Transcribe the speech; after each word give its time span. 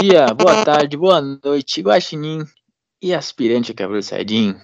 dia, 0.00 0.32
boa 0.32 0.64
tarde, 0.64 0.96
boa 0.96 1.20
noite, 1.20 1.82
Guaxinim 1.82 2.44
e 3.02 3.12
aspirante 3.12 3.72
a 3.72 4.02
Saiyajin. 4.02 4.54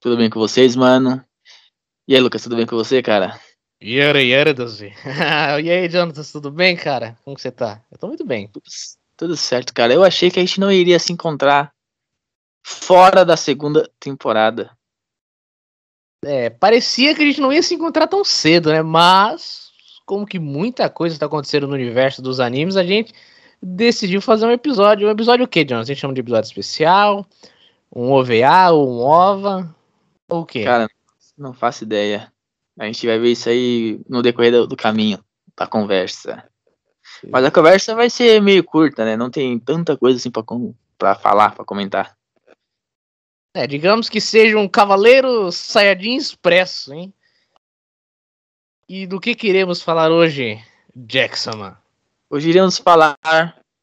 Tudo 0.00 0.18
bem 0.18 0.28
com 0.28 0.38
vocês, 0.38 0.76
mano? 0.76 1.24
E 2.06 2.14
aí, 2.14 2.20
Lucas, 2.20 2.42
tudo 2.42 2.56
bem 2.56 2.66
com 2.66 2.76
você, 2.76 3.02
cara? 3.02 3.40
Yara, 3.82 4.22
yara, 4.22 4.54
e 5.62 5.70
aí, 5.70 5.88
Jonathan, 5.88 6.22
tudo 6.30 6.50
bem, 6.50 6.76
cara? 6.76 7.16
Como 7.24 7.38
você 7.38 7.50
tá? 7.50 7.82
Eu 7.90 7.96
tô 7.96 8.06
muito 8.06 8.22
bem. 8.22 8.46
Tudo, 8.48 8.64
tudo 9.16 9.36
certo, 9.36 9.72
cara. 9.72 9.94
Eu 9.94 10.04
achei 10.04 10.30
que 10.30 10.38
a 10.38 10.42
gente 10.42 10.60
não 10.60 10.70
iria 10.70 10.98
se 10.98 11.10
encontrar 11.10 11.72
fora 12.62 13.24
da 13.24 13.38
segunda 13.38 13.90
temporada. 13.98 14.76
É, 16.22 16.50
parecia 16.50 17.14
que 17.14 17.22
a 17.22 17.26
gente 17.26 17.40
não 17.40 17.50
ia 17.50 17.62
se 17.62 17.74
encontrar 17.74 18.06
tão 18.08 18.22
cedo, 18.22 18.70
né? 18.70 18.82
Mas, 18.82 19.70
como 20.04 20.26
que 20.26 20.38
muita 20.38 20.90
coisa 20.90 21.18
tá 21.18 21.24
acontecendo 21.24 21.66
no 21.66 21.74
universo 21.74 22.20
dos 22.20 22.40
animes, 22.40 22.76
a 22.76 22.84
gente 22.84 23.14
decidiu 23.64 24.20
fazer 24.20 24.46
um 24.46 24.50
episódio. 24.50 25.08
Um 25.08 25.10
episódio 25.10 25.44
o 25.44 25.48
quê, 25.48 25.64
Jonathan? 25.64 25.82
A 25.82 25.86
gente 25.86 26.00
chama 26.00 26.14
de 26.14 26.20
episódio 26.20 26.46
especial? 26.46 27.26
Um 27.94 28.12
OVA, 28.12 28.72
um 28.72 29.00
OVA? 29.00 29.74
Ou 30.28 30.42
o 30.42 30.46
quê? 30.46 30.64
Cara, 30.64 30.88
não 31.36 31.54
faço 31.54 31.84
ideia. 31.84 32.30
A 32.78 32.86
gente 32.86 33.06
vai 33.06 33.18
ver 33.18 33.32
isso 33.32 33.48
aí 33.48 34.00
no 34.08 34.20
decorrer 34.20 34.52
do, 34.52 34.66
do 34.66 34.76
caminho, 34.76 35.18
da 35.56 35.66
conversa. 35.66 36.44
Mas 37.30 37.44
a 37.44 37.50
conversa 37.50 37.94
vai 37.94 38.10
ser 38.10 38.42
meio 38.42 38.62
curta, 38.64 39.04
né? 39.04 39.16
Não 39.16 39.30
tem 39.30 39.58
tanta 39.58 39.96
coisa 39.96 40.18
assim 40.18 40.30
pra, 40.30 40.42
pra 40.98 41.14
falar, 41.14 41.54
pra 41.54 41.64
comentar. 41.64 42.16
É, 43.56 43.66
digamos 43.66 44.08
que 44.08 44.20
seja 44.20 44.58
um 44.58 44.68
Cavaleiro 44.68 45.50
Saiyajin 45.52 46.16
Expresso, 46.16 46.92
hein? 46.92 47.14
E 48.88 49.06
do 49.06 49.20
que 49.20 49.34
queremos 49.34 49.80
falar 49.80 50.10
hoje, 50.10 50.60
Jackson? 50.94 51.74
Hoje 52.34 52.48
iremos 52.48 52.78
falar 52.78 53.16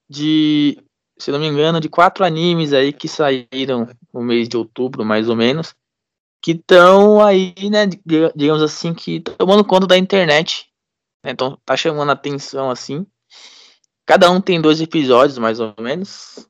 de, 0.10 0.78
se 1.18 1.32
não 1.32 1.40
me 1.40 1.48
engano, 1.48 1.80
de 1.80 1.88
quatro 1.88 2.26
animes 2.26 2.74
aí 2.74 2.92
que 2.92 3.08
saíram 3.08 3.88
no 4.14 4.22
mês 4.22 4.50
de 4.50 4.58
outubro, 4.58 5.06
mais 5.06 5.30
ou 5.30 5.38
menos, 5.38 5.74
que 6.44 6.52
estão 6.52 7.24
aí, 7.24 7.54
né, 7.72 7.86
digamos 8.36 8.62
assim, 8.62 8.94
que 8.94 9.22
tomando 9.22 9.64
conta 9.64 9.88
da 9.88 9.98
internet. 9.98 10.70
Né, 11.24 11.32
então 11.32 11.58
tá 11.64 11.78
chamando 11.78 12.10
a 12.10 12.12
atenção 12.12 12.70
assim. 12.70 13.08
Cada 14.06 14.30
um 14.30 14.42
tem 14.42 14.60
dois 14.60 14.82
episódios, 14.82 15.38
mais 15.38 15.62
ou 15.62 15.74
menos. 15.80 16.46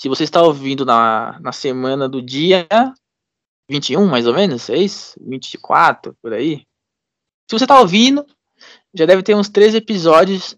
Se 0.00 0.08
você 0.08 0.22
está 0.22 0.40
ouvindo 0.40 0.84
na, 0.84 1.36
na 1.40 1.50
semana 1.50 2.08
do 2.08 2.22
dia 2.22 2.64
21, 3.68 4.06
mais 4.06 4.28
ou 4.28 4.34
menos, 4.34 4.70
é 4.70 4.76
isso? 4.76 5.18
24, 5.20 6.16
por 6.22 6.32
aí. 6.32 6.64
Se 7.50 7.58
você 7.58 7.64
está 7.64 7.80
ouvindo, 7.80 8.24
já 8.94 9.04
deve 9.04 9.24
ter 9.24 9.34
uns 9.34 9.48
três 9.48 9.74
episódios 9.74 10.56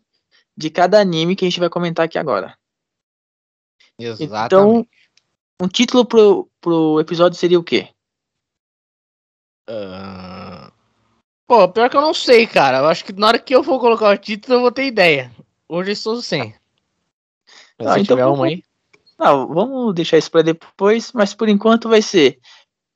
de 0.57 0.71
cada 0.71 1.01
anime 1.01 1.37
que 1.37 1.45
a 1.45 1.49
gente 1.49 1.61
vai 1.61 1.69
comentar 1.69 2.07
aqui 2.07 2.19
agora. 2.19 2.57
Exatamente. 3.99 4.47
Então, 4.47 4.87
um 5.61 5.69
título 5.69 6.05
pro, 6.05 6.49
pro 6.61 7.01
episódio 7.01 7.39
seria 7.39 7.59
o 7.59 7.65
quê? 7.65 7.89
Uh... 9.69 10.73
Pô, 11.47 11.69
pior 11.69 11.89
que 11.89 11.97
eu 11.97 12.01
não 12.01 12.15
sei, 12.15 12.47
cara. 12.47 12.79
Eu 12.79 12.87
acho 12.87 13.05
que 13.05 13.13
na 13.13 13.29
hora 13.29 13.39
que 13.39 13.55
eu 13.55 13.63
for 13.63 13.79
colocar 13.79 14.13
o 14.13 14.19
título, 14.19 14.55
eu 14.55 14.61
vou 14.63 14.73
ter 14.73 14.87
ideia. 14.87 15.31
Hoje 15.69 15.93
estou 15.93 16.21
sem. 16.21 16.55
Mas 17.79 17.89
ah, 17.89 17.95
se 17.95 18.01
então, 18.01 18.17
tiver 18.17 18.27
uma 18.27 18.47
aí. 18.47 18.65
Não, 19.19 19.47
vamos 19.47 19.95
deixar 19.95 20.19
isso 20.19 20.31
pra 20.31 20.43
depois, 20.43 21.13
mas 21.13 21.35
por 21.35 21.49
enquanto 21.49 21.89
vai 21.89 22.03
ser. 22.03 22.39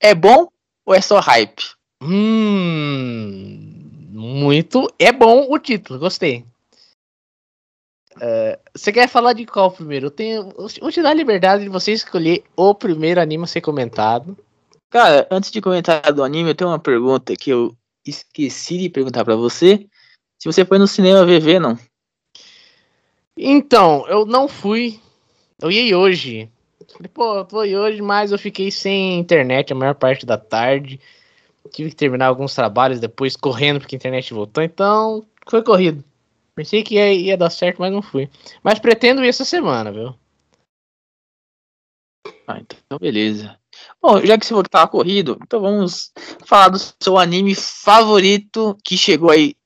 É 0.01 0.15
bom 0.15 0.49
ou 0.85 0.95
é 0.95 1.01
só 1.01 1.21
hype? 1.21 1.63
Hum. 2.03 3.71
Muito. 4.11 4.89
É 4.99 5.13
bom 5.13 5.47
o 5.49 5.59
título, 5.59 5.99
gostei. 5.99 6.45
Uh, 8.21 8.61
você 8.75 8.93
quer 8.93 9.09
falar 9.09 9.33
de 9.33 9.47
qual 9.47 9.71
primeiro? 9.71 10.07
Eu 10.07 10.11
tenho. 10.11 10.53
Vou 10.81 10.91
te 10.91 11.03
dar 11.03 11.11
a 11.11 11.15
liberdade 11.15 11.65
de 11.65 11.71
você 11.71 11.93
escolher 11.93 12.45
o 12.55 12.75
primeiro 12.75 13.19
anime 13.19 13.45
a 13.45 13.47
ser 13.47 13.63
comentado. 13.63 14.37
Cara, 14.91 15.27
antes 15.31 15.51
de 15.51 15.61
comentar 15.61 16.13
do 16.13 16.23
anime, 16.23 16.51
eu 16.51 16.55
tenho 16.55 16.69
uma 16.69 16.79
pergunta 16.79 17.35
que 17.35 17.49
eu 17.49 17.75
esqueci 18.07 18.77
de 18.77 18.91
perguntar 18.91 19.25
para 19.25 19.37
você. 19.37 19.87
Se 20.39 20.47
você 20.47 20.65
foi 20.65 20.79
no 20.79 20.87
cinema 20.87 21.25
VV, 21.25 21.59
não? 21.59 21.79
Então, 23.37 24.07
eu 24.09 24.27
não 24.27 24.49
fui. 24.49 25.01
Eu 25.61 25.71
ia 25.71 25.97
hoje. 25.97 26.51
Falei, 26.93 27.09
pô, 27.09 27.37
eu 27.37 27.45
tô 27.45 27.59
hoje, 27.59 28.03
mas 28.03 28.33
eu 28.33 28.39
fiquei 28.39 28.71
sem 28.71 29.19
internet 29.19 29.73
a 29.73 29.77
maior 29.77 29.95
parte 29.95 30.27
da 30.27 30.37
tarde. 30.37 31.01
Tive 31.71 31.91
que 31.91 31.97
terminar 31.97 32.27
alguns 32.27 32.55
trabalhos 32.55 33.01
depois 33.01 33.37
correndo 33.37 33.81
porque 33.81 33.95
a 33.95 33.99
internet 33.99 34.35
voltou. 34.35 34.63
Então, 34.63 35.25
foi 35.49 35.63
corrido. 35.63 36.05
Pensei 36.61 36.83
que 36.83 36.97
ia, 36.97 37.11
ia 37.15 37.39
dar 37.39 37.49
certo, 37.49 37.79
mas 37.79 37.91
não 37.91 38.03
fui. 38.03 38.29
Mas 38.63 38.79
pretendo 38.79 39.25
ir 39.25 39.29
essa 39.29 39.47
semana, 39.47 39.91
viu? 39.91 40.15
Ah, 42.47 42.61
então 42.61 42.99
beleza. 42.99 43.59
Bom, 44.03 44.21
já 44.23 44.37
que 44.37 44.45
você 44.45 44.51
falou 44.51 44.65
que 44.65 44.69
tava 44.69 44.87
corrido, 44.87 45.39
então 45.41 45.59
vamos 45.59 46.13
falar 46.45 46.69
do 46.69 46.79
seu 47.03 47.17
anime 47.17 47.55
favorito 47.55 48.77
que 48.85 48.95
chegou 48.95 49.31
aí 49.31 49.57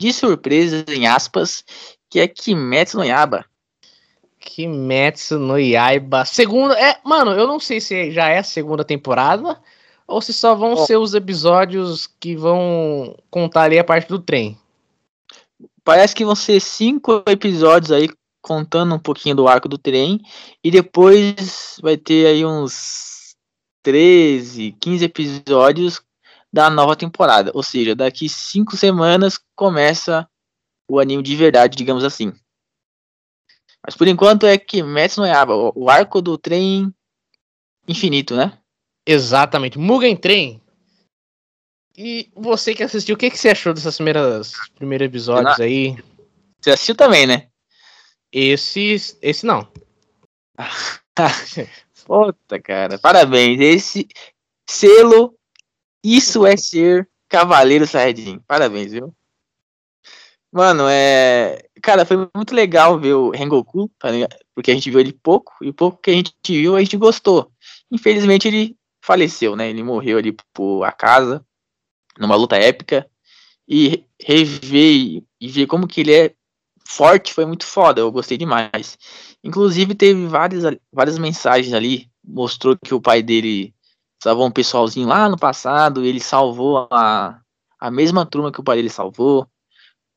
de 0.00 0.12
surpresa, 0.12 0.84
em 0.88 1.06
aspas, 1.06 1.62
que 2.10 2.18
é 2.18 2.26
Kimetsu 2.26 2.96
no 2.96 3.04
Yaba. 3.04 3.46
Kimetsu 4.40 5.38
no 5.38 5.60
Yaiba. 5.60 6.24
Segunda. 6.24 6.74
É, 6.76 6.98
mano, 7.04 7.30
eu 7.30 7.46
não 7.46 7.60
sei 7.60 7.80
se 7.80 8.10
já 8.10 8.30
é 8.30 8.38
a 8.38 8.42
segunda 8.42 8.84
temporada 8.84 9.60
ou 10.08 10.20
se 10.20 10.32
só 10.32 10.56
vão 10.56 10.72
oh. 10.72 10.86
ser 10.86 10.96
os 10.96 11.14
episódios 11.14 12.08
que 12.18 12.34
vão 12.34 13.16
contar 13.30 13.62
ali 13.62 13.78
a 13.78 13.84
parte 13.84 14.08
do 14.08 14.18
trem. 14.18 14.58
Parece 15.84 16.14
que 16.14 16.24
vão 16.24 16.36
ser 16.36 16.60
cinco 16.60 17.22
episódios 17.26 17.90
aí 17.90 18.08
contando 18.40 18.94
um 18.94 18.98
pouquinho 18.98 19.36
do 19.36 19.48
arco 19.48 19.68
do 19.68 19.78
trem 19.78 20.20
e 20.62 20.70
depois 20.70 21.78
vai 21.82 21.96
ter 21.96 22.26
aí 22.26 22.44
uns 22.44 23.36
13, 23.82 24.72
15 24.80 25.04
episódios 25.04 26.00
da 26.52 26.68
nova 26.70 26.94
temporada. 26.94 27.50
Ou 27.54 27.62
seja, 27.62 27.94
daqui 27.94 28.28
cinco 28.28 28.76
semanas 28.76 29.38
começa 29.56 30.28
o 30.88 31.00
anime 31.00 31.22
de 31.22 31.34
verdade, 31.34 31.76
digamos 31.76 32.04
assim. 32.04 32.32
Mas 33.84 33.96
por 33.96 34.06
enquanto 34.06 34.46
é 34.46 34.56
que 34.56 34.82
Metsu 34.82 35.20
no 35.20 35.26
Yaba, 35.26 35.54
o 35.74 35.90
arco 35.90 36.22
do 36.22 36.38
trem 36.38 36.94
infinito, 37.88 38.36
né? 38.36 38.58
Exatamente. 39.04 39.78
Mugen 39.78 40.16
Trem. 40.16 40.61
E 41.96 42.30
você 42.34 42.74
que 42.74 42.82
assistiu, 42.82 43.14
o 43.14 43.18
que, 43.18 43.30
que 43.30 43.38
você 43.38 43.50
achou 43.50 43.74
dessas 43.74 43.96
primeiras 43.96 44.52
primeiros 44.74 45.06
episódios 45.06 45.58
não... 45.58 45.64
aí? 45.64 45.96
Você 46.60 46.70
assistiu 46.70 46.94
também, 46.94 47.26
né? 47.26 47.48
Esse, 48.32 48.96
esse 49.20 49.44
não. 49.44 49.68
Puta, 52.06 52.60
cara. 52.60 52.98
Parabéns. 52.98 53.60
Esse 53.60 54.08
selo, 54.68 55.34
isso 56.02 56.46
é 56.46 56.56
ser 56.56 57.08
Cavaleiro 57.28 57.86
Saiyajin. 57.86 58.38
Parabéns, 58.46 58.92
viu? 58.92 59.14
Mano, 60.50 60.84
é. 60.88 61.62
Cara, 61.82 62.04
foi 62.04 62.28
muito 62.34 62.54
legal 62.54 62.98
ver 62.98 63.14
o 63.14 63.30
Rengoku, 63.30 63.90
tá 63.98 64.08
porque 64.54 64.70
a 64.70 64.74
gente 64.74 64.90
viu 64.90 65.00
ele 65.00 65.12
pouco, 65.12 65.52
e 65.62 65.70
o 65.70 65.74
pouco 65.74 66.00
que 66.00 66.10
a 66.10 66.14
gente 66.14 66.34
viu, 66.46 66.76
a 66.76 66.80
gente 66.80 66.96
gostou. 66.96 67.50
Infelizmente 67.90 68.46
ele 68.46 68.76
faleceu, 69.02 69.56
né? 69.56 69.70
Ele 69.70 69.82
morreu 69.82 70.18
ali 70.18 70.36
por 70.52 70.84
a 70.84 70.92
casa, 70.92 71.44
numa 72.18 72.36
luta 72.36 72.56
épica. 72.56 73.08
E 73.68 74.04
rever 74.20 75.22
e 75.40 75.48
ver 75.48 75.66
como 75.66 75.86
que 75.86 76.00
ele 76.00 76.12
é 76.12 76.34
forte 76.86 77.32
foi 77.32 77.46
muito 77.46 77.64
foda, 77.64 78.00
eu 78.00 78.12
gostei 78.12 78.36
demais. 78.36 78.98
Inclusive 79.42 79.94
teve 79.94 80.26
várias, 80.26 80.64
várias 80.92 81.18
mensagens 81.18 81.72
ali, 81.72 82.10
mostrou 82.24 82.76
que 82.76 82.94
o 82.94 83.00
pai 83.00 83.22
dele 83.22 83.74
salvou 84.22 84.46
um 84.46 84.50
pessoalzinho 84.50 85.08
lá 85.08 85.28
no 85.28 85.38
passado, 85.38 86.04
ele 86.04 86.20
salvou 86.20 86.88
a, 86.90 87.40
a 87.78 87.90
mesma 87.90 88.26
turma 88.26 88.52
que 88.52 88.60
o 88.60 88.64
pai 88.64 88.76
dele 88.76 88.90
salvou 88.90 89.48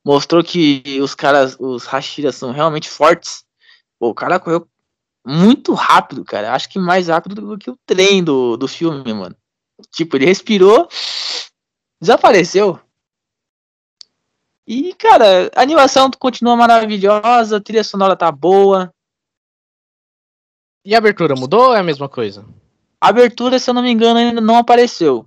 mostrou 0.06 0.44
que 0.44 1.00
os 1.02 1.16
caras, 1.16 1.56
os 1.58 1.84
Hashiras 1.84 2.36
são 2.36 2.52
realmente 2.52 2.88
fortes. 2.88 3.44
Pô, 3.98 4.10
o 4.10 4.14
cara 4.14 4.38
correu 4.38 4.68
muito 5.26 5.74
rápido, 5.74 6.24
cara. 6.24 6.54
Acho 6.54 6.68
que 6.68 6.78
mais 6.78 7.08
rápido 7.08 7.34
do 7.34 7.58
que 7.58 7.68
o 7.68 7.78
trem 7.84 8.22
do, 8.22 8.56
do 8.56 8.68
filme, 8.68 9.12
mano. 9.12 9.34
Tipo, 9.90 10.16
ele 10.16 10.26
respirou, 10.26 10.88
desapareceu. 12.00 12.78
E, 14.66 14.94
cara, 14.94 15.50
a 15.54 15.62
animação 15.62 16.10
continua 16.18 16.56
maravilhosa, 16.56 17.56
a 17.56 17.60
trilha 17.60 17.84
sonora 17.84 18.16
tá 18.16 18.32
boa. 18.32 18.92
E 20.84 20.94
a 20.94 20.98
abertura 20.98 21.34
mudou 21.36 21.68
ou 21.68 21.74
é 21.74 21.78
a 21.78 21.84
mesma 21.84 22.08
coisa? 22.08 22.44
A 23.00 23.08
abertura, 23.08 23.58
se 23.58 23.70
eu 23.70 23.74
não 23.74 23.82
me 23.82 23.90
engano, 23.90 24.18
ainda 24.18 24.40
não 24.40 24.56
apareceu. 24.56 25.26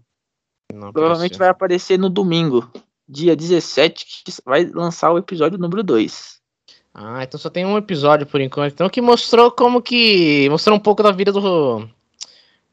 Não 0.73 0.91
Provavelmente 0.91 1.37
vai 1.37 1.49
aparecer 1.49 1.97
no 1.97 2.09
domingo 2.09 2.69
dia 3.09 3.35
17, 3.35 4.23
que 4.23 4.31
vai 4.45 4.65
lançar 4.65 5.11
o 5.11 5.17
episódio 5.17 5.57
número 5.57 5.81
2. 5.81 6.39
Ah, 6.93 7.23
então 7.23 7.39
só 7.39 7.49
tem 7.49 7.65
um 7.65 7.77
episódio 7.77 8.27
por 8.27 8.39
enquanto. 8.41 8.73
Então 8.73 8.89
que 8.89 9.01
mostrou 9.01 9.51
como 9.51 9.81
que. 9.81 10.47
Mostrou 10.49 10.77
um 10.77 10.79
pouco 10.79 11.01
da 11.01 11.11
vida 11.11 11.31
do. 11.31 11.87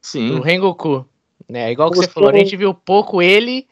Sim. 0.00 0.28
Do 0.28 0.40
Rengoku. 0.40 1.06
Né? 1.48 1.72
Igual 1.72 1.90
que 1.90 1.96
mostrou... 1.96 2.12
você 2.12 2.14
falou, 2.14 2.30
a 2.30 2.38
gente 2.38 2.56
viu 2.56 2.74
pouco 2.74 3.22
ele, 3.22 3.66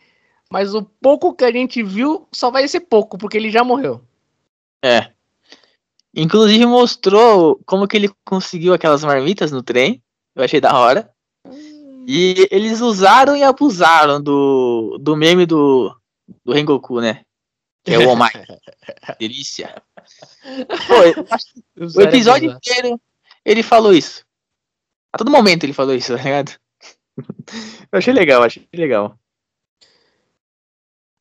mas 0.54 0.72
o 0.72 0.84
pouco 0.84 1.34
que 1.34 1.44
a 1.44 1.50
gente 1.50 1.82
viu 1.82 2.28
só 2.30 2.48
vai 2.48 2.68
ser 2.68 2.78
pouco, 2.78 3.18
porque 3.18 3.36
ele 3.36 3.50
já 3.50 3.64
morreu. 3.64 4.00
É. 4.84 5.10
Inclusive 6.14 6.64
mostrou 6.64 7.60
como 7.66 7.88
que 7.88 7.96
ele 7.96 8.08
conseguiu 8.24 8.72
aquelas 8.72 9.02
marmitas 9.02 9.50
no 9.50 9.64
trem. 9.64 10.00
Eu 10.32 10.44
achei 10.44 10.60
da 10.60 10.78
hora. 10.78 11.10
E 12.06 12.46
eles 12.52 12.80
usaram 12.80 13.36
e 13.36 13.42
abusaram 13.42 14.22
do, 14.22 14.96
do 15.00 15.16
meme 15.16 15.44
do, 15.44 15.92
do 16.44 16.52
Rengoku, 16.52 17.00
né? 17.00 17.24
Que 17.82 17.94
é 17.94 17.98
o 17.98 18.10
Omai. 18.14 18.30
Delícia. 19.18 19.82
Pô, 20.86 21.98
o 21.98 22.00
episódio 22.00 22.52
inteiro 22.52 23.00
ele 23.44 23.64
falou 23.64 23.92
isso. 23.92 24.24
A 25.12 25.18
todo 25.18 25.32
momento 25.32 25.64
ele 25.64 25.72
falou 25.72 25.96
isso, 25.96 26.16
tá 26.16 26.22
ligado? 26.22 26.52
Eu 27.90 27.98
achei 27.98 28.14
legal, 28.14 28.44
achei 28.44 28.68
legal. 28.72 29.18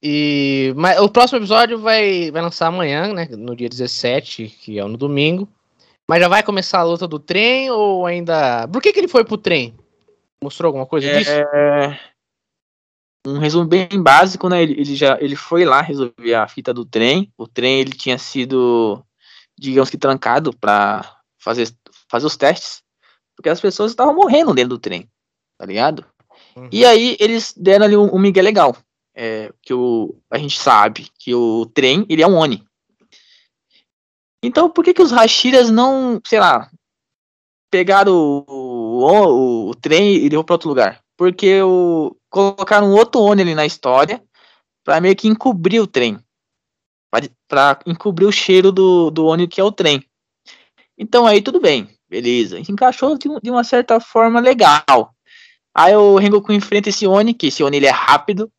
E 0.06 0.74
mas 0.76 1.00
o 1.00 1.08
próximo 1.08 1.40
episódio 1.40 1.80
vai, 1.80 2.30
vai 2.30 2.42
lançar 2.42 2.68
amanhã, 2.68 3.14
né? 3.14 3.26
No 3.32 3.56
dia 3.56 3.70
17, 3.70 4.48
que 4.48 4.78
é 4.78 4.84
no 4.84 4.98
domingo. 4.98 5.48
Mas 6.10 6.20
já 6.20 6.28
vai 6.28 6.44
começar 6.44 6.80
a 6.80 6.84
luta 6.84 7.08
do 7.08 7.18
trem 7.18 7.72
ou 7.72 8.06
ainda. 8.06 8.68
Por 8.68 8.82
que, 8.82 8.92
que 8.92 9.00
ele 9.00 9.08
foi 9.08 9.24
pro 9.24 9.38
trem? 9.38 9.74
Mostrou 10.44 10.68
alguma 10.68 10.86
coisa 10.86 11.08
é... 11.08 11.18
disso? 11.18 11.32
Um 13.26 13.40
resumo 13.40 13.66
bem 13.66 13.88
básico, 13.94 14.50
né? 14.50 14.62
Ele, 14.62 14.74
ele 14.74 14.94
já 14.94 15.18
ele 15.22 15.38
foi 15.38 15.64
lá 15.64 15.80
resolver 15.80 16.34
a 16.34 16.46
fita 16.50 16.74
do 16.74 16.84
trem. 16.84 17.32
O 17.38 17.48
trem 17.48 17.80
ele 17.80 17.92
tinha 17.92 18.18
sido, 18.18 19.02
digamos 19.58 19.90
que, 19.90 19.98
trancado 19.98 20.52
para 20.52 21.18
fazer, 21.40 21.74
fazer 22.10 22.26
os 22.26 22.36
testes. 22.36 22.84
Porque 23.38 23.48
as 23.48 23.62
pessoas 23.62 23.92
estavam 23.92 24.14
morrendo 24.14 24.54
dentro 24.54 24.72
do 24.72 24.80
trem, 24.80 25.10
tá 25.58 25.66
ligado? 25.66 26.06
Uhum. 26.58 26.68
E 26.74 26.84
aí 26.84 27.16
eles 27.22 27.54
deram 27.56 27.86
ali 27.86 27.96
um, 27.96 28.14
um 28.14 28.20
migué 28.20 28.42
legal 28.42 28.76
é, 29.16 29.52
que 29.62 29.74
o, 29.74 30.16
a 30.30 30.38
gente 30.38 30.60
sabe 30.60 31.08
que 31.18 31.34
o 31.34 31.66
trem 31.68 32.06
ele 32.10 32.22
é 32.22 32.28
um 32.28 32.36
Oni. 32.36 32.64
Então 34.44 34.70
por 34.70 34.84
que 34.84 34.94
que 34.94 35.02
os 35.02 35.12
Hashiras 35.12 35.70
não, 35.70 36.20
sei 36.26 36.40
lá, 36.40 36.70
pegaram 37.72 38.14
o, 38.14 38.46
o, 38.48 39.70
o, 39.70 39.76
trem 39.76 40.16
e 40.16 40.30
levou 40.30 40.44
para 40.44 40.56
outro 40.56 40.70
lugar? 40.70 41.02
Porque 41.16 41.62
o, 41.62 42.16
colocaram 42.30 42.92
outro 42.92 43.22
Oni 43.22 43.42
ali 43.42 43.56
na 43.56 43.66
história 43.66 44.24
para 44.84 45.00
meio 45.00 45.16
que 45.16 45.28
encobrir 45.28 45.80
o 45.80 45.88
trem. 45.88 46.20
para 47.48 47.80
encobrir 47.86 48.26
o 48.28 48.32
cheiro 48.32 48.72
do, 48.72 49.12
do 49.12 49.26
Oni 49.26 49.48
que 49.48 49.62
é 49.62 49.64
o 49.64 49.72
trem. 49.72 50.04
Então 50.98 51.26
aí 51.26 51.42
tudo 51.42 51.60
bem, 51.60 51.90
beleza. 52.10 52.60
Encaixou 52.60 53.18
de, 53.18 53.30
de 53.42 53.50
uma 53.50 53.64
certa 53.64 54.00
forma 54.00 54.40
legal. 54.40 55.14
Aí 55.76 55.96
o 55.96 56.18
Rengoku 56.18 56.54
enfrenta 56.54 56.90
esse 56.90 57.08
Oni, 57.08 57.34
que 57.34 57.48
esse 57.48 57.64
Oni 57.64 57.78
ele 57.78 57.88
é 57.88 57.92
rápido, 57.92 58.52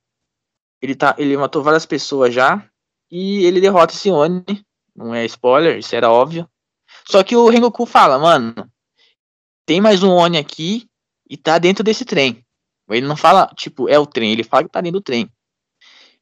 ele, 0.84 0.94
tá, 0.94 1.14
ele 1.16 1.34
matou 1.34 1.62
várias 1.62 1.86
pessoas 1.86 2.34
já. 2.34 2.62
E 3.10 3.44
ele 3.46 3.60
derrota 3.60 3.94
esse 3.94 4.10
Oni. 4.10 4.44
Não 4.94 5.14
é 5.14 5.24
spoiler, 5.24 5.78
isso 5.78 5.96
era 5.96 6.10
óbvio. 6.10 6.46
Só 7.08 7.22
que 7.24 7.34
o 7.34 7.48
Rengoku 7.48 7.86
fala, 7.86 8.18
mano, 8.18 8.54
tem 9.64 9.80
mais 9.80 10.02
um 10.02 10.10
Oni 10.10 10.36
aqui 10.36 10.86
e 11.28 11.38
tá 11.38 11.58
dentro 11.58 11.82
desse 11.82 12.04
trem. 12.04 12.44
Ele 12.90 13.06
não 13.06 13.16
fala, 13.16 13.46
tipo, 13.56 13.88
é 13.88 13.98
o 13.98 14.04
trem, 14.04 14.30
ele 14.32 14.44
fala 14.44 14.64
que 14.64 14.70
tá 14.70 14.82
dentro 14.82 15.00
do 15.00 15.02
trem. 15.02 15.28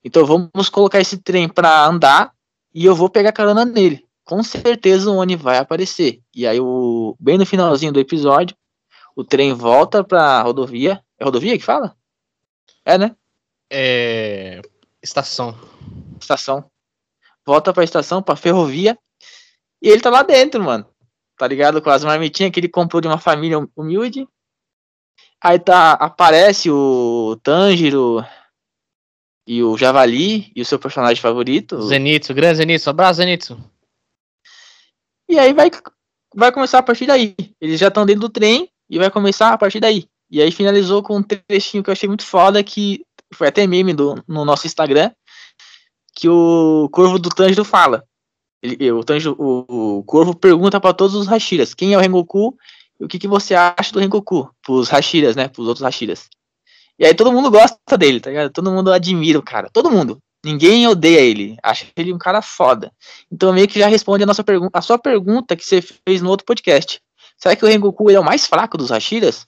Então 0.04 0.24
vamos 0.24 0.68
colocar 0.68 1.00
esse 1.00 1.18
trem 1.18 1.48
pra 1.48 1.84
andar 1.84 2.32
e 2.72 2.84
eu 2.84 2.94
vou 2.94 3.10
pegar 3.10 3.32
carona 3.32 3.64
nele. 3.64 4.06
Com 4.24 4.44
certeza 4.44 5.10
o 5.10 5.16
Oni 5.16 5.34
vai 5.34 5.58
aparecer. 5.58 6.20
E 6.32 6.46
aí, 6.46 6.60
o, 6.60 7.16
bem 7.18 7.36
no 7.36 7.44
finalzinho 7.44 7.92
do 7.92 7.98
episódio, 7.98 8.56
o 9.16 9.24
trem 9.24 9.52
volta 9.52 10.04
pra 10.04 10.40
rodovia. 10.42 11.02
É 11.18 11.24
rodovia 11.24 11.58
que 11.58 11.64
fala? 11.64 11.96
É, 12.84 12.96
né? 12.96 13.16
É... 13.74 14.60
Estação. 15.02 15.58
Estação. 16.20 16.70
Volta 17.44 17.72
pra 17.72 17.82
estação, 17.82 18.22
pra 18.22 18.36
ferrovia. 18.36 18.98
E 19.80 19.88
ele 19.88 20.02
tá 20.02 20.10
lá 20.10 20.22
dentro, 20.22 20.62
mano. 20.62 20.86
Tá 21.38 21.48
ligado? 21.48 21.80
Com 21.80 21.88
as 21.88 22.04
marmitinhas 22.04 22.52
que 22.52 22.60
ele 22.60 22.68
comprou 22.68 23.00
de 23.00 23.08
uma 23.08 23.18
família 23.18 23.58
humilde. 23.74 24.28
Aí 25.42 25.58
tá, 25.58 25.92
aparece 25.94 26.70
o 26.70 27.36
Tanjiro 27.42 28.24
e 29.46 29.62
o 29.62 29.76
Javali 29.76 30.52
e 30.54 30.60
o 30.60 30.64
seu 30.64 30.78
personagem 30.78 31.20
favorito. 31.20 31.80
Zenitsu, 31.82 32.34
grande 32.34 32.58
Zenitsu. 32.58 32.90
Abraço, 32.90 33.16
Zenitsu. 33.16 33.58
E 35.28 35.38
aí 35.38 35.52
vai, 35.52 35.70
vai 36.34 36.52
começar 36.52 36.78
a 36.78 36.82
partir 36.82 37.06
daí. 37.06 37.34
Eles 37.60 37.80
já 37.80 37.88
estão 37.88 38.06
dentro 38.06 38.20
do 38.20 38.28
trem 38.28 38.70
e 38.88 38.98
vai 38.98 39.10
começar 39.10 39.52
a 39.52 39.58
partir 39.58 39.80
daí. 39.80 40.06
E 40.30 40.40
aí 40.40 40.52
finalizou 40.52 41.02
com 41.02 41.16
um 41.16 41.22
trechinho 41.22 41.82
que 41.82 41.90
eu 41.90 41.92
achei 41.92 42.08
muito 42.08 42.24
foda 42.24 42.62
que 42.62 43.04
foi 43.34 43.48
até 43.48 43.66
meme 43.66 43.92
do, 43.92 44.22
no 44.26 44.44
nosso 44.44 44.66
Instagram, 44.66 45.10
que 46.14 46.28
o 46.28 46.88
Corvo 46.92 47.18
do 47.18 47.28
Tanjiro 47.28 47.64
fala. 47.64 48.04
Ele, 48.62 48.92
o, 48.92 49.02
Tanjiro, 49.02 49.34
o, 49.38 49.98
o 49.98 50.04
Corvo 50.04 50.34
pergunta 50.34 50.80
para 50.80 50.94
todos 50.94 51.14
os 51.14 51.26
Hashiras 51.26 51.74
quem 51.74 51.94
é 51.94 51.96
o 51.96 52.00
Rengoku 52.00 52.56
e 53.00 53.04
o 53.04 53.08
que, 53.08 53.18
que 53.18 53.26
você 53.26 53.54
acha 53.54 53.92
do 53.92 53.98
Rengoku, 53.98 54.48
pros 54.62 54.88
Hashiras, 54.88 55.34
né, 55.34 55.48
pros 55.48 55.66
outros 55.66 55.84
Hashiras. 55.84 56.28
E 56.98 57.04
aí 57.04 57.14
todo 57.14 57.32
mundo 57.32 57.50
gosta 57.50 57.98
dele, 57.98 58.20
tá 58.20 58.30
ligado? 58.30 58.52
Todo 58.52 58.70
mundo 58.70 58.92
admira 58.92 59.38
o 59.38 59.42
cara, 59.42 59.68
todo 59.72 59.90
mundo. 59.90 60.18
Ninguém 60.44 60.86
odeia 60.88 61.20
ele, 61.20 61.56
acha 61.62 61.86
ele 61.96 62.12
um 62.12 62.18
cara 62.18 62.42
foda. 62.42 62.92
Então 63.30 63.52
meio 63.52 63.68
que 63.68 63.78
já 63.78 63.86
responde 63.86 64.24
a 64.24 64.26
nossa 64.26 64.44
pergunta, 64.44 64.78
a 64.78 64.82
sua 64.82 64.98
pergunta 64.98 65.56
que 65.56 65.64
você 65.64 65.80
fez 65.80 66.20
no 66.20 66.30
outro 66.30 66.44
podcast. 66.46 67.00
Será 67.36 67.56
que 67.56 67.64
o 67.64 67.68
Rengoku 67.68 68.10
é 68.10 68.20
o 68.20 68.24
mais 68.24 68.46
fraco 68.46 68.76
dos 68.76 68.90
Hashiras? 68.90 69.46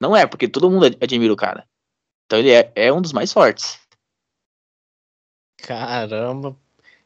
Não 0.00 0.16
é, 0.16 0.26
porque 0.26 0.48
todo 0.48 0.70
mundo 0.70 0.86
admira 1.00 1.32
o 1.32 1.36
cara. 1.36 1.66
Então 2.30 2.38
ele 2.38 2.52
é, 2.52 2.70
é 2.76 2.92
um 2.92 3.02
dos 3.02 3.12
mais 3.12 3.32
fortes. 3.32 3.80
Caramba. 5.56 6.56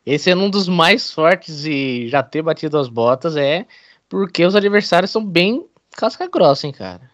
Esse 0.05 0.31
é 0.31 0.37
um 0.37 0.51
dos 0.51 0.69
mais 0.69 1.11
fortes 1.11 1.65
e 1.65 2.11
já 2.11 2.23
ter 2.23 2.43
batido 2.43 2.79
as 2.79 2.89
botas 2.89 3.35
é 3.35 3.67
porque 4.07 4.45
os 4.45 4.55
adversários 4.55 5.11
são 5.11 5.25
bem 5.25 5.67
casca 5.93 6.29
grossa, 6.29 6.67
hein, 6.67 6.75
cara. 6.75 7.11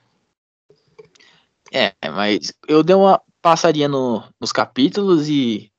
É, 1.72 1.94
mas 2.10 2.52
eu 2.66 2.82
dei 2.82 2.96
uma 2.96 3.22
passadinha 3.40 3.86
no, 3.86 4.24
nos 4.40 4.50
capítulos 4.50 5.28
e 5.28 5.70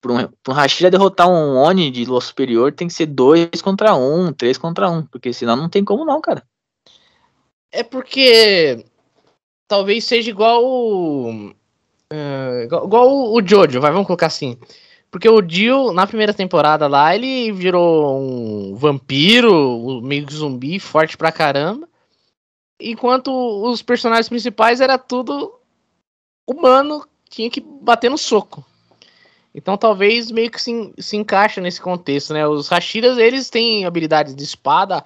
para 0.00 0.12
um, 0.12 0.28
pra 0.44 0.52
um 0.52 0.56
Hashira 0.56 0.92
derrotar 0.92 1.28
um 1.28 1.56
Oni 1.56 1.90
de 1.90 2.04
lua 2.04 2.20
superior 2.20 2.70
tem 2.70 2.86
que 2.86 2.94
ser 2.94 3.06
dois 3.06 3.60
contra 3.60 3.96
um, 3.96 4.32
três 4.32 4.56
contra 4.56 4.88
um, 4.88 5.04
porque 5.04 5.32
senão 5.32 5.56
não 5.56 5.68
tem 5.68 5.84
como 5.84 6.04
não, 6.04 6.20
cara. 6.20 6.46
É 7.72 7.82
porque 7.82 8.84
talvez 9.72 10.04
seja 10.04 10.28
igual. 10.28 10.62
Uh, 10.62 11.54
igual, 12.64 12.84
igual, 12.84 13.32
o 13.32 13.40
Jojo, 13.42 13.80
vai, 13.80 13.90
vamos 13.90 14.06
colocar 14.06 14.26
assim. 14.26 14.58
Porque 15.10 15.26
o 15.26 15.40
Dio, 15.40 15.94
na 15.94 16.06
primeira 16.06 16.34
temporada 16.34 16.86
lá, 16.86 17.14
ele 17.14 17.50
virou 17.52 18.20
um 18.20 18.74
vampiro, 18.74 20.02
meio 20.02 20.30
zumbi, 20.30 20.78
forte 20.78 21.16
pra 21.16 21.32
caramba. 21.32 21.88
Enquanto 22.78 23.30
os 23.30 23.80
personagens 23.80 24.28
principais 24.28 24.82
era 24.82 24.98
tudo 24.98 25.54
humano, 26.46 27.06
tinha 27.30 27.48
que 27.48 27.60
bater 27.60 28.10
no 28.10 28.18
soco. 28.18 28.62
Então 29.54 29.78
talvez 29.78 30.30
meio 30.30 30.50
que 30.50 30.60
se, 30.60 30.92
se 30.98 31.16
encaixa 31.16 31.62
nesse 31.62 31.80
contexto, 31.80 32.34
né? 32.34 32.46
Os 32.46 32.68
Hashiras, 32.68 33.16
eles 33.16 33.48
têm 33.48 33.86
habilidades 33.86 34.34
de 34.34 34.42
espada, 34.42 35.02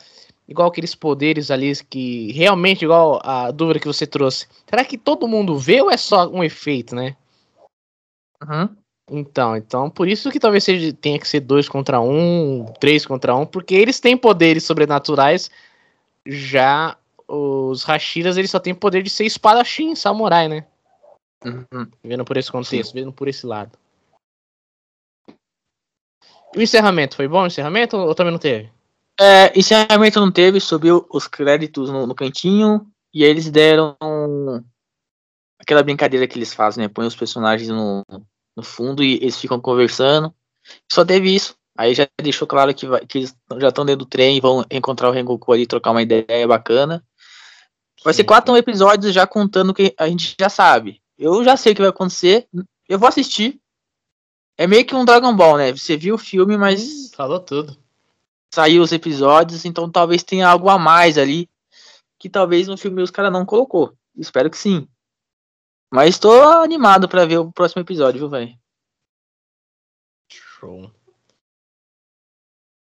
igual 0.48 0.68
aqueles 0.68 0.94
poderes 0.94 1.50
ali 1.50 1.72
que 1.84 2.32
realmente, 2.32 2.84
igual 2.84 3.20
a 3.22 3.50
dúvida 3.50 3.80
que 3.80 3.86
você 3.86 4.06
trouxe, 4.06 4.46
será 4.68 4.84
que 4.84 4.96
todo 4.96 5.28
mundo 5.28 5.58
vê 5.58 5.82
ou 5.82 5.90
é 5.90 5.96
só 5.96 6.28
um 6.28 6.42
efeito, 6.42 6.94
né? 6.94 7.16
Uhum. 8.42 8.76
Então, 9.08 9.56
então, 9.56 9.88
por 9.88 10.08
isso 10.08 10.30
que 10.30 10.40
talvez 10.40 10.64
seja, 10.64 10.92
tenha 10.92 11.18
que 11.18 11.28
ser 11.28 11.40
dois 11.40 11.68
contra 11.68 12.00
um, 12.00 12.64
três 12.80 13.06
contra 13.06 13.36
um, 13.36 13.46
porque 13.46 13.74
eles 13.74 14.00
têm 14.00 14.16
poderes 14.16 14.64
sobrenaturais, 14.64 15.48
já 16.26 16.96
os 17.28 17.84
Hashiras, 17.84 18.36
eles 18.36 18.50
só 18.50 18.58
têm 18.58 18.74
poder 18.74 19.02
de 19.02 19.10
ser 19.10 19.24
espadachim, 19.24 19.94
samurai, 19.94 20.48
né? 20.48 20.66
Uhum. 21.44 21.88
Vendo 22.02 22.24
por 22.24 22.36
esse 22.36 22.50
contexto, 22.50 22.92
Sim. 22.92 23.00
vendo 23.00 23.12
por 23.12 23.28
esse 23.28 23.46
lado. 23.46 23.78
O 26.56 26.60
encerramento, 26.60 27.16
foi 27.16 27.28
bom 27.28 27.42
o 27.42 27.46
encerramento 27.46 27.96
ou 27.96 28.14
também 28.14 28.32
não 28.32 28.38
teve? 28.38 28.70
É, 29.18 29.58
encerramento 29.58 30.20
não 30.20 30.30
teve, 30.30 30.60
subiu 30.60 31.06
os 31.10 31.26
créditos 31.26 31.88
no, 31.90 32.06
no, 32.06 32.14
cantinho 32.14 32.86
e 33.14 33.24
aí 33.24 33.30
eles 33.30 33.50
deram 33.50 33.96
aquela 35.58 35.82
brincadeira 35.82 36.26
que 36.26 36.36
eles 36.36 36.52
fazem, 36.52 36.84
né? 36.84 36.88
Põe 36.88 37.06
os 37.06 37.16
personagens 37.16 37.70
no, 37.70 38.04
no 38.54 38.62
fundo 38.62 39.02
e 39.02 39.14
eles 39.14 39.40
ficam 39.40 39.58
conversando. 39.58 40.34
Só 40.92 41.02
teve 41.02 41.34
isso. 41.34 41.56
Aí 41.78 41.94
já 41.94 42.06
deixou 42.20 42.46
claro 42.46 42.74
que, 42.74 42.86
vai, 42.86 43.06
que 43.06 43.18
eles 43.18 43.34
já 43.58 43.68
estão 43.68 43.86
dentro 43.86 44.04
do 44.04 44.08
trem 44.08 44.36
e 44.36 44.40
vão 44.40 44.64
encontrar 44.70 45.08
o 45.08 45.12
Rengoku 45.12 45.50
ali 45.50 45.66
trocar 45.66 45.92
uma 45.92 46.02
ideia 46.02 46.46
bacana. 46.46 47.02
Vai 48.04 48.12
Sim. 48.12 48.18
ser 48.18 48.24
quatro 48.24 48.54
episódios 48.54 49.14
já 49.14 49.26
contando 49.26 49.70
o 49.70 49.74
que 49.74 49.94
a 49.98 50.08
gente 50.08 50.36
já 50.38 50.50
sabe. 50.50 51.00
Eu 51.18 51.42
já 51.42 51.56
sei 51.56 51.72
o 51.72 51.74
que 51.74 51.80
vai 51.80 51.90
acontecer. 51.90 52.46
Eu 52.86 52.98
vou 52.98 53.08
assistir. 53.08 53.58
É 54.58 54.66
meio 54.66 54.84
que 54.84 54.94
um 54.94 55.04
Dragon 55.06 55.34
Ball, 55.34 55.56
né? 55.56 55.72
Você 55.72 55.96
viu 55.96 56.16
o 56.16 56.18
filme, 56.18 56.56
mas. 56.58 57.10
Falou 57.14 57.40
tudo 57.40 57.85
saiu 58.56 58.82
os 58.82 58.90
episódios, 58.90 59.66
então 59.66 59.90
talvez 59.90 60.22
tenha 60.22 60.48
algo 60.48 60.70
a 60.70 60.78
mais 60.78 61.18
ali 61.18 61.46
que 62.18 62.26
talvez 62.26 62.66
no 62.66 62.78
filme 62.78 63.02
os 63.02 63.10
caras 63.10 63.30
não 63.30 63.44
colocou. 63.44 63.94
Espero 64.16 64.48
que 64.48 64.56
sim. 64.56 64.88
Mas 65.92 66.14
estou 66.14 66.42
animado 66.62 67.06
para 67.06 67.26
ver 67.26 67.36
o 67.36 67.52
próximo 67.52 67.82
episódio, 67.82 68.20
viu, 68.20 68.30
velho? 68.30 68.58
Show. 70.32 70.90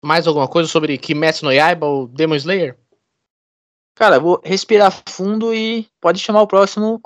Mais 0.03 0.25
alguma 0.25 0.47
coisa 0.47 0.67
sobre 0.67 0.97
Kimetsu 0.97 1.45
no 1.45 1.53
Yaiba 1.53 1.85
ou 1.85 2.07
Demon 2.07 2.37
Slayer? 2.37 2.79
Cara, 3.93 4.19
vou 4.19 4.41
respirar 4.43 5.03
fundo 5.07 5.53
e 5.53 5.87
pode 6.01 6.17
chamar 6.17 6.41
o 6.41 6.47
próximo 6.47 6.99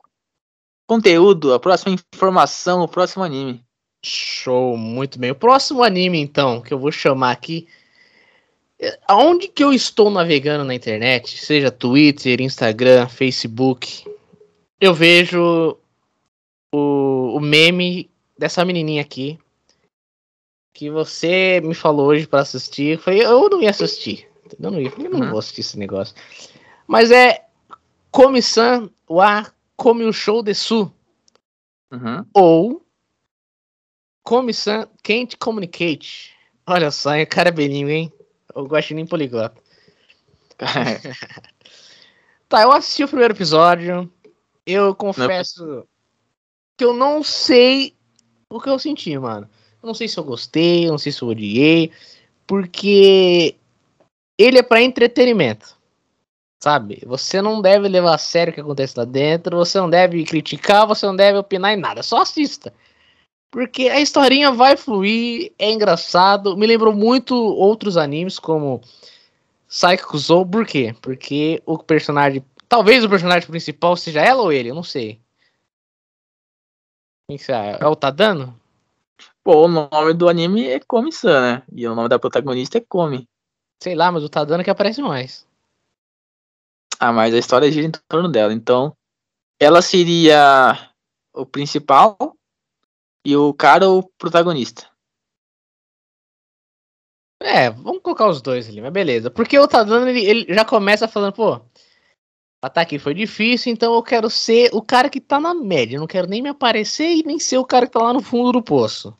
conteúdo, 0.87 1.53
a 1.53 1.59
próxima 1.59 1.93
informação, 1.93 2.83
o 2.83 2.87
próximo 2.87 3.21
anime. 3.21 3.65
Show, 4.01 4.77
muito 4.77 5.19
bem. 5.19 5.31
O 5.31 5.35
próximo 5.35 5.83
anime, 5.83 6.21
então, 6.21 6.61
que 6.61 6.73
eu 6.73 6.79
vou 6.79 6.89
chamar 6.89 7.31
aqui. 7.31 7.67
É, 8.79 8.99
Aonde 9.07 9.47
que 9.47 9.63
eu 9.63 9.73
estou 9.73 10.09
navegando 10.09 10.63
na 10.63 10.75
internet, 10.75 11.37
seja 11.37 11.71
Twitter, 11.71 12.41
Instagram, 12.41 13.07
Facebook, 13.07 14.05
eu 14.79 14.93
vejo 14.93 15.77
o, 16.73 17.37
o 17.37 17.39
meme 17.39 18.09
dessa 18.37 18.65
menininha 18.65 19.01
aqui 19.01 19.39
que 20.73 20.89
você 20.89 21.61
me 21.63 21.73
falou 21.73 22.07
hoje 22.07 22.27
pra 22.27 22.41
assistir. 22.41 22.93
Eu 22.93 22.99
falei, 22.99 23.23
eu 23.23 23.49
não 23.49 23.61
ia 23.61 23.69
assistir. 23.69 24.29
Eu 24.59 24.69
não 24.69 24.79
ia, 24.79 24.91
eu 24.97 25.09
não 25.09 25.29
vou 25.29 25.39
assistir 25.39 25.61
esse 25.61 25.79
negócio. 25.79 26.13
Mas 26.85 27.11
é 27.11 27.45
Komi-san 28.11 28.89
wa 29.09 29.49
Komi 29.77 30.03
o 30.03 30.13
Show 30.13 30.43
de 30.43 30.53
Su 30.53 30.91
Uhum. 31.91 32.25
ou 32.33 32.85
Komi-san 34.23 34.87
Can't 35.01 35.37
Communicate. 35.37 36.35
Olha 36.67 36.91
só, 36.91 37.11
cara 37.25 37.49
é 37.49 37.51
belinho, 37.51 37.89
hein? 37.89 38.11
Eu 38.55 38.65
gosto 38.65 38.93
nem 38.93 39.05
poliglota. 39.05 39.61
Tá, 42.47 42.61
eu 42.61 42.71
assisti 42.71 43.03
o 43.03 43.07
primeiro 43.07 43.33
episódio. 43.33 44.07
Eu 44.67 44.93
confesso 44.93 45.83
que 46.77 46.85
eu 46.85 46.93
não 46.93 47.23
sei 47.23 47.95
o 48.49 48.61
que 48.61 48.69
eu 48.69 48.77
senti, 48.77 49.17
mano. 49.17 49.49
Eu 49.81 49.87
não 49.87 49.95
sei 49.95 50.07
se 50.07 50.17
eu 50.17 50.23
gostei, 50.23 50.85
eu 50.85 50.91
não 50.91 50.97
sei 50.99 51.11
se 51.11 51.23
eu 51.23 51.27
odiei, 51.27 51.91
porque 52.45 53.55
ele 54.37 54.59
é 54.59 54.63
pra 54.63 54.81
entretenimento. 54.81 55.75
Sabe? 56.63 57.01
Você 57.05 57.41
não 57.41 57.61
deve 57.61 57.87
levar 57.87 58.15
a 58.15 58.19
sério 58.19 58.51
o 58.51 58.53
que 58.53 58.61
acontece 58.61 58.97
lá 58.97 59.05
dentro, 59.05 59.57
você 59.57 59.79
não 59.79 59.89
deve 59.89 60.23
criticar, 60.23 60.87
você 60.87 61.05
não 61.05 61.15
deve 61.15 61.37
opinar 61.37 61.73
em 61.73 61.77
nada, 61.77 62.01
só 62.03 62.21
assista. 62.21 62.71
Porque 63.51 63.87
a 63.87 64.01
historinha 64.01 64.51
vai 64.51 64.75
fluir, 64.75 65.53
é 65.57 65.71
engraçado, 65.71 66.57
me 66.57 66.67
lembrou 66.67 66.93
muito 66.93 67.33
outros 67.33 67.95
animes 67.95 68.37
como 68.37 68.81
Psycho 69.67 70.17
Zou, 70.17 70.45
por 70.45 70.65
quê? 70.65 70.95
Porque 71.01 71.61
o 71.65 71.77
personagem. 71.77 72.43
Talvez 72.67 73.03
o 73.03 73.09
personagem 73.09 73.47
principal 73.47 73.95
seja 73.95 74.21
ela 74.21 74.41
ou 74.41 74.51
ele, 74.51 74.69
eu 74.69 74.75
não 74.75 74.83
sei. 74.83 75.21
Quem 77.27 77.37
que 77.37 77.51
acha? 77.51 77.83
É 77.83 77.87
o 77.87 77.95
Tadano? 77.95 78.59
Pô, 79.43 79.65
o 79.65 79.67
nome 79.67 80.13
do 80.13 80.27
anime 80.27 80.67
é 80.67 80.79
Komi-san, 80.79 81.41
né? 81.41 81.63
E 81.71 81.87
o 81.87 81.95
nome 81.95 82.09
da 82.09 82.19
protagonista 82.19 82.77
é 82.77 82.81
Komi. 82.81 83.27
Sei 83.81 83.95
lá, 83.95 84.11
mas 84.11 84.23
o 84.23 84.29
Tadano 84.29 84.63
que 84.63 84.69
aparece 84.69 85.01
mais. 85.01 85.47
Ah, 86.99 87.11
mas 87.11 87.33
a 87.33 87.37
história 87.37 87.71
gira 87.71 87.87
em 87.87 87.91
torno 88.07 88.29
dela. 88.29 88.53
Então, 88.53 88.95
ela 89.59 89.81
seria 89.81 90.91
o 91.33 91.45
principal 91.45 92.34
e 93.25 93.35
o 93.35 93.53
cara 93.53 93.89
o 93.89 94.03
protagonista. 94.03 94.87
É, 97.41 97.69
vamos 97.69 98.01
colocar 98.01 98.29
os 98.29 98.41
dois 98.41 98.69
ali, 98.69 98.79
mas 98.79 98.93
beleza. 98.93 99.29
Porque 99.29 99.57
o 99.59 99.67
Tadano, 99.67 100.07
ele, 100.07 100.23
ele 100.23 100.53
já 100.53 100.63
começa 100.63 101.07
falando, 101.07 101.33
pô, 101.33 101.59
ataque 102.61 102.97
foi 102.97 103.13
difícil, 103.13 103.71
então 103.71 103.93
eu 103.93 104.01
quero 104.01 104.29
ser 104.29 104.69
o 104.73 104.81
cara 104.81 105.09
que 105.09 105.19
tá 105.19 105.39
na 105.39 105.53
média. 105.53 105.95
Eu 105.95 105.99
não 105.99 106.07
quero 106.07 106.27
nem 106.27 106.41
me 106.41 106.49
aparecer 106.49 107.09
e 107.09 107.23
nem 107.23 107.39
ser 107.39 107.57
o 107.57 107.65
cara 107.65 107.85
que 107.85 107.91
tá 107.91 108.01
lá 108.01 108.13
no 108.13 108.21
fundo 108.21 108.51
do 108.51 108.63
poço. 108.63 109.15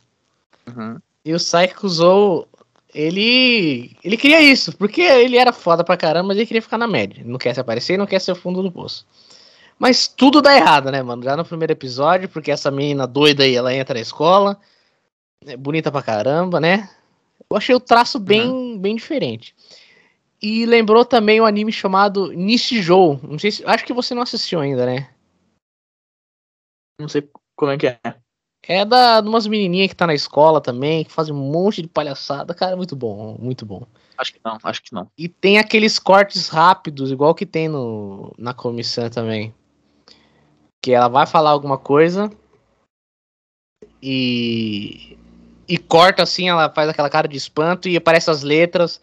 Uhum. 0.67 0.97
E 1.23 1.33
o 1.33 1.37
Psycho 1.37 1.89
Zou, 1.89 2.47
ele. 2.93 3.95
Ele 4.03 4.17
queria 4.17 4.41
isso, 4.41 4.75
porque 4.77 5.01
ele 5.01 5.37
era 5.37 5.51
foda 5.51 5.83
pra 5.83 5.97
caramba, 5.97 6.29
mas 6.29 6.37
ele 6.37 6.45
queria 6.45 6.61
ficar 6.61 6.77
na 6.77 6.87
média. 6.87 7.19
Ele 7.19 7.29
não 7.29 7.37
quer 7.37 7.53
se 7.53 7.59
aparecer 7.59 7.93
e 7.93 7.97
não 7.97 8.07
quer 8.07 8.19
ser 8.19 8.31
o 8.31 8.35
fundo 8.35 8.63
do 8.63 8.71
poço. 8.71 9.05
Mas 9.77 10.07
tudo 10.07 10.41
dá 10.41 10.55
errado, 10.55 10.91
né, 10.91 11.03
mano? 11.03 11.23
Já 11.23 11.35
no 11.35 11.45
primeiro 11.45 11.73
episódio, 11.73 12.29
porque 12.29 12.51
essa 12.51 12.71
menina 12.71 13.05
doida 13.05 13.43
aí, 13.43 13.55
ela 13.55 13.73
entra 13.73 13.95
na 13.95 14.01
escola. 14.01 14.59
É 15.45 15.57
bonita 15.57 15.91
pra 15.91 16.01
caramba, 16.01 16.59
né? 16.59 16.89
Eu 17.49 17.57
achei 17.57 17.75
o 17.75 17.79
traço 17.79 18.19
bem, 18.19 18.79
bem 18.79 18.95
diferente. 18.95 19.55
E 20.41 20.65
lembrou 20.65 21.05
também 21.05 21.39
um 21.39 21.45
anime 21.45 21.71
chamado 21.71 22.31
Nishijou. 22.31 23.19
Não 23.23 23.37
sei 23.37 23.51
se. 23.51 23.65
Acho 23.65 23.85
que 23.85 23.93
você 23.93 24.15
não 24.15 24.21
assistiu 24.21 24.59
ainda, 24.59 24.85
né? 24.85 25.09
Não 26.99 27.09
sei 27.09 27.29
como 27.55 27.71
é 27.71 27.77
que 27.77 27.87
é. 27.87 27.99
É 28.67 28.83
da 28.83 29.21
de 29.21 29.27
umas 29.27 29.45
menininhas 29.45 29.89
que 29.89 29.95
tá 29.95 30.07
na 30.07 30.15
escola 30.15 30.59
também, 30.59 31.03
que 31.03 31.11
fazem 31.11 31.33
um 31.33 31.37
monte 31.37 31.81
de 31.81 31.87
palhaçada. 31.87 32.53
Cara, 32.53 32.75
muito 32.75 32.95
bom, 32.95 33.37
muito 33.39 33.65
bom. 33.65 33.85
Acho 34.17 34.33
que 34.33 34.39
não, 34.43 34.57
acho 34.63 34.81
que 34.81 34.93
não. 34.93 35.07
E 35.17 35.27
tem 35.29 35.59
aqueles 35.59 35.99
cortes 35.99 36.47
rápidos, 36.47 37.11
igual 37.11 37.35
que 37.35 37.45
tem 37.45 37.67
no, 37.67 38.33
na 38.37 38.53
comissão 38.53 39.09
também. 39.09 39.53
Que 40.85 40.91
ela 40.91 41.07
vai 41.07 41.25
falar 41.25 41.49
alguma 41.49 41.79
coisa 41.79 42.29
e. 43.99 45.17
E 45.67 45.79
corta 45.79 46.21
assim, 46.21 46.47
ela 46.47 46.71
faz 46.71 46.87
aquela 46.87 47.09
cara 47.09 47.27
de 47.27 47.35
espanto 47.35 47.89
e 47.89 47.97
aparece 47.97 48.29
as 48.29 48.43
letras, 48.43 49.01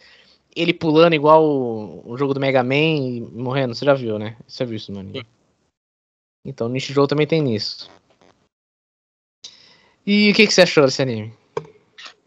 ele 0.55 0.73
pulando 0.73 1.17
igual 1.17 1.45
o, 1.45 2.13
o 2.13 2.17
jogo 2.17 2.33
do 2.33 2.39
Mega 2.39 2.63
Man 2.63 2.77
e 2.77 3.21
morrendo. 3.21 3.75
Você 3.75 3.85
já 3.85 3.95
viu, 3.95 4.17
né? 4.17 4.37
Você 4.47 4.65
viu 4.65 4.77
isso, 4.77 4.93
mano? 4.93 5.11
Sim. 5.11 5.25
Então, 6.45 6.69
Nishi 6.69 6.93
Joe 6.93 7.09
também 7.09 7.27
tem 7.27 7.43
nisso. 7.43 7.91
E 10.07 10.31
o 10.31 10.35
que, 10.37 10.47
que 10.47 10.55
você 10.55 10.63
achou 10.63 10.85
desse 10.85 11.03
anime? 11.03 11.35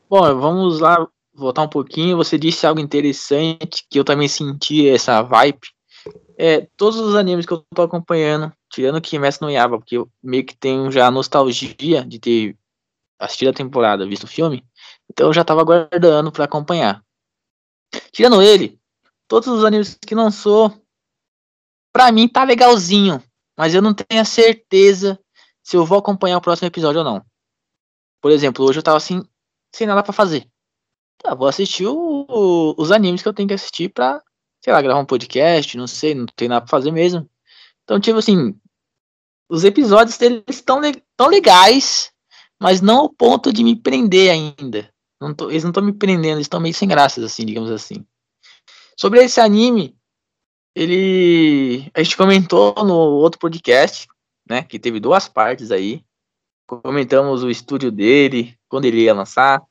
Bom, 0.10 0.38
vamos 0.38 0.82
lá 0.82 1.08
voltar 1.34 1.62
um 1.62 1.70
pouquinho. 1.70 2.18
Você 2.18 2.38
disse 2.38 2.68
algo 2.68 2.82
interessante 2.82 3.86
que 3.90 3.98
eu 3.98 4.04
também 4.04 4.28
senti 4.28 4.90
essa 4.90 5.22
vibe. 5.22 5.62
É, 6.38 6.68
todos 6.76 7.00
os 7.00 7.16
animes 7.16 7.46
que 7.46 7.54
eu 7.54 7.64
tô 7.74 7.84
acompanhando, 7.84 8.52
tirando 8.75 9.00
Kimetsu 9.01 9.39
no 9.41 9.50
Yaba, 9.50 9.77
porque 9.77 9.96
eu 9.98 10.12
meio 10.22 10.46
que 10.46 10.55
tenho 10.55 10.91
já 10.91 11.10
nostalgia 11.10 12.03
de 12.05 12.20
ter 12.20 12.58
assistido 13.17 13.50
a 13.50 13.53
temporada, 13.53 14.05
visto 14.05 14.25
o 14.25 14.27
filme, 14.27 14.65
então 15.10 15.27
eu 15.27 15.34
já 15.34 15.46
tava 15.46 15.62
aguardando 15.62 16.32
pra 16.32 16.44
acompanhar. 16.44 17.01
Tirando 18.12 18.41
ele, 18.41 18.77
todos 19.27 19.48
os 19.48 19.63
animes 19.63 19.98
que 20.05 20.13
lançou, 20.13 20.70
pra 21.94 22.12
mim 22.12 22.27
tá 22.27 22.44
legalzinho, 22.44 23.24
mas 23.58 23.74
eu 23.74 23.82
não 23.82 23.94
tenho 23.94 24.22
a 24.22 24.25
certeza 24.25 25.17
se 25.63 25.77
eu 25.77 25.86
vou 25.86 25.98
acompanhar 25.98 26.38
o 26.38 26.41
próximo 26.41 26.67
episódio 26.67 27.00
ou 27.00 27.05
não. 27.05 27.25
Por 28.22 28.32
exemplo, 28.32 28.65
hoje 28.65 28.79
eu 28.79 28.84
tava 28.84 28.98
assim, 28.98 29.24
sem 29.74 29.88
nada 29.88 30.03
pra 30.03 30.12
fazer. 30.12 30.50
Tá, 31.20 31.34
vou 31.34 31.48
assistir 31.48 31.88
o- 31.88 32.25
o- 32.27 32.75
os 32.77 32.91
animes 32.91 33.22
que 33.22 33.27
eu 33.29 33.34
tenho 33.34 33.48
que 33.48 33.53
assistir 33.53 33.89
pra, 33.89 34.22
sei 34.62 34.74
lá, 34.74 34.82
gravar 34.82 35.00
um 35.00 35.05
podcast, 35.05 35.77
não 35.77 35.88
sei, 35.88 36.13
não 36.13 36.25
tem 36.25 36.50
nada 36.50 36.62
pra 36.65 36.70
fazer 36.70 36.91
mesmo. 36.91 37.29
Então, 37.84 38.00
tipo 38.00 38.17
assim, 38.17 38.60
os 39.50 39.64
episódios 39.64 40.18
deles 40.18 40.44
estão 40.50 40.82
tão 41.16 41.28
legais, 41.28 42.12
mas 42.60 42.82
não 42.82 43.00
ao 43.00 43.10
ponto 43.10 43.52
de 43.54 43.64
me 43.64 43.75
prender 43.75 44.32
ainda. 44.32 44.90
Não 45.22 45.34
tô- 45.34 45.50
eles 45.50 45.64
não 45.64 45.72
estão 45.72 45.84
me 45.84 45.94
prendendo, 45.94 46.36
eles 46.36 46.46
estão 46.46 46.60
meio 46.60 46.74
sem 46.74 46.88
graças, 46.88 47.24
assim, 47.24 47.46
digamos 47.46 47.72
assim. 47.72 48.06
Sobre 49.00 49.24
esse 49.24 49.40
anime, 49.40 49.96
ele. 50.75 51.90
A 51.94 52.02
gente 52.04 52.18
comentou 52.18 52.74
no 52.84 52.96
outro 52.96 53.40
podcast, 53.40 54.08
né? 54.50 54.64
Que 54.64 54.80
teve 54.80 55.00
duas 55.00 55.28
partes 55.28 55.72
aí. 55.72 56.04
Comentamos 56.68 57.44
o 57.44 57.50
estúdio 57.50 57.92
dele, 57.92 58.58
quando 58.68 58.86
ele 58.86 59.04
ia 59.04 59.14
lançar. 59.14 59.62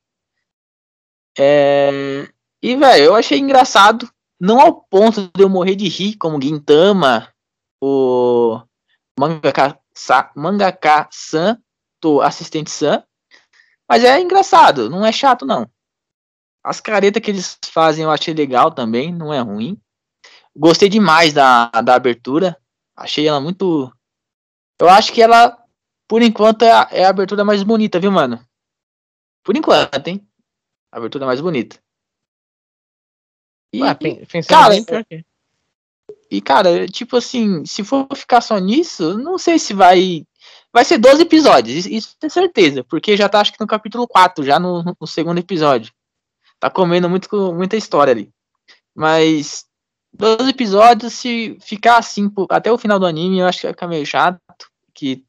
É, 1.38 2.28
E, 2.62 2.76
velho, 2.76 3.04
eu 3.04 3.14
achei 3.14 3.38
engraçado. 3.38 4.09
Não 4.40 4.61
ao 4.61 4.83
ponto 4.85 5.31
de 5.35 5.43
eu 5.43 5.49
morrer 5.49 5.75
de 5.76 5.88
rir, 5.88 6.16
como 6.16 6.40
Gintama, 6.40 7.33
o 7.83 8.61
Mangaka, 9.18 9.78
Sa... 9.94 10.33
Mangaka 10.35 11.09
San, 11.11 11.61
do 12.00 12.21
Assistente 12.21 12.71
San. 12.71 13.02
Mas 13.88 14.02
é 14.02 14.21
engraçado, 14.21 14.88
não 14.90 15.04
é 15.04 15.12
chato, 15.12 15.44
não. 15.44 15.71
As 16.62 16.80
caretas 16.80 17.23
que 17.23 17.30
eles 17.30 17.59
fazem 17.66 18.04
eu 18.04 18.11
achei 18.11 18.33
legal 18.33 18.71
também, 18.73 19.12
não 19.12 19.33
é 19.33 19.40
ruim. 19.40 19.78
Gostei 20.56 20.88
demais 20.88 21.33
da, 21.33 21.66
da 21.68 21.94
abertura. 21.94 22.56
Achei 22.97 23.26
ela 23.28 23.40
muito. 23.40 23.92
Eu 24.80 24.88
acho 24.88 25.12
que 25.12 25.21
ela, 25.21 25.62
por 26.09 26.23
enquanto, 26.23 26.62
é 26.62 26.73
a, 26.73 26.88
é 26.90 27.04
a 27.04 27.11
abertura 27.11 27.44
mais 27.44 27.62
bonita, 27.62 28.00
viu, 28.00 28.11
mano? 28.11 28.44
Por 29.42 29.56
enquanto, 29.56 30.09
hein? 30.09 30.26
A 30.90 30.97
abertura 30.97 31.26
mais 31.26 31.40
bonita. 31.40 31.78
E, 33.73 33.80
pen- 33.97 34.25
pensando 34.25 34.47
cara, 34.59 34.68
bem, 34.71 34.85
que- 34.85 35.26
e, 36.30 36.40
cara, 36.40 36.87
tipo 36.87 37.16
assim, 37.16 37.64
se 37.64 37.82
for 37.84 38.06
ficar 38.14 38.40
só 38.40 38.58
nisso, 38.58 39.16
não 39.18 39.38
sei 39.38 39.58
se 39.58 39.73
vai. 39.75 40.26
Vai 40.73 40.84
ser 40.84 40.99
12 40.99 41.23
episódios, 41.23 41.87
isso- 41.87 42.16
é 42.23 42.28
certeza. 42.28 42.82
Porque 42.84 43.16
já 43.16 43.28
tá, 43.28 43.40
acho 43.40 43.52
que 43.52 43.61
no 43.61 43.66
capítulo 43.66 44.08
4, 44.08 44.44
já 44.44 44.58
no, 44.58 44.82
no 45.00 45.06
segundo 45.06 45.38
episódio. 45.38 45.92
Tá 46.58 46.68
comendo 46.68 47.08
muito, 47.08 47.52
muita 47.54 47.76
história 47.76 48.11
ali. 48.12 48.30
Mas 48.94 49.64
12 50.12 50.50
episódios, 50.50 51.12
se 51.12 51.56
ficar 51.61 51.99
assim 51.99 52.30
até 52.50 52.73
o 52.73 52.78
final 52.78 52.99
do 52.99 53.06
anime, 53.06 53.38
eu 53.38 53.46
acho 53.46 53.61
que 53.61 53.66
vai 53.66 53.73
ficar 53.73 53.87
meio 53.88 54.04
chato. 54.06 54.40
Que 54.92 55.25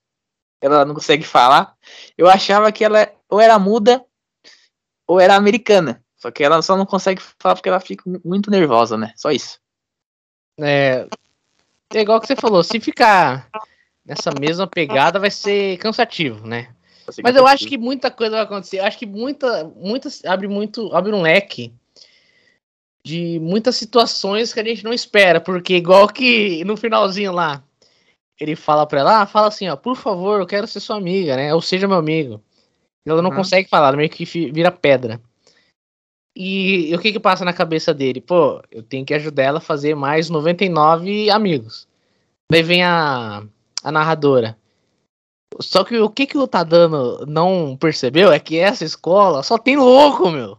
ela 0.61 0.85
não 0.85 0.95
consegue 0.95 1.23
falar. 1.23 1.75
Eu 2.17 2.27
achava 2.27 2.71
que 2.71 2.83
ela 2.83 3.11
ou 3.29 3.39
era 3.39 3.57
muda 3.59 4.03
ou 5.07 5.19
era 5.19 5.35
americana. 5.35 6.03
Só 6.17 6.31
que 6.31 6.43
ela 6.43 6.61
só 6.61 6.75
não 6.75 6.85
consegue 6.85 7.21
falar 7.39 7.55
porque 7.55 7.69
ela 7.69 7.79
fica 7.79 8.03
muito 8.23 8.49
nervosa, 8.49 8.97
né? 8.97 9.13
Só 9.15 9.31
isso. 9.31 9.59
É, 10.59 11.07
é 11.93 12.01
igual 12.01 12.19
que 12.19 12.27
você 12.27 12.35
falou, 12.35 12.63
se 12.63 12.79
ficar 12.79 13.49
nessa 14.05 14.31
mesma 14.39 14.67
pegada 14.67 15.19
vai 15.19 15.31
ser 15.31 15.77
cansativo, 15.77 16.45
né? 16.47 16.69
Mas 17.23 17.35
eu 17.35 17.45
acho 17.45 17.67
que 17.67 17.77
muita 17.77 18.09
coisa 18.09 18.35
vai 18.35 18.45
acontecer. 18.45 18.79
Eu 18.79 18.85
acho 18.85 18.97
que 18.97 19.05
muita, 19.05 19.63
muita 19.75 20.09
abre 20.25 20.47
muito, 20.47 20.93
abre 20.95 21.11
um 21.11 21.21
leque 21.21 21.73
de 23.03 23.39
muitas 23.39 23.75
situações 23.75 24.51
que 24.51 24.59
a 24.59 24.63
gente 24.63 24.83
não 24.83 24.91
espera, 24.91 25.39
porque 25.39 25.75
igual 25.75 26.07
que 26.07 26.63
no 26.63 26.75
finalzinho 26.75 27.31
lá, 27.31 27.63
ele 28.39 28.55
fala 28.55 28.87
pra 28.87 29.01
ela, 29.01 29.21
ah, 29.21 29.25
fala 29.27 29.47
assim, 29.47 29.67
ó, 29.69 29.75
por 29.75 29.95
favor, 29.95 30.39
eu 30.39 30.47
quero 30.47 30.65
ser 30.65 30.79
sua 30.79 30.97
amiga, 30.97 31.35
né? 31.35 31.53
Ou 31.53 31.61
seja, 31.61 31.87
meu 31.87 31.97
amigo. 31.97 32.43
Ela 33.05 33.21
não 33.21 33.29
uhum. 33.29 33.35
consegue 33.35 33.69
falar, 33.69 33.95
meio 33.95 34.09
que 34.09 34.25
vira 34.25 34.71
pedra. 34.71 35.21
E, 36.35 36.89
e 36.91 36.95
o 36.95 36.99
que 36.99 37.13
que 37.13 37.19
passa 37.19 37.45
na 37.45 37.53
cabeça 37.53 37.93
dele? 37.93 38.19
Pô, 38.19 38.61
eu 38.69 38.83
tenho 38.83 39.05
que 39.05 39.13
ajudar 39.13 39.43
ela 39.43 39.57
a 39.59 39.61
fazer 39.61 39.95
mais 39.95 40.29
99 40.29 41.29
amigos. 41.29 41.87
Daí 42.51 42.61
vem 42.61 42.83
a, 42.83 43.43
a 43.83 43.91
narradora. 43.91 44.57
Só 45.61 45.83
que 45.83 45.97
o 45.97 46.09
que 46.09 46.25
que 46.25 46.37
o 46.37 46.47
Tadano 46.47 47.25
não 47.25 47.77
percebeu 47.77 48.31
é 48.31 48.39
que 48.39 48.57
essa 48.57 48.83
escola 48.83 49.41
só 49.43 49.57
tem 49.57 49.77
louco, 49.77 50.29
meu. 50.29 50.57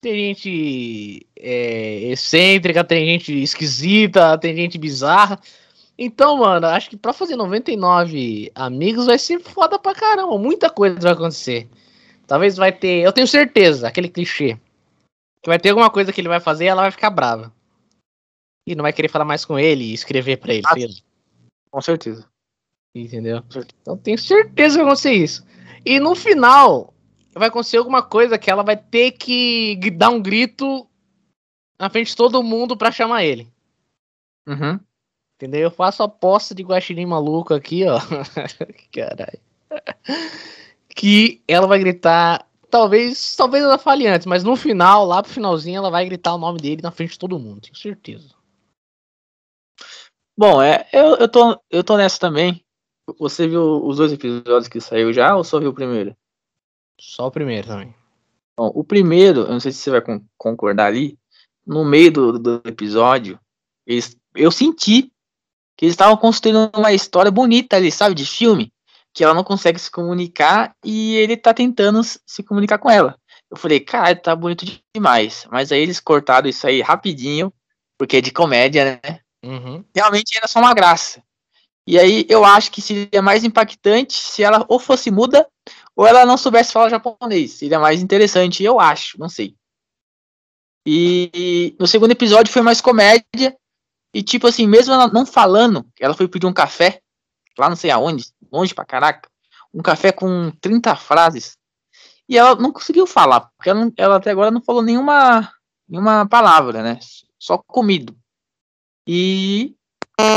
Tem 0.00 0.14
gente 0.14 1.26
é, 1.38 2.10
excêntrica, 2.10 2.82
tem 2.82 3.06
gente 3.06 3.42
esquisita, 3.42 4.38
tem 4.38 4.56
gente 4.56 4.78
bizarra. 4.78 5.38
Então, 5.98 6.38
mano, 6.38 6.66
acho 6.66 6.90
que 6.90 6.96
pra 6.96 7.12
fazer 7.12 7.36
99 7.36 8.50
amigos 8.54 9.06
vai 9.06 9.18
ser 9.18 9.40
foda 9.40 9.78
pra 9.78 9.94
caramba. 9.94 10.36
Muita 10.38 10.70
coisa 10.70 10.98
vai 10.98 11.12
acontecer. 11.12 11.68
Talvez 12.26 12.56
vai 12.56 12.72
ter. 12.72 13.02
Eu 13.02 13.12
tenho 13.12 13.28
certeza, 13.28 13.86
aquele 13.86 14.08
clichê. 14.08 14.58
Que 15.42 15.50
vai 15.50 15.58
ter 15.58 15.70
alguma 15.70 15.90
coisa 15.90 16.12
que 16.12 16.20
ele 16.20 16.28
vai 16.28 16.40
fazer 16.40 16.64
e 16.64 16.68
ela 16.68 16.82
vai 16.82 16.90
ficar 16.90 17.10
brava. 17.10 17.52
E 18.66 18.74
não 18.74 18.82
vai 18.82 18.92
querer 18.92 19.08
falar 19.08 19.24
mais 19.24 19.44
com 19.44 19.58
ele 19.58 19.84
e 19.84 19.94
escrever 19.94 20.36
pra 20.36 20.54
ele. 20.54 20.62
Ah, 20.66 20.74
com 21.70 21.80
certeza. 21.80 22.28
Entendeu? 22.94 23.42
Então 23.80 23.96
tenho 23.96 24.18
certeza 24.18 24.76
que 24.76 24.82
vai 24.82 24.92
acontecer 24.92 25.12
isso. 25.12 25.44
E 25.84 25.98
no 25.98 26.14
final, 26.14 26.94
vai 27.34 27.48
acontecer 27.48 27.78
alguma 27.78 28.02
coisa 28.02 28.38
que 28.38 28.50
ela 28.50 28.62
vai 28.62 28.76
ter 28.76 29.12
que 29.12 29.76
dar 29.96 30.10
um 30.10 30.22
grito 30.22 30.86
na 31.78 31.90
frente 31.90 32.08
de 32.08 32.16
todo 32.16 32.42
mundo 32.42 32.76
pra 32.76 32.92
chamar 32.92 33.24
ele. 33.24 33.50
Uhum. 34.46 34.78
Entendeu? 35.36 35.62
Eu 35.62 35.70
faço 35.70 36.02
a 36.02 36.06
aposta 36.06 36.54
de 36.54 36.62
guaxinim 36.62 37.06
maluco 37.06 37.52
aqui, 37.52 37.84
ó. 37.84 37.98
Caralho. 38.92 39.40
Que 40.94 41.42
ela 41.48 41.66
vai 41.66 41.80
gritar. 41.80 42.46
Talvez, 42.72 43.36
talvez 43.36 43.62
ela 43.62 43.76
fale 43.76 44.06
antes, 44.06 44.26
mas 44.26 44.42
no 44.42 44.56
final, 44.56 45.04
lá 45.04 45.22
pro 45.22 45.30
finalzinho, 45.30 45.76
ela 45.76 45.90
vai 45.90 46.06
gritar 46.06 46.34
o 46.34 46.38
nome 46.38 46.58
dele 46.58 46.80
na 46.80 46.90
frente 46.90 47.12
de 47.12 47.18
todo 47.18 47.38
mundo, 47.38 47.60
tenho 47.60 47.76
certeza. 47.76 48.34
Bom, 50.34 50.62
é, 50.62 50.88
eu, 50.90 51.16
eu, 51.16 51.28
tô, 51.28 51.60
eu 51.70 51.84
tô 51.84 51.98
nessa 51.98 52.18
também. 52.18 52.64
Você 53.18 53.46
viu 53.46 53.84
os 53.84 53.98
dois 53.98 54.10
episódios 54.10 54.68
que 54.68 54.80
saiu 54.80 55.12
já 55.12 55.36
ou 55.36 55.44
só 55.44 55.60
viu 55.60 55.68
o 55.68 55.74
primeiro? 55.74 56.16
Só 56.98 57.26
o 57.26 57.30
primeiro 57.30 57.66
também. 57.66 57.94
Bom, 58.56 58.72
o 58.74 58.82
primeiro, 58.82 59.40
eu 59.40 59.48
não 59.48 59.60
sei 59.60 59.70
se 59.70 59.80
você 59.80 59.90
vai 59.90 60.02
concordar 60.38 60.86
ali, 60.86 61.18
no 61.66 61.84
meio 61.84 62.10
do, 62.10 62.38
do 62.38 62.62
episódio, 62.64 63.38
eles, 63.86 64.16
eu 64.34 64.50
senti 64.50 65.12
que 65.76 65.84
eles 65.84 65.92
estavam 65.92 66.16
construindo 66.16 66.70
uma 66.74 66.94
história 66.94 67.30
bonita 67.30 67.76
ali, 67.76 67.92
sabe, 67.92 68.14
de 68.14 68.24
filme, 68.24 68.72
que 69.14 69.22
ela 69.22 69.34
não 69.34 69.44
consegue 69.44 69.78
se 69.78 69.90
comunicar 69.90 70.74
e 70.84 71.16
ele 71.16 71.36
tá 71.36 71.52
tentando 71.52 72.00
se 72.02 72.42
comunicar 72.42 72.78
com 72.78 72.90
ela. 72.90 73.18
Eu 73.50 73.56
falei, 73.56 73.80
cara, 73.80 74.16
tá 74.16 74.34
bonito 74.34 74.64
demais. 74.94 75.46
Mas 75.50 75.70
aí 75.70 75.80
eles 75.80 76.00
cortaram 76.00 76.48
isso 76.48 76.66
aí 76.66 76.80
rapidinho, 76.80 77.52
porque 77.98 78.16
é 78.16 78.20
de 78.20 78.30
comédia, 78.30 79.00
né? 79.04 79.20
Uhum. 79.44 79.84
Realmente 79.94 80.36
era 80.36 80.48
só 80.48 80.58
uma 80.60 80.72
graça. 80.72 81.22
E 81.86 81.98
aí 81.98 82.24
eu 82.28 82.44
acho 82.44 82.70
que 82.70 82.80
seria 82.80 83.20
mais 83.20 83.44
impactante 83.44 84.14
se 84.14 84.42
ela 84.42 84.64
ou 84.68 84.78
fosse 84.78 85.10
muda 85.10 85.46
ou 85.96 86.06
ela 86.06 86.24
não 86.24 86.38
soubesse 86.38 86.72
falar 86.72 86.88
japonês. 86.88 87.52
Seria 87.52 87.78
mais 87.78 88.02
interessante, 88.02 88.62
eu 88.62 88.80
acho, 88.80 89.18
não 89.18 89.28
sei. 89.28 89.54
E 90.86 91.76
no 91.78 91.86
segundo 91.86 92.12
episódio 92.12 92.52
foi 92.52 92.62
mais 92.62 92.80
comédia 92.80 93.56
e 94.14 94.22
tipo 94.22 94.46
assim, 94.46 94.66
mesmo 94.66 94.92
ela 94.92 95.08
não 95.08 95.26
falando, 95.26 95.86
ela 96.00 96.14
foi 96.14 96.26
pedir 96.28 96.46
um 96.46 96.52
café, 96.52 97.00
lá 97.58 97.68
não 97.68 97.76
sei 97.76 97.90
aonde, 97.90 98.24
longe 98.52 98.74
pra 98.74 98.84
caraca, 98.84 99.28
um 99.72 99.80
café 99.80 100.12
com 100.12 100.50
30 100.60 100.94
frases. 100.96 101.56
E 102.28 102.36
ela 102.36 102.54
não 102.54 102.72
conseguiu 102.72 103.06
falar, 103.06 103.50
porque 103.56 103.70
ela, 103.70 103.90
ela 103.96 104.16
até 104.16 104.30
agora 104.30 104.50
não 104.50 104.62
falou 104.62 104.82
nenhuma, 104.82 105.50
nenhuma 105.88 106.26
palavra, 106.26 106.82
né? 106.82 106.98
Só 107.38 107.58
comido. 107.58 108.16
E 109.06 109.74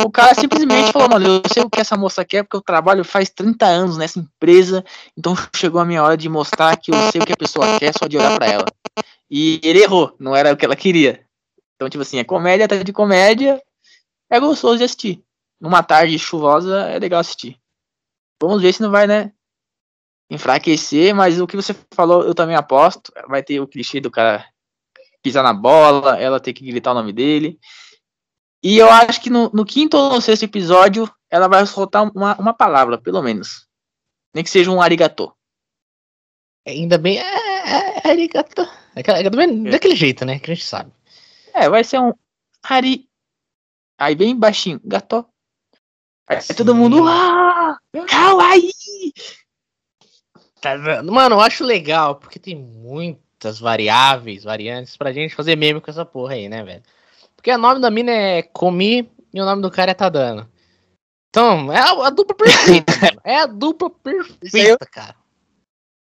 o 0.03 0.09
cara 0.09 0.33
simplesmente 0.33 0.91
falou, 0.91 1.09
mano, 1.09 1.25
eu 1.27 1.41
sei 1.51 1.63
o 1.63 1.69
que 1.69 1.79
essa 1.79 1.95
moça 1.95 2.25
quer, 2.25 2.43
porque 2.43 2.57
eu 2.57 2.61
trabalho 2.61 3.03
faz 3.03 3.29
30 3.29 3.65
anos 3.65 3.97
nessa 3.97 4.19
empresa, 4.19 4.83
então 5.17 5.35
chegou 5.55 5.79
a 5.79 5.85
minha 5.85 6.03
hora 6.03 6.17
de 6.17 6.27
mostrar 6.27 6.75
que 6.77 6.91
eu 6.91 7.11
sei 7.11 7.21
o 7.21 7.25
que 7.25 7.33
a 7.33 7.37
pessoa 7.37 7.77
quer 7.77 7.93
só 7.97 8.07
de 8.07 8.17
olhar 8.17 8.35
para 8.35 8.47
ela. 8.47 8.65
E 9.29 9.59
ele 9.63 9.83
errou, 9.83 10.15
não 10.19 10.35
era 10.35 10.53
o 10.53 10.57
que 10.57 10.65
ela 10.65 10.75
queria. 10.75 11.23
Então, 11.75 11.89
tipo 11.89 12.01
assim, 12.01 12.17
é 12.17 12.23
comédia 12.23 12.67
tá 12.67 12.77
de 12.77 12.93
comédia, 12.93 13.61
é 14.29 14.39
gostoso 14.39 14.77
de 14.77 14.83
assistir. 14.85 15.23
Numa 15.59 15.83
tarde 15.83 16.17
chuvosa 16.17 16.89
é 16.89 16.97
legal 16.97 17.19
assistir. 17.19 17.59
Vamos 18.41 18.61
ver 18.61 18.73
se 18.73 18.81
não 18.81 18.91
vai, 18.91 19.07
né? 19.07 19.31
Enfraquecer, 20.29 21.13
mas 21.13 21.39
o 21.39 21.47
que 21.47 21.55
você 21.55 21.75
falou 21.93 22.23
eu 22.23 22.33
também 22.33 22.55
aposto. 22.55 23.11
Vai 23.27 23.43
ter 23.43 23.59
o 23.59 23.67
clichê 23.67 23.99
do 23.99 24.11
cara 24.11 24.47
pisar 25.21 25.43
na 25.43 25.53
bola, 25.53 26.19
ela 26.19 26.39
ter 26.39 26.53
que 26.53 26.65
gritar 26.65 26.91
o 26.91 26.95
nome 26.95 27.13
dele. 27.13 27.59
E 28.63 28.77
eu 28.77 28.89
acho 28.89 29.21
que 29.21 29.29
no, 29.29 29.49
no 29.53 29.65
quinto 29.65 29.97
ou 29.97 30.13
no 30.13 30.21
sexto 30.21 30.43
episódio 30.43 31.09
ela 31.29 31.47
vai 31.47 31.65
soltar 31.65 32.03
uma, 32.15 32.35
uma 32.37 32.53
palavra, 32.53 32.97
pelo 32.97 33.21
menos. 33.21 33.67
Nem 34.33 34.43
que 34.43 34.49
seja 34.49 34.71
um 34.71 34.81
arigatô. 34.81 35.35
Ainda 36.67 36.97
bem. 36.97 37.19
É, 37.19 37.23
é, 37.23 38.01
é 38.03 38.09
arigatô. 38.09 38.63
É, 38.95 39.01
é, 39.01 39.29
daquele 39.71 39.95
jeito, 39.95 40.25
né? 40.25 40.39
Que 40.39 40.51
a 40.51 40.55
gente 40.55 40.65
sabe. 40.65 40.91
É, 41.53 41.69
vai 41.69 41.83
ser 41.83 41.99
um 41.99 42.13
ari 42.63 43.07
Aí 43.97 44.15
bem 44.15 44.37
baixinho, 44.37 44.79
gato. 44.83 45.25
Aí 46.27 46.41
Sim. 46.41 46.53
todo 46.53 46.75
mundo, 46.75 47.07
ah, 47.07 47.54
kawaii! 48.03 48.71
Tá 50.59 50.75
vendo? 50.75 51.11
Mano, 51.11 51.35
eu 51.35 51.41
acho 51.41 51.63
legal, 51.63 52.15
porque 52.15 52.39
tem 52.39 52.55
muitas 52.55 53.59
variáveis, 53.59 54.43
variantes 54.43 54.97
pra 54.97 55.13
gente 55.13 55.35
fazer 55.35 55.55
meme 55.55 55.79
com 55.79 55.91
essa 55.91 56.05
porra 56.05 56.33
aí, 56.33 56.49
né, 56.49 56.63
velho? 56.63 56.83
Porque 57.35 57.51
o 57.51 57.57
nome 57.57 57.79
da 57.79 57.91
mina 57.91 58.11
é 58.11 58.41
Comi 58.41 59.09
e 59.33 59.41
o 59.41 59.45
nome 59.45 59.61
do 59.61 59.71
cara 59.71 59.91
é 59.91 59.93
Tadano. 59.93 60.49
Então, 61.29 61.71
é 61.71 61.79
a, 61.79 62.07
a 62.07 62.09
dupla 62.09 62.35
perfeita. 62.35 62.91
É 63.23 63.37
a 63.41 63.45
dupla 63.45 63.89
perfeita, 63.89 64.85
cara. 64.85 65.15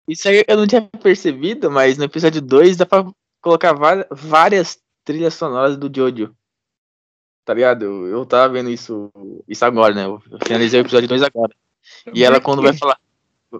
Isso 0.09 0.29
aí 0.29 0.45
eu 0.47 0.57
não 0.57 0.67
tinha 0.67 0.83
percebido, 1.03 1.71
mas 1.71 1.99
no 1.99 2.05
episódio 2.05 2.41
2 2.41 2.77
dá 2.77 2.87
pra 2.87 3.07
colocar 3.41 3.75
várias 4.11 4.79
trilhas 5.05 5.35
sonoras 5.35 5.77
do 5.77 5.91
Jojo 5.95 6.35
tá 7.45 7.53
ligado? 7.53 7.85
Eu, 7.85 8.07
eu 8.07 8.27
tava 8.27 8.53
vendo 8.53 8.71
isso, 8.71 9.13
isso 9.47 9.65
agora, 9.65 9.95
né? 9.95 10.07
Eu 10.07 10.21
finalizei 10.45 10.81
o 10.81 10.83
episódio 10.83 11.09
2 11.09 11.23
agora. 11.23 11.55
E 12.15 12.25
ela, 12.25 12.41
quando 12.41 12.63
vai 12.63 12.73
falar, 12.77 12.99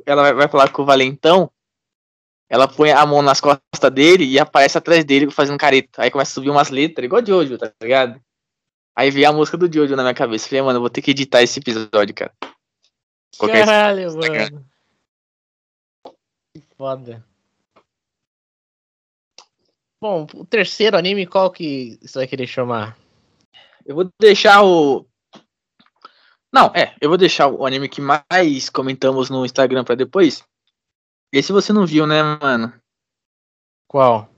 ela 0.07 0.33
vai, 0.33 0.49
falar 0.49 0.71
com 0.71 0.83
o 0.83 0.85
Valentão, 0.85 1.51
ela 2.49 2.69
põe 2.69 2.91
a 2.91 3.05
mão 3.07 3.23
nas 3.23 3.41
costas 3.41 3.91
dele 3.93 4.25
e 4.25 4.39
aparece 4.39 4.79
atrás 4.79 5.05
dele 5.05 5.31
fazendo 5.31 5.59
careta. 5.59 6.03
Aí 6.03 6.11
começa 6.11 6.33
a 6.33 6.35
subir 6.35 6.51
umas 6.51 6.71
letras, 6.71 7.05
igual 7.05 7.23
de 7.23 7.31
Jojo, 7.31 7.59
tá 7.59 7.73
ligado? 7.83 8.21
Aí 8.97 9.11
veio 9.11 9.29
a 9.29 9.33
música 9.33 9.57
do 9.57 9.73
Jojo 9.73 9.97
na 9.97 10.03
minha 10.03 10.15
cabeça. 10.15 10.49
Falei, 10.49 10.63
mano, 10.63 10.77
eu 10.77 10.81
vou 10.81 10.91
ter 10.91 11.03
que 11.03 11.11
editar 11.11 11.43
esse 11.43 11.59
episódio, 11.59 12.15
cara. 12.15 12.33
Qualquer 13.37 13.67
Caralho, 13.67 14.17
mano. 14.17 14.67
Que 16.55 16.63
foda. 16.77 17.25
Bom, 20.01 20.27
o 20.35 20.45
terceiro 20.45 20.97
anime, 20.97 21.27
qual 21.27 21.51
que 21.51 21.99
você 22.03 22.19
vai 22.19 22.27
querer 22.27 22.47
chamar? 22.47 22.97
Eu 23.85 23.95
vou 23.95 24.09
deixar 24.21 24.63
o. 24.63 25.07
Não, 26.55 26.67
é, 26.67 26.95
eu 27.01 27.09
vou 27.09 27.19
deixar 27.19 27.49
o 27.49 27.67
anime 27.67 27.89
que 27.89 28.01
mais 28.01 28.71
comentamos 28.71 29.29
no 29.29 29.45
Instagram 29.45 29.83
pra 29.83 29.97
depois. 29.97 30.45
Esse 31.33 31.51
você 31.51 31.73
não 31.73 31.85
viu, 31.85 32.07
né, 32.07 32.23
mano? 32.23 32.73
Qual? 33.89 34.33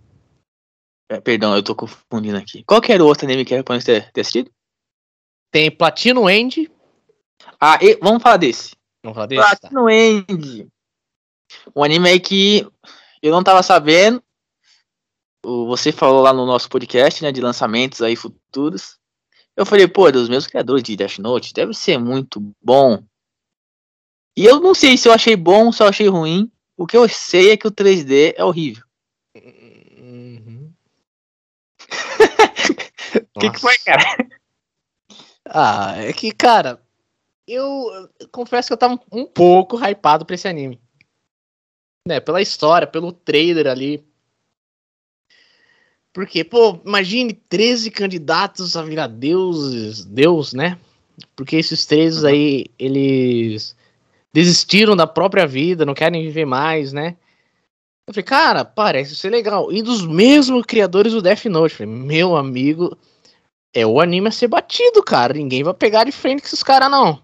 É, 1.10 1.20
perdão, 1.20 1.54
eu 1.54 1.62
tô 1.62 1.74
confundindo 1.74 2.38
aqui. 2.38 2.64
Qual 2.64 2.80
que 2.80 2.90
era 2.90 3.04
o 3.04 3.06
outro 3.06 3.26
anime 3.26 3.44
que 3.44 3.52
era 3.52 3.62
pra 3.62 3.78
ter, 3.78 4.10
ter 4.12 4.22
assistido? 4.22 4.50
Tem 5.50 5.70
Platino 5.70 6.28
End. 6.30 6.72
Ah, 7.60 7.78
e, 7.82 7.96
vamos 7.96 8.22
falar 8.22 8.38
desse. 8.38 8.74
Vamos 9.04 9.14
falar 9.14 9.26
desse? 9.26 9.42
Tá. 9.42 9.56
Platino 9.56 9.84
tá. 9.84 9.92
End. 9.92 10.68
Um 11.76 11.84
anime 11.84 12.08
aí 12.08 12.18
que 12.18 12.66
eu 13.20 13.30
não 13.30 13.44
tava 13.44 13.62
sabendo. 13.62 14.24
Você 15.44 15.92
falou 15.92 16.22
lá 16.22 16.32
no 16.32 16.46
nosso 16.46 16.70
podcast, 16.70 17.22
né, 17.22 17.30
de 17.30 17.42
lançamentos 17.42 18.00
aí 18.00 18.16
futuros. 18.16 18.98
Eu 19.56 19.64
falei, 19.64 19.88
pô, 19.88 20.10
dos 20.12 20.28
meus 20.28 20.46
criadores 20.46 20.82
de 20.82 20.96
Death 20.96 21.18
Note, 21.18 21.54
deve 21.54 21.72
ser 21.72 21.98
muito 21.98 22.40
bom. 22.62 23.02
E 24.36 24.44
eu 24.44 24.60
não 24.60 24.74
sei 24.74 24.98
se 24.98 25.08
eu 25.08 25.12
achei 25.12 25.34
bom 25.34 25.66
ou 25.66 25.72
se 25.72 25.82
eu 25.82 25.88
achei 25.88 26.08
ruim. 26.08 26.52
O 26.76 26.86
que 26.86 26.96
eu 26.96 27.08
sei 27.08 27.52
é 27.52 27.56
que 27.56 27.66
o 27.66 27.72
3D 27.72 28.34
é 28.36 28.44
horrível. 28.44 28.84
Uhum. 29.34 30.72
O 33.34 33.40
que, 33.40 33.50
que 33.50 33.60
foi, 33.60 33.76
cara? 33.78 34.02
Ah, 35.48 35.94
é 35.98 36.12
que, 36.12 36.32
cara, 36.32 36.82
eu, 37.46 38.10
eu 38.18 38.28
confesso 38.30 38.68
que 38.68 38.72
eu 38.72 38.78
tava 38.78 39.00
um 39.12 39.24
pouco 39.24 39.76
hypado 39.78 40.26
pra 40.26 40.34
esse 40.34 40.48
anime. 40.48 40.80
Né, 42.06 42.18
pela 42.18 42.42
história, 42.42 42.86
pelo 42.86 43.12
trailer 43.12 43.68
ali. 43.68 44.04
Porque, 46.16 46.42
pô, 46.42 46.80
imagine 46.82 47.34
13 47.34 47.90
candidatos 47.90 48.74
a 48.74 48.82
virar 48.82 49.06
deuses, 49.06 50.02
deus, 50.02 50.54
né? 50.54 50.78
Porque 51.36 51.56
esses 51.56 51.84
13 51.84 52.20
Uhum. 52.20 52.26
aí, 52.26 52.66
eles 52.78 53.76
desistiram 54.32 54.96
da 54.96 55.06
própria 55.06 55.46
vida, 55.46 55.84
não 55.84 55.92
querem 55.92 56.22
viver 56.22 56.46
mais, 56.46 56.90
né? 56.90 57.18
Eu 58.08 58.14
falei, 58.14 58.24
cara, 58.24 58.64
parece 58.64 59.14
ser 59.14 59.28
legal. 59.28 59.70
E 59.70 59.82
dos 59.82 60.06
mesmos 60.06 60.64
criadores 60.64 61.12
do 61.12 61.20
Death 61.20 61.44
Note. 61.44 61.74
Eu 61.74 61.86
falei, 61.86 61.92
meu 61.92 62.34
amigo, 62.34 62.96
é 63.74 63.84
o 63.84 64.00
anime 64.00 64.28
a 64.28 64.32
ser 64.32 64.48
batido, 64.48 65.02
cara. 65.02 65.34
Ninguém 65.34 65.62
vai 65.62 65.74
pegar 65.74 66.04
de 66.04 66.12
frente 66.12 66.40
com 66.40 66.46
esses 66.46 66.62
caras, 66.62 66.90
não. 66.90 67.22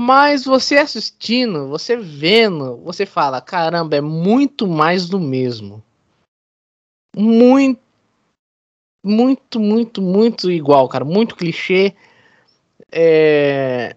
Mas 0.00 0.44
você 0.44 0.78
assistindo, 0.78 1.68
você 1.68 1.96
vendo, 1.96 2.78
você 2.78 3.06
fala, 3.06 3.40
caramba, 3.40 3.94
é 3.94 4.00
muito 4.00 4.66
mais 4.66 5.08
do 5.08 5.20
mesmo. 5.20 5.85
Muito, 7.16 7.80
muito, 9.04 9.58
muito, 9.58 10.02
muito 10.02 10.50
igual, 10.50 10.88
cara. 10.88 11.04
Muito 11.04 11.34
clichê. 11.34 11.96
É... 12.92 13.96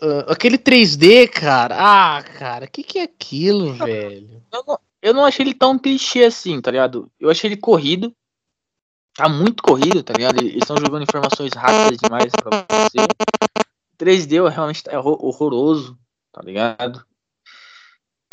ah, 0.00 0.32
aquele 0.32 0.56
3D, 0.58 1.28
cara. 1.28 1.76
Ah, 1.78 2.22
cara, 2.22 2.64
o 2.64 2.70
que, 2.70 2.82
que 2.82 2.98
é 2.98 3.02
aquilo, 3.02 3.74
velho? 3.74 4.42
Eu 4.52 4.64
não, 4.66 4.78
eu 5.02 5.14
não 5.14 5.24
achei 5.26 5.44
ele 5.44 5.54
tão 5.54 5.78
clichê 5.78 6.24
assim, 6.24 6.60
tá 6.60 6.70
ligado? 6.70 7.10
Eu 7.20 7.30
achei 7.30 7.48
ele 7.48 7.56
corrido. 7.56 8.12
Tá 9.16 9.28
muito 9.28 9.62
corrido, 9.62 10.02
tá 10.02 10.12
ligado? 10.12 10.40
Eles 10.40 10.56
estão 10.56 10.76
jogando 10.76 11.04
informações 11.04 11.52
rápidas 11.52 11.98
demais 11.98 12.32
pra 12.32 12.66
você. 12.66 13.06
3D 13.96 14.48
realmente 14.50 14.82
é 14.88 14.98
horror- 14.98 15.24
horroroso, 15.24 15.96
tá 16.32 16.42
ligado? 16.42 17.04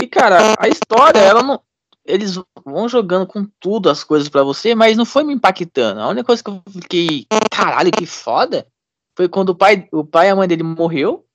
E, 0.02 0.08
cara, 0.08 0.56
a 0.58 0.68
história, 0.68 1.20
ela 1.20 1.44
não. 1.44 1.62
Eles 2.06 2.36
vão 2.66 2.90
jogando 2.90 3.28
com 3.28 3.46
tudo 3.60 3.90
as 3.90 4.04
coisas 4.04 4.28
pra 4.28 4.44
você, 4.44 4.74
mas 4.74 4.98
não 4.98 5.06
foi 5.06 5.24
me 5.24 5.34
impactando. 5.34 6.00
A 6.02 6.08
única 6.08 6.26
coisa 6.26 6.44
que 6.44 6.50
eu 6.50 6.64
fiquei, 6.72 7.28
caralho, 7.52 7.92
que 7.92 8.06
foda, 8.06 8.68
foi 9.16 9.30
quando 9.30 9.50
o 9.50 9.56
pai, 9.56 9.88
o 9.92 10.04
pai 10.04 10.28
e 10.28 10.30
a 10.32 10.36
mãe 10.36 10.48
dele 10.48 10.64
morreu. 10.64 11.28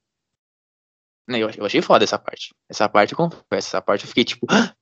Né, 1.28 1.38
Eu, 1.38 1.48
achei 1.64 1.82
foda 1.82 2.04
essa 2.04 2.18
parte. 2.18 2.54
Essa 2.68 2.88
parte 2.88 3.12
eu 3.12 3.16
confesso. 3.16 3.44
Essa 3.52 3.82
parte 3.82 4.04
eu 4.04 4.08
fiquei 4.08 4.24
tipo, 4.24 4.46
"Ah, 4.50 4.74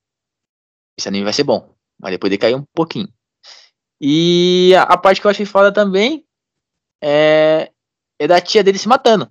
esse 0.99 1.09
anime 1.09 1.25
vai 1.25 1.33
ser 1.33 1.45
bom. 1.45 1.75
Mas 1.99 2.13
depois 2.13 2.31
decaiu 2.31 2.59
um 2.59 2.65
pouquinho. 2.75 3.09
E 4.01 4.73
a, 4.77 4.83
a 4.83 4.97
parte 4.99 5.21
que 5.21 5.27
eu 5.27 5.31
achei 5.31 5.47
foda 5.47 5.73
também 5.73 6.27
é, 7.03 7.73
é 8.19 8.27
da 8.27 8.41
tia 8.41 8.63
dele 8.63 8.79
se 8.79 8.89
matando. 8.89 9.31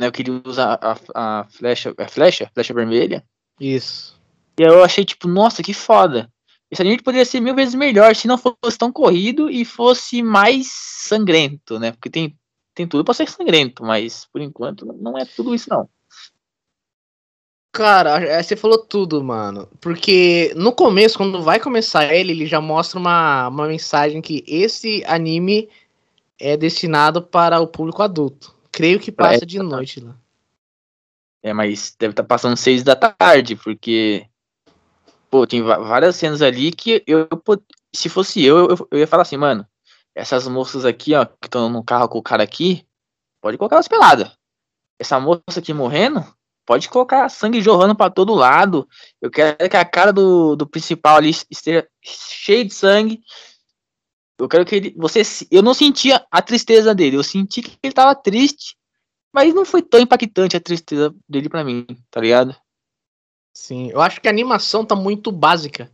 Né, 0.00 0.06
eu 0.06 0.12
queria 0.12 0.42
usar 0.44 0.78
a, 0.82 1.40
a 1.40 1.44
flecha, 1.48 1.94
a 1.96 2.08
flecha, 2.08 2.50
flecha 2.52 2.74
vermelha. 2.74 3.24
Isso. 3.60 4.20
E 4.58 4.64
aí 4.64 4.68
eu 4.68 4.84
achei, 4.84 5.04
tipo, 5.04 5.26
nossa, 5.28 5.62
que 5.62 5.74
foda. 5.74 6.30
Esse 6.70 6.82
anime 6.82 7.02
poderia 7.02 7.24
ser 7.24 7.40
mil 7.40 7.54
vezes 7.54 7.74
melhor 7.74 8.14
se 8.16 8.26
não 8.26 8.38
fosse 8.38 8.78
tão 8.78 8.92
corrido 8.92 9.50
e 9.50 9.64
fosse 9.64 10.22
mais 10.22 10.68
sangrento, 10.72 11.78
né? 11.78 11.92
Porque 11.92 12.10
tem, 12.10 12.36
tem 12.74 12.86
tudo 12.86 13.04
pra 13.04 13.14
ser 13.14 13.28
sangrento, 13.28 13.84
mas 13.84 14.26
por 14.32 14.40
enquanto 14.40 14.84
não 14.86 15.16
é 15.16 15.24
tudo 15.24 15.54
isso, 15.54 15.70
não. 15.70 15.88
Cara, 17.74 18.20
é, 18.20 18.40
você 18.40 18.54
falou 18.54 18.78
tudo, 18.78 19.22
mano. 19.22 19.68
Porque 19.80 20.52
no 20.54 20.72
começo, 20.72 21.18
quando 21.18 21.42
vai 21.42 21.58
começar 21.58 22.14
ele, 22.14 22.32
ele 22.32 22.46
já 22.46 22.60
mostra 22.60 23.00
uma, 23.00 23.48
uma 23.48 23.66
mensagem 23.66 24.22
que 24.22 24.44
esse 24.46 25.04
anime 25.06 25.68
é 26.38 26.56
destinado 26.56 27.20
para 27.20 27.60
o 27.60 27.66
público 27.66 28.00
adulto. 28.00 28.54
Creio 28.70 29.00
que 29.00 29.10
passa 29.10 29.44
de 29.44 29.58
noite 29.58 29.98
lá. 30.00 30.16
É, 31.42 31.52
mas 31.52 31.94
deve 31.98 32.12
estar 32.12 32.24
passando 32.24 32.56
seis 32.56 32.82
da 32.82 32.96
tarde, 32.96 33.56
porque. 33.56 34.24
Pô, 35.34 35.48
tem 35.48 35.64
várias 35.64 36.14
cenas 36.14 36.40
ali 36.40 36.70
que 36.70 37.02
eu, 37.08 37.28
se 37.92 38.08
fosse 38.08 38.44
eu, 38.44 38.68
eu, 38.68 38.88
eu 38.92 38.98
ia 39.00 39.06
falar 39.08 39.22
assim, 39.22 39.36
mano, 39.36 39.66
essas 40.14 40.46
moças 40.46 40.84
aqui, 40.84 41.12
ó, 41.12 41.24
que 41.24 41.48
estão 41.48 41.68
no 41.68 41.82
carro 41.82 42.08
com 42.08 42.18
o 42.18 42.22
cara 42.22 42.44
aqui, 42.44 42.86
pode 43.40 43.58
colocar 43.58 43.74
elas 43.74 43.88
peladas. 43.88 44.30
Essa 44.96 45.18
moça 45.18 45.58
aqui 45.58 45.74
morrendo, 45.74 46.24
pode 46.64 46.88
colocar 46.88 47.28
sangue 47.28 47.60
jorrando 47.60 47.96
pra 47.96 48.10
todo 48.10 48.32
lado. 48.32 48.88
Eu 49.20 49.28
quero 49.28 49.68
que 49.68 49.76
a 49.76 49.84
cara 49.84 50.12
do, 50.12 50.54
do 50.54 50.68
principal 50.68 51.16
ali 51.16 51.30
esteja 51.50 51.84
cheia 52.00 52.64
de 52.64 52.72
sangue. 52.72 53.20
Eu 54.38 54.48
quero 54.48 54.64
que 54.64 54.76
ele. 54.76 54.94
Você, 54.96 55.22
eu 55.50 55.64
não 55.64 55.74
sentia 55.74 56.24
a 56.30 56.40
tristeza 56.40 56.94
dele, 56.94 57.16
eu 57.16 57.24
senti 57.24 57.60
que 57.60 57.76
ele 57.82 57.92
tava 57.92 58.14
triste. 58.14 58.76
Mas 59.32 59.52
não 59.52 59.64
foi 59.64 59.82
tão 59.82 59.98
impactante 59.98 60.56
a 60.56 60.60
tristeza 60.60 61.12
dele 61.28 61.48
pra 61.48 61.64
mim, 61.64 61.84
tá 62.08 62.20
ligado? 62.20 62.54
Sim, 63.56 63.90
eu 63.90 64.00
acho 64.00 64.20
que 64.20 64.28
a 64.28 64.30
animação 64.30 64.84
tá 64.84 64.96
muito 64.96 65.30
básica. 65.30 65.90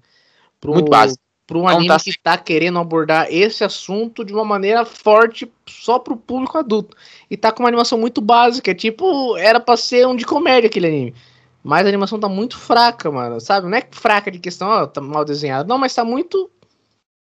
Pro, 0.59 0.73
Muito 0.75 0.91
básica. 0.91 1.21
Pra 1.47 1.59
um 1.59 1.67
anime 1.67 1.89
tá- 1.89 1.99
que 1.99 2.19
tá 2.23 2.39
querendo 2.39 2.79
abordar 2.79 3.27
esse 3.29 3.65
assunto 3.65 4.25
de 4.25 4.33
uma 4.33 4.45
maneira 4.45 4.85
forte 4.85 5.51
só 5.69 5.99
pro 5.99 6.17
público 6.17 6.57
adulto. 6.57 6.97
E 7.29 7.37
tá 7.37 7.51
com 7.51 7.65
uma 7.65 7.69
animação 7.69 7.99
muito 7.99 8.21
básica. 8.21 8.73
Tipo, 8.73 9.37
era 9.37 9.59
pra 9.59 9.77
ser 9.77 10.07
um 10.07 10.15
de 10.15 10.25
comédia 10.25 10.69
aquele 10.69 10.87
anime. 10.87 11.15
Mas 11.63 11.85
a 11.85 11.89
animação 11.89 12.21
tá 12.21 12.29
muito 12.29 12.57
fraca, 12.57 13.11
mano. 13.11 13.41
Sabe? 13.41 13.69
Não 13.69 13.77
é 13.77 13.87
fraca 13.91 14.31
de 14.31 14.39
questão, 14.39 14.69
ó, 14.69 14.87
tá 14.87 15.01
mal 15.01 15.25
desenhado. 15.25 15.69
Não, 15.69 15.77
mas 15.77 15.93
tá 15.93 16.05
muito. 16.05 16.49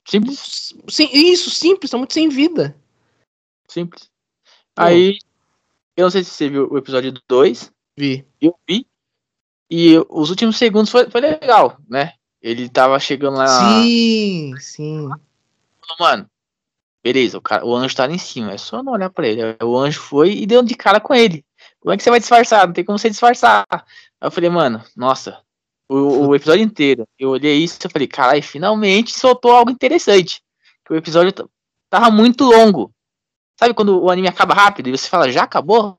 Simples, 0.06 0.74
Sim, 0.90 1.10
isso, 1.14 1.50
simples, 1.50 1.90
tá 1.90 1.98
muito 1.98 2.14
sem 2.14 2.28
vida. 2.28 2.76
simples. 3.70 4.10
Aí, 4.76 5.18
eu 5.96 6.04
não 6.04 6.10
sei 6.10 6.24
se 6.24 6.32
você 6.32 6.50
viu 6.50 6.68
o 6.70 6.78
episódio 6.78 7.14
2, 7.28 7.72
Vi. 7.98 8.26
eu 8.42 8.56
vi. 8.68 8.86
E 9.70 9.98
os 10.10 10.30
últimos 10.30 10.58
segundos 10.58 10.90
foi, 10.90 11.10
foi 11.10 11.22
legal, 11.22 11.78
né? 11.88 12.14
Ele 12.42 12.68
tava 12.70 13.00
chegando 13.00 13.38
lá. 13.38 13.48
Sim, 13.48 14.56
sim. 14.60 15.10
Mano, 16.00 16.30
beleza, 17.04 17.38
o, 17.38 17.42
cara, 17.42 17.66
o 17.66 17.76
anjo 17.76 17.96
tá 17.96 18.06
lá 18.06 18.14
em 18.14 18.18
cima. 18.18 18.54
É 18.54 18.58
só 18.58 18.82
não 18.82 18.94
olhar 18.94 19.10
pra 19.10 19.28
ele. 19.28 19.42
O 19.62 19.78
anjo 19.78 20.00
foi 20.00 20.32
e 20.34 20.46
deu 20.46 20.64
de 20.64 20.76
cara 20.76 21.00
com 21.00 21.14
ele. 21.14 21.46
Como 21.80 21.94
é 21.94 21.98
que 21.98 22.04
você 22.04 22.10
vai 22.10 22.20
disfarçar? 22.20 22.66
Não 22.66 22.74
tem 22.74 22.84
como 22.84 22.98
você 22.98 23.10
disfarçar. 23.10 23.66
Aí 23.72 23.80
eu 24.22 24.32
falei, 24.32 24.50
mano, 24.50 24.84
nossa. 24.96 25.42
O, 25.88 26.28
o 26.28 26.36
episódio 26.36 26.64
inteiro. 26.64 27.08
Eu 27.18 27.30
olhei 27.30 27.58
isso 27.58 27.78
e 27.84 27.90
falei, 27.90 28.08
caralho, 28.08 28.44
finalmente 28.44 29.18
soltou 29.18 29.52
algo 29.52 29.72
interessante. 29.72 30.42
Que 30.86 30.94
o 30.94 30.98
episódio 30.98 31.34
tava 31.90 32.10
muito 32.10 32.44
longo. 32.44 32.92
Sabe 33.60 33.74
quando 33.74 34.02
o 34.02 34.10
anime 34.10 34.28
acaba 34.28 34.54
rápido 34.54 34.88
e 34.88 34.98
você 34.98 35.10
fala, 35.10 35.32
já 35.32 35.44
acabou? 35.44 35.96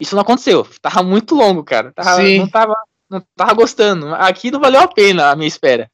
Isso 0.00 0.14
não 0.14 0.22
aconteceu. 0.22 0.66
Tava 0.80 1.02
muito 1.02 1.34
longo, 1.34 1.64
cara. 1.64 1.92
Tava, 1.92 2.22
não, 2.22 2.48
tava, 2.48 2.74
não 3.10 3.20
tava 3.34 3.54
gostando. 3.54 4.14
Aqui 4.14 4.50
não 4.50 4.60
valeu 4.60 4.80
a 4.80 4.88
pena 4.88 5.30
a 5.30 5.36
minha 5.36 5.48
espera. 5.48 5.90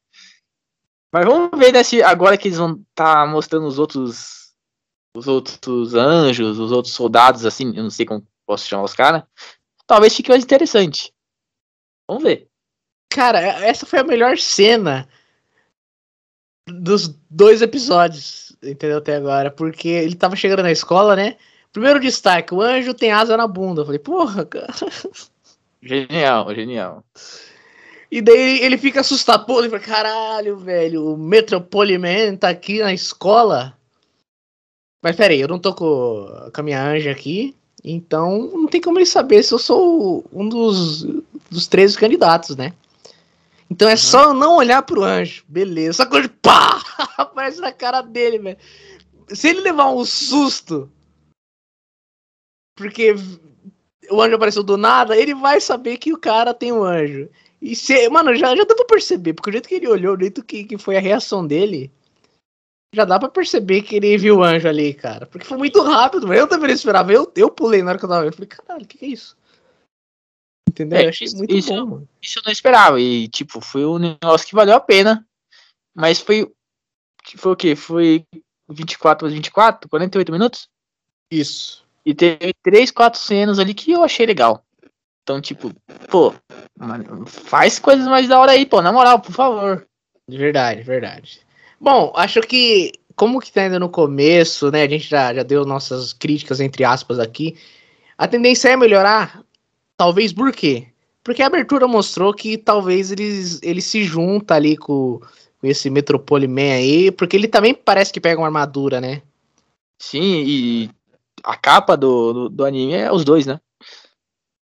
Mas 1.11 1.25
vamos 1.25 1.57
ver 1.57 1.71
né, 1.71 1.83
se 1.83 2.03
agora 2.03 2.37
que 2.37 2.47
eles 2.47 2.57
vão 2.57 2.83
estar 2.89 3.25
mostrando 3.27 3.65
os 3.67 3.79
outros. 3.79 4.53
Os 5.15 5.27
outros 5.29 5.93
anjos, 5.93 6.59
os 6.59 6.73
outros 6.73 6.93
soldados, 6.93 7.45
assim, 7.45 7.73
eu 7.73 7.83
não 7.83 7.89
sei 7.89 8.05
como 8.05 8.27
posso 8.45 8.67
chamar 8.67 8.83
os 8.83 8.93
caras. 8.93 9.23
Talvez 9.87 10.13
fique 10.13 10.29
mais 10.29 10.43
interessante. 10.43 11.13
Vamos 12.05 12.23
ver. 12.23 12.49
Cara, 13.09 13.39
é- 13.39 13.69
essa 13.69 13.85
foi 13.85 13.99
a 13.99 14.03
melhor 14.03 14.37
cena 14.37 15.07
dos 16.67 17.07
dois 17.29 17.61
episódios, 17.61 18.53
entendeu? 18.61 18.97
Até 18.97 19.15
agora. 19.15 19.49
Porque 19.49 19.87
ele 19.87 20.15
tava 20.15 20.35
chegando 20.35 20.63
na 20.63 20.71
escola, 20.71 21.15
né? 21.15 21.37
Primeiro 21.71 21.99
destaque, 21.99 22.53
o 22.53 22.61
anjo 22.61 22.93
tem 22.93 23.11
asa 23.11 23.37
na 23.37 23.47
bunda. 23.47 23.81
Eu 23.81 23.85
falei, 23.85 23.99
porra, 23.99 24.45
cara. 24.45 24.67
Genial, 25.85 26.55
genial. 26.55 27.05
E 28.11 28.19
daí 28.19 28.59
ele 28.61 28.77
fica 28.77 29.01
assustado. 29.01 29.45
Ele 29.59 29.69
fala, 29.69 29.81
caralho, 29.81 30.57
velho, 30.57 31.13
o 31.13 31.17
Metropoliman 31.17 32.35
tá 32.35 32.49
aqui 32.49 32.79
na 32.79 32.91
escola. 32.93 33.77
Mas 35.01 35.15
peraí, 35.15 35.39
eu 35.39 35.47
não 35.47 35.59
tô 35.59 35.75
com, 35.75 36.49
com 36.53 36.61
a 36.61 36.63
minha 36.63 36.83
anja 36.83 37.11
aqui. 37.11 37.55
Então 37.83 38.49
não 38.51 38.67
tem 38.67 38.81
como 38.81 38.97
ele 38.97 39.05
saber 39.05 39.43
se 39.43 39.53
eu 39.53 39.59
sou 39.59 40.25
um 40.33 40.49
dos, 40.49 41.03
dos 41.51 41.67
13 41.67 41.97
candidatos, 41.99 42.55
né? 42.55 42.73
Então 43.69 43.87
é 43.87 43.95
só 43.95 44.29
eu 44.29 44.33
não 44.33 44.57
olhar 44.57 44.81
pro 44.81 45.03
anjo. 45.03 45.43
Beleza. 45.47 45.97
Só 45.97 46.05
que 46.07 46.15
hoje, 46.17 46.29
pá! 46.29 46.81
Aparece 47.15 47.61
na 47.61 47.71
cara 47.71 48.01
dele, 48.01 48.39
velho. 48.39 48.57
Se 49.29 49.49
ele 49.49 49.61
levar 49.61 49.91
um 49.91 50.03
susto. 50.03 50.89
Porque 52.75 53.13
o 54.11 54.21
anjo 54.21 54.35
apareceu 54.35 54.63
do 54.63 54.77
nada, 54.77 55.15
ele 55.15 55.33
vai 55.33 55.59
saber 55.61 55.97
que 55.97 56.13
o 56.13 56.17
cara 56.17 56.53
tem 56.53 56.71
um 56.71 56.83
anjo. 56.83 57.29
E 57.61 57.75
se, 57.75 58.09
mano, 58.09 58.35
já, 58.35 58.55
já 58.55 58.63
dá 58.63 58.75
pra 58.75 58.85
perceber, 58.85 59.33
porque 59.33 59.49
o 59.49 59.53
jeito 59.53 59.67
que 59.67 59.75
ele 59.75 59.87
olhou, 59.87 60.15
o 60.15 60.19
jeito 60.19 60.43
que, 60.43 60.63
que 60.65 60.77
foi 60.77 60.97
a 60.97 61.01
reação 61.01 61.45
dele, 61.45 61.91
já 62.93 63.05
dá 63.05 63.19
pra 63.19 63.29
perceber 63.29 63.81
que 63.81 63.95
ele 63.95 64.17
viu 64.17 64.37
o 64.37 64.43
anjo 64.43 64.67
ali, 64.67 64.93
cara. 64.93 65.25
Porque 65.25 65.45
foi 65.45 65.57
muito 65.57 65.81
rápido, 65.81 66.33
eu 66.33 66.47
também 66.47 66.67
não 66.67 66.75
esperava. 66.75 67.11
Eu, 67.11 67.31
eu 67.35 67.49
pulei 67.49 67.81
na 67.81 67.91
hora 67.91 67.99
que 67.99 68.05
eu 68.05 68.09
tava 68.09 68.21
vendo. 68.21 68.31
Eu 68.31 68.35
falei, 68.35 68.47
caralho, 68.47 68.85
o 68.85 68.87
que, 68.87 68.97
que 68.97 69.05
é 69.05 69.09
isso? 69.09 69.37
Entendeu? 70.69 70.99
É, 70.99 71.05
eu 71.05 71.09
achei 71.09 71.27
muito 71.33 71.55
isso- 71.55 71.69
bom, 71.69 71.85
mano. 71.85 72.09
Isso 72.21 72.39
eu 72.39 72.43
não 72.45 72.51
esperava. 72.51 72.99
E, 72.99 73.27
tipo, 73.29 73.61
foi 73.61 73.85
um 73.85 73.97
negócio 73.97 74.47
que 74.47 74.55
valeu 74.55 74.75
a 74.75 74.79
pena. 74.79 75.25
Mas 75.95 76.19
foi. 76.19 76.51
foi 77.37 77.51
o 77.51 77.55
quê? 77.55 77.75
Foi 77.75 78.25
24 78.69 79.27
a 79.27 79.31
24, 79.31 79.89
48 79.89 80.31
minutos? 80.31 80.69
Isso. 81.31 81.84
E 82.05 82.13
teve 82.13 82.53
três, 82.61 82.91
quatro 82.91 83.19
cenas 83.19 83.57
ali 83.57 83.73
que 83.73 83.91
eu 83.91 84.03
achei 84.03 84.25
legal. 84.25 84.63
Então, 85.23 85.41
tipo, 85.41 85.73
pô, 86.09 86.33
faz 87.25 87.79
coisas 87.79 88.07
mais 88.07 88.27
da 88.27 88.39
hora 88.39 88.51
aí, 88.51 88.65
pô, 88.65 88.79
na 88.81 88.91
moral, 88.91 89.19
por 89.19 89.31
favor. 89.31 89.87
De 90.29 90.37
verdade, 90.37 90.83
verdade. 90.83 91.39
Bom, 91.81 92.13
acho 92.15 92.41
que, 92.41 92.91
como 93.15 93.39
que 93.39 93.51
tá 93.51 93.61
ainda 93.61 93.79
no 93.79 93.89
começo, 93.89 94.69
né? 94.69 94.83
A 94.83 94.87
gente 94.87 95.09
já, 95.09 95.33
já 95.33 95.41
deu 95.41 95.65
nossas 95.65 96.13
críticas, 96.13 96.59
entre 96.59 96.83
aspas, 96.83 97.17
aqui. 97.17 97.57
A 98.15 98.27
tendência 98.27 98.69
é 98.69 98.77
melhorar? 98.77 99.43
Talvez 99.97 100.31
por 100.31 100.51
quê? 100.51 100.87
Porque 101.23 101.41
a 101.41 101.47
abertura 101.47 101.87
mostrou 101.87 102.31
que 102.31 102.55
talvez 102.55 103.11
eles, 103.11 103.59
ele 103.63 103.81
se 103.81 104.03
junta 104.03 104.53
ali 104.53 104.77
com, 104.77 105.19
com 105.59 105.67
esse 105.67 105.89
Metropole 105.89 106.47
Man 106.47 106.75
aí, 106.75 107.11
porque 107.11 107.35
ele 107.35 107.47
também 107.47 107.73
parece 107.73 108.13
que 108.13 108.21
pega 108.21 108.39
uma 108.39 108.47
armadura, 108.47 109.01
né? 109.01 109.23
Sim, 109.99 110.43
e 110.45 110.89
a 111.45 111.55
capa 111.55 111.95
do, 111.95 112.33
do, 112.33 112.49
do 112.49 112.65
anime 112.65 112.93
é 112.93 113.11
os 113.11 113.23
dois, 113.23 113.45
né? 113.45 113.59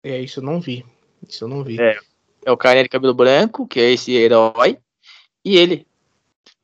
É, 0.04 0.20
isso 0.20 0.40
eu 0.40 0.44
não 0.44 0.60
vi. 0.60 0.86
Isso 1.28 1.44
eu 1.44 1.48
não 1.48 1.64
vi. 1.64 1.80
É, 1.80 1.98
é 2.46 2.52
o 2.52 2.58
cara 2.58 2.82
de 2.84 2.90
cabelo 2.90 3.14
branco, 3.14 3.66
que 3.68 3.80
é 3.80 3.92
esse 3.92 4.12
herói, 4.14 4.78
e 5.46 5.56
ele. 5.56 5.88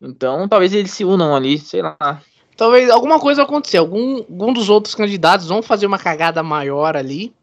Então, 0.02 0.48
talvez 0.48 0.74
eles 0.74 0.92
se 0.92 1.06
unam 1.06 1.36
ali, 1.36 1.58
sei 1.58 1.82
lá. 1.82 2.22
Talvez 2.58 2.90
alguma 2.90 3.20
coisa 3.20 3.44
aconteça. 3.44 3.80
Algum, 3.80 4.18
algum 4.18 4.52
dos 4.52 4.70
outros 4.70 4.96
candidatos 4.96 5.48
vão 5.48 5.62
fazer 5.62 5.86
uma 5.86 5.98
cagada 6.00 6.42
maior 6.44 6.98
ali 6.98 7.34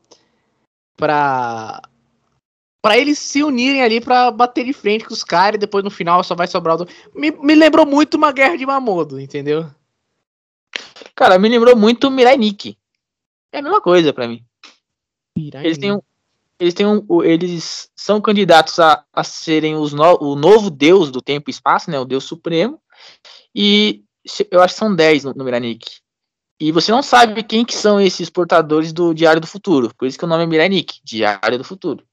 pra, 0.96 1.80
pra 2.82 2.98
eles 2.98 3.18
se 3.18 3.42
unirem 3.42 3.82
ali 3.82 4.00
pra 4.00 4.30
bater 4.30 4.64
de 4.64 4.72
frente 4.72 5.04
com 5.04 5.14
os 5.14 5.24
caras 5.24 5.56
e 5.56 5.60
depois 5.60 5.82
no 5.84 5.90
final 5.90 6.22
só 6.22 6.34
vai 6.34 6.46
sobrar 6.46 6.76
o. 6.76 6.84
do- 6.84 6.90
Me, 7.14 7.30
me 7.30 7.54
lembrou 7.54 7.86
muito 7.86 8.16
uma 8.16 8.32
guerra 8.32 8.56
de 8.56 8.66
Mamodo, 8.66 9.18
entendeu? 9.20 9.66
Cara, 11.16 11.38
me 11.38 11.48
lembrou 11.48 11.74
muito 11.74 12.10
Mirai 12.10 12.36
Nikki. 12.36 12.78
É 13.50 13.58
a 13.58 13.62
mesma 13.62 13.80
coisa 13.80 14.12
pra 14.12 14.28
mim. 14.28 14.44
Eles 15.64 15.78
têm 15.78 15.92
um, 15.92 16.00
eles 16.60 16.74
têm 16.74 16.86
um, 16.86 17.22
eles 17.22 17.90
são 17.96 18.20
candidatos 18.20 18.78
a, 18.78 19.02
a 19.12 19.24
serem 19.24 19.76
os 19.76 19.92
no, 19.94 20.18
o 20.22 20.36
novo 20.36 20.70
deus 20.70 21.10
do 21.10 21.22
tempo 21.22 21.48
e 21.48 21.52
espaço, 21.52 21.90
né, 21.90 21.98
o 21.98 22.04
deus 22.04 22.24
supremo. 22.24 22.80
E 23.54 24.04
eu 24.50 24.62
acho 24.62 24.74
que 24.74 24.80
são 24.80 24.94
10 24.94 25.24
no, 25.24 25.34
no 25.34 25.44
Miranik. 25.44 25.86
E 26.60 26.70
você 26.70 26.92
não 26.92 27.02
sabe 27.02 27.42
quem 27.42 27.64
que 27.64 27.74
são 27.74 28.00
esses 28.00 28.30
portadores 28.30 28.92
do 28.92 29.14
Diário 29.14 29.40
do 29.40 29.46
Futuro. 29.46 29.94
Por 29.94 30.06
isso 30.06 30.18
que 30.18 30.24
o 30.24 30.28
nome 30.28 30.44
é 30.44 30.46
Miranik, 30.46 31.00
Diário 31.02 31.58
do 31.58 31.64
Futuro. 31.64 32.06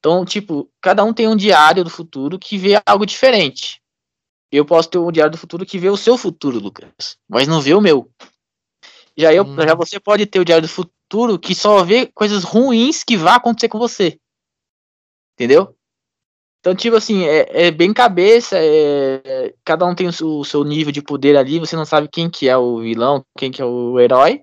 Então, 0.00 0.24
tipo, 0.24 0.68
cada 0.80 1.04
um 1.04 1.12
tem 1.12 1.28
um 1.28 1.36
diário 1.36 1.84
do 1.84 1.90
futuro 1.90 2.38
que 2.38 2.56
vê 2.56 2.80
algo 2.86 3.04
diferente. 3.04 3.82
Eu 4.50 4.64
posso 4.64 4.88
ter 4.88 4.98
um 4.98 5.12
diário 5.12 5.32
do 5.32 5.38
futuro 5.38 5.66
que 5.66 5.78
vê 5.78 5.90
o 5.90 5.96
seu 5.96 6.16
futuro, 6.16 6.58
Lucas, 6.58 7.18
mas 7.28 7.46
não 7.46 7.60
vê 7.60 7.74
o 7.74 7.80
meu. 7.80 8.10
Já 9.20 9.32
eu, 9.34 9.44
Hum. 9.44 9.56
já 9.60 9.74
você 9.74 10.00
pode 10.00 10.26
ter 10.26 10.40
o 10.40 10.44
diário 10.44 10.66
do 10.66 10.72
futuro 10.72 11.38
que 11.38 11.54
só 11.54 11.84
vê 11.84 12.06
coisas 12.06 12.42
ruins 12.44 13.04
que 13.04 13.16
vai 13.16 13.34
acontecer 13.36 13.68
com 13.68 13.78
você. 13.78 14.18
Entendeu? 15.34 15.74
Então, 16.60 16.74
tipo 16.74 16.96
assim, 16.96 17.24
é, 17.24 17.66
é 17.68 17.70
bem 17.70 17.92
cabeça, 17.92 18.56
é- 18.58 19.54
cada 19.64 19.86
um 19.86 19.94
tem 19.94 20.06
o 20.06 20.12
seu, 20.12 20.28
o 20.40 20.44
seu 20.44 20.62
nível 20.62 20.92
de 20.92 21.00
poder 21.00 21.36
ali, 21.36 21.58
você 21.58 21.74
não 21.74 21.86
sabe 21.86 22.06
quem 22.06 22.28
que 22.28 22.48
é 22.48 22.56
o 22.56 22.80
vilão, 22.80 23.24
quem 23.38 23.50
que 23.50 23.62
é 23.62 23.64
o 23.64 23.98
herói. 23.98 24.42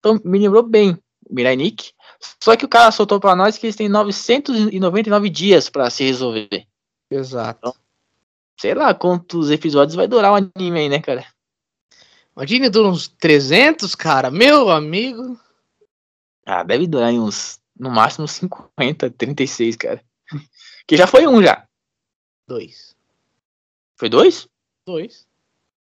Então, 0.00 0.20
me 0.24 0.38
lembrou 0.38 0.62
bem 0.64 0.98
Mirai 1.30 1.54
Nikki. 1.56 1.92
Só 2.42 2.56
que 2.56 2.64
o 2.64 2.68
cara 2.68 2.90
soltou 2.90 3.20
pra 3.20 3.36
nós 3.36 3.56
que 3.56 3.66
eles 3.66 3.76
têm 3.76 3.88
999 3.88 5.30
dias 5.30 5.68
pra 5.70 5.88
se 5.90 6.04
resolver. 6.04 6.66
Exato. 7.10 7.74
Sei 8.60 8.74
lá 8.74 8.92
quantos 8.94 9.50
episódios 9.50 9.94
vai 9.94 10.06
durar 10.08 10.32
o 10.32 10.34
anime 10.34 10.80
aí, 10.80 10.88
né, 10.88 11.00
cara? 11.00 11.24
Imagine 12.36 12.68
dura 12.68 12.88
uns 12.88 13.08
300, 13.08 13.94
cara. 13.94 14.30
Meu 14.30 14.70
amigo. 14.70 15.38
Ah, 16.44 16.62
deve 16.62 16.86
durar 16.86 17.12
uns, 17.12 17.60
no 17.78 17.90
máximo 17.90 18.26
50, 18.28 19.10
36, 19.10 19.76
cara. 19.76 20.04
Que 20.86 20.96
já 20.96 21.06
foi 21.06 21.26
um 21.26 21.42
já. 21.42 21.66
Dois. 22.46 22.94
Foi 23.96 24.08
dois? 24.08 24.48
Dois. 24.86 25.26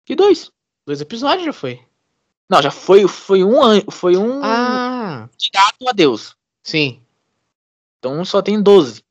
Que 0.05 0.15
dois? 0.15 0.51
Dois 0.85 1.01
episódios 1.01 1.45
já 1.45 1.53
foi. 1.53 1.83
Não, 2.49 2.61
já 2.61 2.69
foi, 2.69 3.07
foi 3.07 3.43
um 3.43 3.59
foi 3.91 4.15
um 4.15 4.39
Ah, 4.43 5.27
candidato 5.31 5.89
a 5.89 5.91
Deus. 5.91 6.35
sim. 6.63 7.01
Então 7.97 8.23
só 8.23 8.39
tem 8.39 8.61
12. 8.61 9.03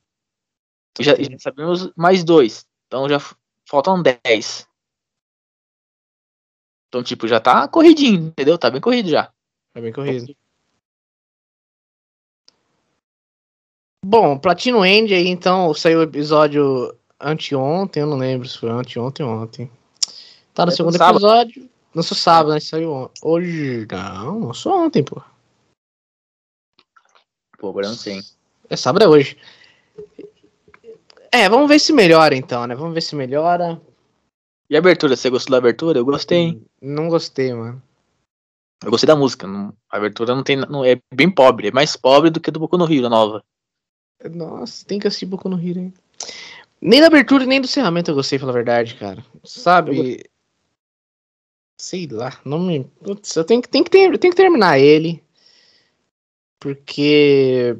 Já, 1.01 1.17
já 1.17 1.37
sabemos 1.41 1.91
mais 1.97 2.23
dois. 2.23 2.65
Então 2.87 3.09
já 3.09 3.19
faltam 3.69 4.01
10. 4.01 4.69
Então, 6.95 7.03
tipo, 7.03 7.27
já 7.27 7.41
tá 7.41 7.67
corridinho, 7.67 8.29
entendeu? 8.29 8.57
Tá 8.57 8.71
bem 8.71 8.81
corrido 8.81 9.09
já. 9.09 9.25
Tá 9.73 9.81
bem 9.81 9.93
corrido. 9.93 10.33
Bom, 14.07 14.39
Platino 14.39 14.85
End 14.85 15.13
aí, 15.13 15.27
então, 15.27 15.75
saiu 15.75 15.99
o 15.99 16.03
episódio 16.05 16.97
anteontem, 17.19 18.01
eu 18.03 18.07
não 18.07 18.17
lembro 18.17 18.47
se 18.47 18.57
foi 18.57 18.71
anteontem 18.71 19.27
ou 19.27 19.33
ontem. 19.43 19.69
Tá 20.55 20.65
no 20.65 20.71
É, 20.71 20.77
segundo 20.77 20.97
sábado. 20.97 21.17
episódio. 21.17 21.69
Não 21.93 22.03
sou 22.05 22.17
sábado, 22.17 22.55
né? 22.55 22.61
Saiu 22.61 23.11
hoje. 23.21 23.89
Não, 23.91 24.39
não 24.39 24.55
sou 24.55 24.85
ontem, 24.87 25.03
pô. 25.03 25.21
Pô, 27.59 27.71
agora 27.71 27.87
eu 27.87 27.91
não 27.91 27.97
sei. 27.99 28.13
hein? 28.19 28.23
É 28.71 28.77
sábado 28.77 29.05
é 29.05 29.09
hoje. 29.09 29.37
É, 31.33 31.49
vamos 31.49 31.69
ver 31.69 31.81
se 31.81 31.93
melhora 31.93 32.37
então, 32.37 32.69
né? 32.69 32.77
Vamos 32.77 32.95
ver 32.95 33.01
se 33.01 33.17
melhora. 33.17 33.83
E 34.69 34.77
a 34.77 34.79
abertura? 34.79 35.17
Você 35.17 35.29
gostou 35.31 35.53
da 35.53 35.59
abertura? 35.59 35.99
Eu 35.99 36.05
gostei. 36.05 36.39
hein? 36.39 36.67
Não 36.81 37.09
gostei, 37.09 37.53
mano. 37.53 37.83
Eu 38.83 38.91
gostei 38.91 39.07
da 39.07 39.17
música. 39.17 39.47
não- 39.47 39.75
a 39.91 39.97
abertura 39.97 40.35
não 40.35 40.43
tem. 40.43 40.57
Não, 40.57 40.85
é 40.85 40.99
bem 41.13 41.31
pobre. 41.31 41.69
É 41.69 41.73
mais 41.73 41.97
pobre 41.97 42.31
do 42.31 42.41
que 42.41 42.51
a 42.51 42.53
do 42.53 42.61
Boku 42.61 42.77
no 42.77 42.85
Rio, 42.85 43.07
a 43.07 43.11
nova. 43.11 43.43
Nossa, 44.31 44.85
tem 44.87 44.99
que 44.99 45.07
assistir 45.07 45.27
Boku 45.27 45.49
no 45.49 45.59
Hero, 45.59 45.81
hein? 45.81 45.95
Nem 46.81 47.01
da 47.01 47.07
abertura, 47.07 47.47
nem 47.47 47.61
do 47.61 47.65
encerramento 47.67 48.11
eu 48.11 48.15
gostei, 48.15 48.39
pela 48.39 48.53
verdade, 48.53 48.95
cara. 48.97 49.25
Sabe? 49.43 50.25
Sei 51.81 52.07
lá, 52.07 52.39
não 52.45 52.59
me. 52.59 52.85
Putz, 52.85 53.35
eu 53.37 53.45
tenho 53.45 53.61
que, 53.61 53.69
tenho 53.69 53.85
que, 53.85 53.91
ter, 53.91 54.13
eu 54.13 54.19
tenho 54.19 54.33
que 54.33 54.37
terminar 54.41 54.79
ele. 54.79 55.23
Porque. 56.61 57.77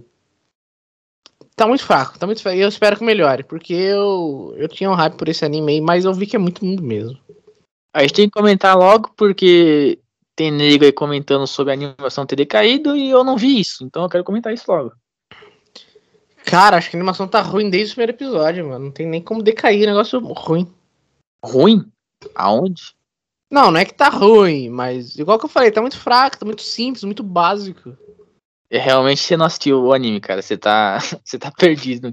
Tá 1.57 1.67
muito 1.67 1.85
fraco, 1.85 2.19
tá 2.19 2.27
muito 2.27 2.43
fraco. 2.43 2.59
E 2.59 2.61
eu 2.61 2.69
espero 2.69 2.97
que 2.97 3.05
melhore. 3.05 3.45
Porque 3.45 3.73
eu, 3.73 4.55
eu 4.57 4.69
tinha 4.69 4.91
um 4.91 4.95
hype 4.95 5.15
por 5.15 5.29
esse 5.29 5.45
anime 5.45 5.73
aí, 5.73 5.81
mas 5.81 6.05
eu 6.05 6.13
vi 6.13 6.27
que 6.27 6.37
é 6.37 6.39
muito 6.39 6.65
mundo 6.65 6.83
mesmo. 6.83 7.19
A 7.93 8.03
gente 8.03 8.15
tem 8.15 8.27
que 8.27 8.33
comentar 8.33 8.77
logo 8.77 9.13
porque 9.17 10.01
tem 10.35 10.51
nego 10.51 10.85
aí 10.85 10.93
comentando 10.93 11.47
sobre 11.47 11.73
a 11.73 11.75
animação 11.75 12.27
ter 12.27 12.35
decaído 12.35 12.97
e 12.97 13.09
eu 13.09 13.23
não 13.23 13.37
vi 13.37 13.61
isso. 13.61 13.85
Então 13.85 14.03
eu 14.03 14.09
quero 14.09 14.25
comentar 14.25 14.53
isso 14.53 14.71
logo. 14.71 14.93
Cara, 16.45 16.77
acho 16.77 16.91
que 16.91 16.97
a 16.97 16.99
animação 16.99 17.27
tá 17.27 17.41
ruim 17.41 17.71
desde 17.71 17.93
o 17.93 17.95
primeiro 17.95 18.13
episódio, 18.13 18.69
mano. 18.69 18.87
Não 18.87 18.93
tem 18.93 19.07
nem 19.07 19.23
como 19.23 19.43
decair, 19.43 19.87
negócio 19.87 20.19
ruim. 20.21 20.71
Ruim? 21.43 21.85
Aonde? 22.35 22.95
Não, 23.51 23.71
não 23.71 23.79
é 23.79 23.85
que 23.85 23.95
tá 23.95 24.09
ruim, 24.09 24.69
mas 24.69 25.17
igual 25.17 25.39
que 25.39 25.45
eu 25.45 25.49
falei, 25.49 25.71
tá 25.71 25.81
muito 25.81 25.99
fraco, 25.99 26.39
tá 26.39 26.45
muito 26.45 26.63
simples, 26.63 27.05
muito 27.05 27.23
básico. 27.23 27.97
É, 28.71 28.79
realmente 28.79 29.21
você 29.21 29.37
não 29.37 29.47
assistiu 29.47 29.83
o 29.83 29.93
anime, 29.93 30.21
cara. 30.21 30.43
Você 30.43 30.57
tá, 30.57 30.99
você 31.25 31.39
tá 31.39 31.51
perdido. 31.51 32.13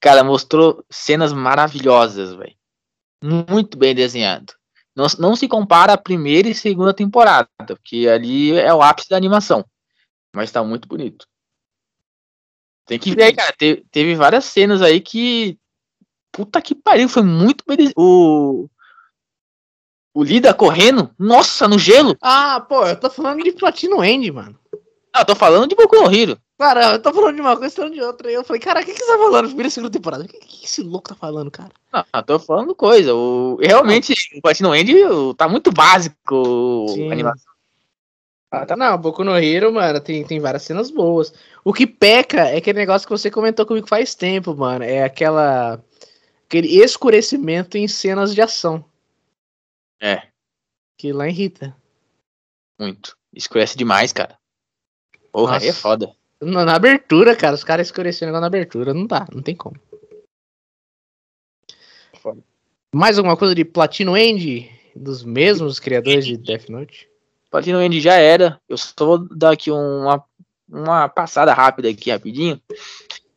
Cara, 0.00 0.22
mostrou 0.22 0.84
cenas 0.90 1.32
maravilhosas, 1.32 2.34
velho. 2.34 2.54
Muito 3.22 3.76
bem 3.78 3.94
desenhado. 3.94 4.52
Não, 4.94 5.06
não 5.18 5.36
se 5.36 5.46
compara 5.48 5.92
a 5.92 5.98
primeira 5.98 6.48
e 6.48 6.54
segunda 6.54 6.94
temporada, 6.94 7.48
porque 7.66 8.08
ali 8.08 8.56
é 8.58 8.72
o 8.72 8.82
ápice 8.82 9.10
da 9.10 9.16
animação. 9.16 9.64
Mas 10.34 10.50
tá 10.50 10.62
muito 10.62 10.88
bonito. 10.88 11.26
Tem 12.86 12.98
que 12.98 13.14
ver 13.14 13.24
aí, 13.24 13.34
cara. 13.34 13.52
Te- 13.52 13.84
teve 13.90 14.14
várias 14.14 14.44
cenas 14.44 14.80
aí 14.80 15.00
que. 15.00 15.58
Puta 16.32 16.60
que 16.60 16.74
pariu, 16.74 17.08
foi 17.08 17.22
muito 17.22 17.64
bem 17.66 17.76
desenhado. 17.76 18.00
O. 18.00 18.68
O 20.14 20.24
Lida 20.24 20.54
correndo, 20.54 21.14
nossa, 21.18 21.68
no 21.68 21.78
gelo. 21.78 22.16
Ah, 22.22 22.58
pô, 22.66 22.86
eu 22.86 22.98
tô 22.98 23.10
falando 23.10 23.42
de 23.42 23.52
Platino 23.52 24.02
End, 24.02 24.30
mano. 24.32 24.58
Ah, 25.16 25.22
eu 25.22 25.24
tô 25.24 25.34
falando 25.34 25.66
de 25.66 25.74
Boku 25.74 25.96
no 25.96 26.14
Hero. 26.14 26.38
Cara, 26.58 26.92
eu 26.92 27.02
tô 27.02 27.10
falando 27.10 27.36
de 27.36 27.40
uma 27.40 27.56
coisa, 27.56 27.74
tô 27.74 27.80
falando 27.80 27.94
de 27.94 28.02
outra. 28.02 28.30
E 28.30 28.34
eu 28.34 28.44
falei, 28.44 28.60
cara, 28.60 28.82
o 28.82 28.84
que, 28.84 28.92
que 28.92 28.98
você 28.98 29.06
tá 29.06 29.16
falando 29.16 29.46
primeira 29.46 29.68
e 29.68 29.70
segunda 29.70 29.90
temporada? 29.90 30.24
O 30.24 30.28
que, 30.28 30.38
que 30.38 30.66
esse 30.66 30.82
louco 30.82 31.08
tá 31.08 31.14
falando, 31.14 31.50
cara? 31.50 31.70
Não, 31.90 32.04
eu 32.12 32.22
tô 32.22 32.38
falando 32.38 32.74
coisa. 32.74 33.14
O, 33.14 33.56
realmente, 33.56 34.12
o 34.36 34.42
Platino 34.42 34.74
End 34.74 34.92
tá 35.38 35.48
muito 35.48 35.72
básico 35.72 36.86
Sim. 36.90 37.08
a 37.08 37.12
animação. 37.12 37.50
Ah, 38.50 38.66
tá. 38.66 38.76
Não, 38.76 38.98
Boku 38.98 39.24
no 39.24 39.38
Hero, 39.38 39.72
mano, 39.72 39.98
tem, 40.02 40.22
tem 40.22 40.38
várias 40.38 40.64
cenas 40.64 40.90
boas. 40.90 41.32
O 41.64 41.72
que 41.72 41.86
peca 41.86 42.48
é 42.50 42.58
aquele 42.58 42.78
negócio 42.78 43.08
que 43.08 43.12
você 43.12 43.30
comentou 43.30 43.64
comigo 43.64 43.88
faz 43.88 44.14
tempo, 44.14 44.54
mano. 44.54 44.84
É 44.84 45.02
aquela. 45.02 45.82
aquele 46.44 46.68
escurecimento 46.68 47.78
em 47.78 47.88
cenas 47.88 48.34
de 48.34 48.42
ação. 48.42 48.84
É, 49.98 50.28
Que 50.98 51.10
lá 51.10 51.26
irrita. 51.26 51.74
muito. 52.78 53.16
Escurece 53.34 53.78
demais, 53.78 54.12
cara. 54.12 54.38
Porra, 55.36 55.58
aí 55.58 55.68
é 55.68 55.72
foda. 55.72 56.12
Na, 56.40 56.64
na 56.64 56.74
abertura, 56.74 57.36
cara, 57.36 57.54
os 57.54 57.64
caras 57.64 57.86
escurecendo 57.88 58.30
igual 58.30 58.40
na 58.40 58.46
abertura. 58.46 58.94
Não 58.94 59.06
dá, 59.06 59.26
não 59.32 59.42
tem 59.42 59.54
como. 59.54 59.76
Foda. 62.20 62.42
Mais 62.94 63.18
alguma 63.18 63.36
coisa 63.36 63.54
de 63.54 63.64
Platino 63.64 64.16
End? 64.16 64.70
dos 64.96 65.22
mesmos 65.22 65.78
criadores 65.78 66.24
de 66.24 66.36
Death 66.36 66.68
Note? 66.68 67.08
Platinum 67.50 67.80
End 67.80 68.00
já 68.00 68.14
era. 68.14 68.60
Eu 68.68 68.76
só 68.76 68.92
vou 68.98 69.18
dar 69.18 69.52
aqui 69.52 69.70
uma, 69.70 70.24
uma 70.68 71.08
passada 71.08 71.52
rápida 71.52 71.88
aqui, 71.88 72.10
rapidinho. 72.10 72.60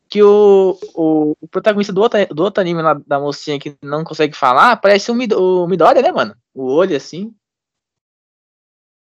Que 0.07 0.23
o, 0.23 0.79
o, 0.95 1.35
o 1.39 1.47
protagonista 1.47 1.93
do 1.93 2.01
outro, 2.01 2.25
do 2.33 2.43
outro 2.43 2.61
anime 2.61 2.81
lá, 2.81 2.93
da 3.05 3.19
mocinha 3.19 3.59
que 3.59 3.75
não 3.83 4.03
consegue 4.03 4.35
falar, 4.35 4.77
parece 4.77 5.11
o, 5.11 5.15
Mid, 5.15 5.33
o 5.33 5.67
Midoriya, 5.67 6.01
né, 6.01 6.11
mano? 6.11 6.35
O 6.53 6.63
olho, 6.63 6.95
assim. 6.95 7.33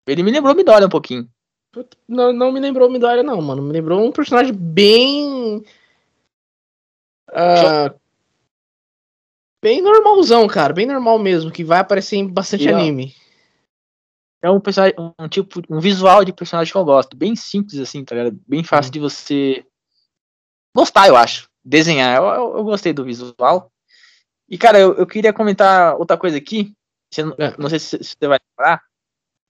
Ele 0.07 0.23
me 0.23 0.33
lembrou 0.33 0.55
Midoriya 0.55 0.87
um 0.87 0.91
pouquinho. 0.91 1.29
Não, 2.07 2.33
não 2.33 2.53
me 2.53 2.61
lembrou 2.61 2.91
Midoriya, 2.91 3.23
não, 3.23 3.41
mano. 3.41 3.63
Me 3.63 3.73
lembrou 3.73 4.05
um 4.05 4.13
personagem 4.13 4.53
bem. 4.53 5.63
Uh, 7.31 7.99
bem 9.63 9.83
normalzão, 9.83 10.47
cara. 10.47 10.73
Bem 10.73 10.87
normal 10.87 11.19
mesmo. 11.19 11.51
Que 11.51 11.65
vai 11.65 11.81
aparecer 11.81 12.17
em 12.17 12.27
bastante 12.27 12.65
e 12.65 12.69
anime. 12.69 13.15
É 14.41 14.49
um 14.49 14.61
personagem, 14.61 14.95
um 15.19 15.29
tipo, 15.29 15.61
um 15.69 15.81
visual 15.81 16.25
de 16.25 16.33
personagem 16.33 16.73
que 16.73 16.79
eu 16.79 16.85
gosto. 16.85 17.17
Bem 17.17 17.35
simples, 17.35 17.79
assim, 17.81 18.05
tá 18.05 18.15
ligado? 18.15 18.41
Bem 18.47 18.63
fácil 18.63 18.91
hum. 18.91 18.93
de 18.93 19.01
você 19.01 19.67
gostar, 20.75 21.09
eu 21.09 21.17
acho. 21.17 21.49
Desenhar. 21.65 22.17
Eu, 22.17 22.25
eu, 22.25 22.59
eu, 22.59 22.65
gostei 22.65 22.93
do 22.93 23.05
visual. 23.05 23.71
E, 24.49 24.57
cara, 24.57 24.79
eu, 24.79 24.95
eu 24.95 25.07
queria 25.07 25.33
comentar 25.33 25.97
outra 25.97 26.17
coisa 26.17 26.39
aqui. 26.39 26.73
Você, 27.13 27.23
é. 27.23 27.57
Não 27.59 27.69
sei 27.69 27.79
se, 27.79 28.03
se 28.03 28.17
você 28.19 28.29
vai 28.29 28.39
lembrar. 28.51 28.83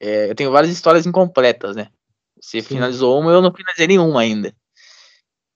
É, 0.00 0.30
eu 0.30 0.34
tenho 0.34 0.50
várias 0.50 0.72
histórias 0.72 1.06
incompletas, 1.06 1.76
né? 1.76 1.90
Você 2.40 2.60
Sim. 2.60 2.68
finalizou 2.68 3.20
uma, 3.20 3.32
eu 3.32 3.42
não 3.42 3.52
finalizei 3.52 3.86
nenhuma 3.86 4.20
ainda. 4.20 4.54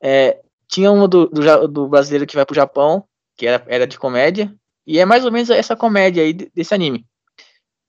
É, 0.03 0.41
tinha 0.69 0.91
uma 0.91 1.07
do, 1.07 1.27
do, 1.29 1.69
do, 1.69 1.89
brasileiro 1.89 2.27
que 2.27 2.35
vai 2.35 2.45
pro 2.45 2.55
Japão, 2.55 3.07
que 3.37 3.47
era, 3.47 3.65
era 3.69 3.87
de 3.87 3.99
comédia, 3.99 4.55
e 4.87 4.99
é 4.99 5.05
mais 5.05 5.25
ou 5.25 5.31
menos 5.31 5.51
essa 5.51 5.77
comédia 5.77 6.23
aí 6.23 6.33
desse 6.33 6.75
anime. 6.75 7.07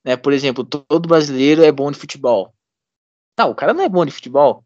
Né, 0.06 0.18
por 0.18 0.34
exemplo, 0.34 0.64
todo 0.64 1.08
brasileiro 1.08 1.64
é 1.64 1.72
bom 1.72 1.90
de 1.92 1.98
futebol. 1.98 2.54
Não, 3.38 3.52
o 3.52 3.56
cara 3.56 3.74
não 3.74 3.84
é 3.84 3.90
bom 3.90 4.06
de 4.06 4.12
futebol. 4.12 4.64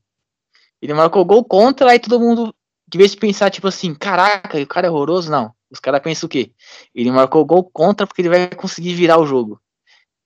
Ele 0.81 0.93
marcou 0.93 1.23
gol 1.23 1.43
contra, 1.43 1.91
aí 1.91 1.99
todo 1.99 2.19
mundo, 2.19 2.53
de 2.87 2.97
vez 2.97 3.11
de 3.11 3.17
pensar, 3.17 3.49
tipo 3.49 3.67
assim, 3.67 3.93
caraca, 3.95 4.59
o 4.59 4.67
cara 4.67 4.87
é 4.87 4.89
horroroso, 4.89 5.31
não. 5.31 5.53
Os 5.69 5.79
caras 5.79 6.01
pensam 6.01 6.27
o 6.27 6.29
quê? 6.29 6.51
Ele 6.93 7.11
marcou 7.11 7.45
gol 7.45 7.63
contra 7.63 8.07
porque 8.07 8.21
ele 8.21 8.29
vai 8.29 8.49
conseguir 8.49 8.93
virar 8.93 9.19
o 9.19 9.25
jogo. 9.25 9.61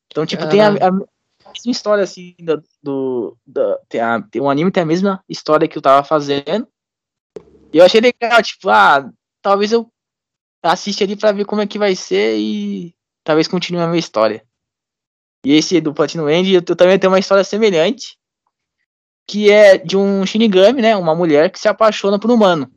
Então, 0.08 0.26
tipo, 0.26 0.48
tem 0.50 0.62
a, 0.62 0.70
a, 0.70 0.92
mesma 1.52 1.72
história, 1.72 2.04
assim, 2.04 2.36
do. 2.40 2.64
do 2.82 3.38
da, 3.46 3.78
tem, 3.90 4.02
a, 4.02 4.22
tem 4.22 4.42
um 4.42 4.50
anime 4.50 4.72
tem 4.72 4.84
a 4.84 4.86
mesma 4.86 5.24
história 5.28 5.68
que 5.68 5.78
eu 5.78 5.82
tava 5.82 6.04
fazendo. 6.04 6.68
E 7.74 7.78
eu 7.78 7.86
achei 7.86 8.02
legal, 8.02 8.42
tipo, 8.44 8.70
ah, 8.70 9.10
talvez 9.42 9.72
eu 9.72 9.92
assista 10.64 11.04
ali 11.04 11.16
pra 11.16 11.32
ver 11.32 11.46
como 11.46 11.62
é 11.62 11.68
que 11.68 11.80
vai 11.80 11.96
ser 11.96 12.38
e 12.38 12.94
talvez 13.24 13.48
continue 13.48 13.82
a 13.82 13.88
minha 13.88 14.00
história. 14.00 14.46
E 15.46 15.54
esse 15.54 15.82
do 15.82 15.94
Platinum 15.94 16.30
End, 16.30 16.54
eu, 16.54 16.62
eu 16.68 16.76
também 16.76 17.00
tenho 17.00 17.12
uma 17.12 17.20
história 17.20 17.44
semelhante, 17.44 18.18
que 19.28 19.50
é 19.50 19.78
de 19.78 19.98
um 19.98 20.26
Shinigami, 20.26 20.82
né, 20.82 20.96
uma 20.96 21.16
mulher 21.16 21.50
que 21.50 21.60
se 21.60 21.68
apaixona 21.68 22.20
por 22.20 22.30
um 22.30 22.36
humano. 22.36 22.72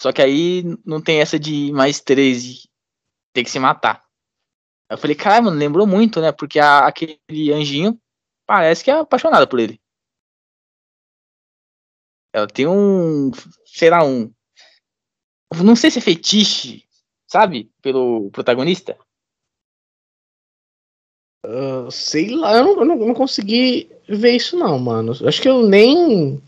Só 0.00 0.12
que 0.12 0.20
aí 0.20 0.64
não 0.84 1.00
tem 1.00 1.20
essa 1.20 1.38
de 1.38 1.72
mais 1.72 2.00
três 2.00 2.44
e 2.44 2.68
ter 3.32 3.44
que 3.44 3.50
se 3.50 3.58
matar. 3.58 4.03
Eu 4.94 4.98
falei, 4.98 5.16
cara, 5.16 5.42
mano, 5.42 5.58
lembrou 5.58 5.88
muito, 5.88 6.20
né? 6.20 6.30
Porque 6.30 6.60
a, 6.60 6.86
aquele 6.86 7.18
anjinho 7.52 8.00
parece 8.46 8.84
que 8.84 8.92
é 8.92 8.94
apaixonada 8.94 9.44
por 9.44 9.58
ele. 9.58 9.80
Ela 12.32 12.46
tem 12.46 12.64
um, 12.68 13.32
sei 13.66 13.90
lá, 13.90 14.04
um. 14.04 14.32
Não 15.64 15.74
sei 15.74 15.90
se 15.90 15.98
é 15.98 16.00
fetiche, 16.00 16.86
sabe? 17.26 17.72
Pelo 17.82 18.30
protagonista. 18.30 18.96
Uh, 21.44 21.90
sei 21.90 22.30
lá, 22.36 22.58
eu 22.58 22.64
não, 22.64 22.78
eu 22.78 23.06
não, 23.06 23.14
consegui 23.14 23.90
ver 24.08 24.36
isso, 24.36 24.56
não, 24.56 24.78
mano. 24.78 25.12
Acho 25.26 25.42
que 25.42 25.48
eu 25.48 25.66
nem. 25.66 26.40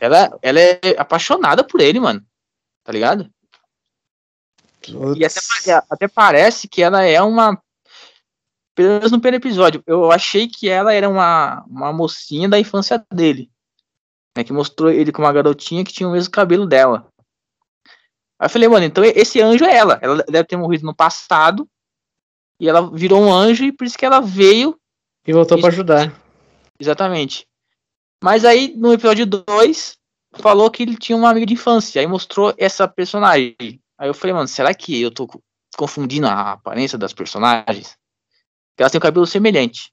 Ela, 0.00 0.38
ela 0.40 0.58
é 0.58 0.80
apaixonada 0.96 1.62
por 1.62 1.82
ele, 1.82 2.00
mano. 2.00 2.26
Tá 2.82 2.92
ligado? 2.92 3.30
E 4.88 5.22
até, 5.22 5.40
até 5.90 6.08
parece 6.08 6.66
que 6.66 6.82
ela 6.82 7.02
é 7.04 7.20
uma 7.20 7.62
pelo 8.80 8.94
menos 8.94 9.12
no 9.12 9.20
primeiro 9.20 9.44
episódio, 9.46 9.82
eu 9.86 10.10
achei 10.10 10.48
que 10.48 10.66
ela 10.66 10.94
era 10.94 11.06
uma, 11.06 11.62
uma 11.68 11.92
mocinha 11.92 12.48
da 12.48 12.58
infância 12.58 13.04
dele. 13.12 13.50
Né, 14.34 14.42
que 14.42 14.54
mostrou 14.54 14.90
ele 14.90 15.12
com 15.12 15.20
uma 15.20 15.32
garotinha 15.32 15.84
que 15.84 15.92
tinha 15.92 16.08
o 16.08 16.12
mesmo 16.12 16.32
cabelo 16.32 16.66
dela. 16.66 17.06
Aí 18.38 18.46
eu 18.46 18.48
falei, 18.48 18.68
mano, 18.68 18.86
então 18.86 19.04
esse 19.04 19.38
anjo 19.38 19.66
é 19.66 19.76
ela. 19.76 19.98
Ela 20.00 20.24
deve 20.26 20.44
ter 20.44 20.56
morrido 20.56 20.86
no 20.86 20.94
passado. 20.94 21.68
E 22.58 22.70
ela 22.70 22.90
virou 22.90 23.20
um 23.20 23.30
anjo 23.30 23.64
e 23.64 23.72
por 23.72 23.84
isso 23.84 23.98
que 23.98 24.06
ela 24.06 24.20
veio. 24.20 24.80
E 25.26 25.32
voltou 25.32 25.60
para 25.60 25.68
ajudar. 25.68 26.14
Exatamente. 26.78 27.46
Mas 28.24 28.46
aí, 28.46 28.74
no 28.76 28.94
episódio 28.94 29.26
2, 29.26 29.98
falou 30.36 30.70
que 30.70 30.82
ele 30.82 30.96
tinha 30.96 31.18
uma 31.18 31.28
amiga 31.28 31.44
de 31.44 31.52
infância. 31.52 32.00
Aí 32.00 32.06
mostrou 32.06 32.54
essa 32.56 32.88
personagem. 32.88 33.78
Aí 33.98 34.08
eu 34.08 34.14
falei, 34.14 34.32
mano, 34.32 34.48
será 34.48 34.72
que 34.72 35.02
eu 35.02 35.10
tô 35.10 35.28
confundindo 35.76 36.26
a 36.26 36.52
aparência 36.52 36.96
das 36.96 37.12
personagens? 37.12 37.99
Elas 38.82 38.92
têm 38.92 38.98
o 38.98 39.02
cabelo 39.02 39.26
semelhante. 39.26 39.92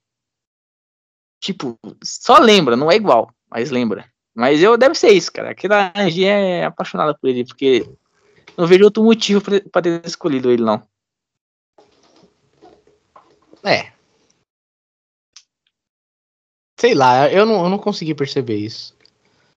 Tipo, 1.40 1.78
só 2.02 2.38
lembra, 2.38 2.76
não 2.76 2.90
é 2.90 2.96
igual, 2.96 3.32
mas 3.50 3.70
lembra. 3.70 4.10
Mas 4.34 4.62
eu 4.62 4.76
deve 4.76 4.94
ser 4.94 5.10
isso, 5.10 5.32
cara. 5.32 5.50
Aquela 5.50 5.92
Angie 5.96 6.24
é 6.24 6.64
apaixonada 6.64 7.16
por 7.16 7.28
ele, 7.28 7.44
porque 7.44 7.88
não 8.56 8.66
vejo 8.66 8.84
outro 8.84 9.02
motivo 9.02 9.42
para 9.70 9.82
ter 9.82 10.04
escolhido 10.04 10.50
ele, 10.50 10.62
não. 10.62 10.82
É. 13.64 13.92
Sei 16.78 16.94
lá, 16.94 17.30
eu 17.30 17.44
não, 17.44 17.64
eu 17.64 17.68
não 17.68 17.78
consegui 17.78 18.14
perceber 18.14 18.56
isso. 18.56 18.96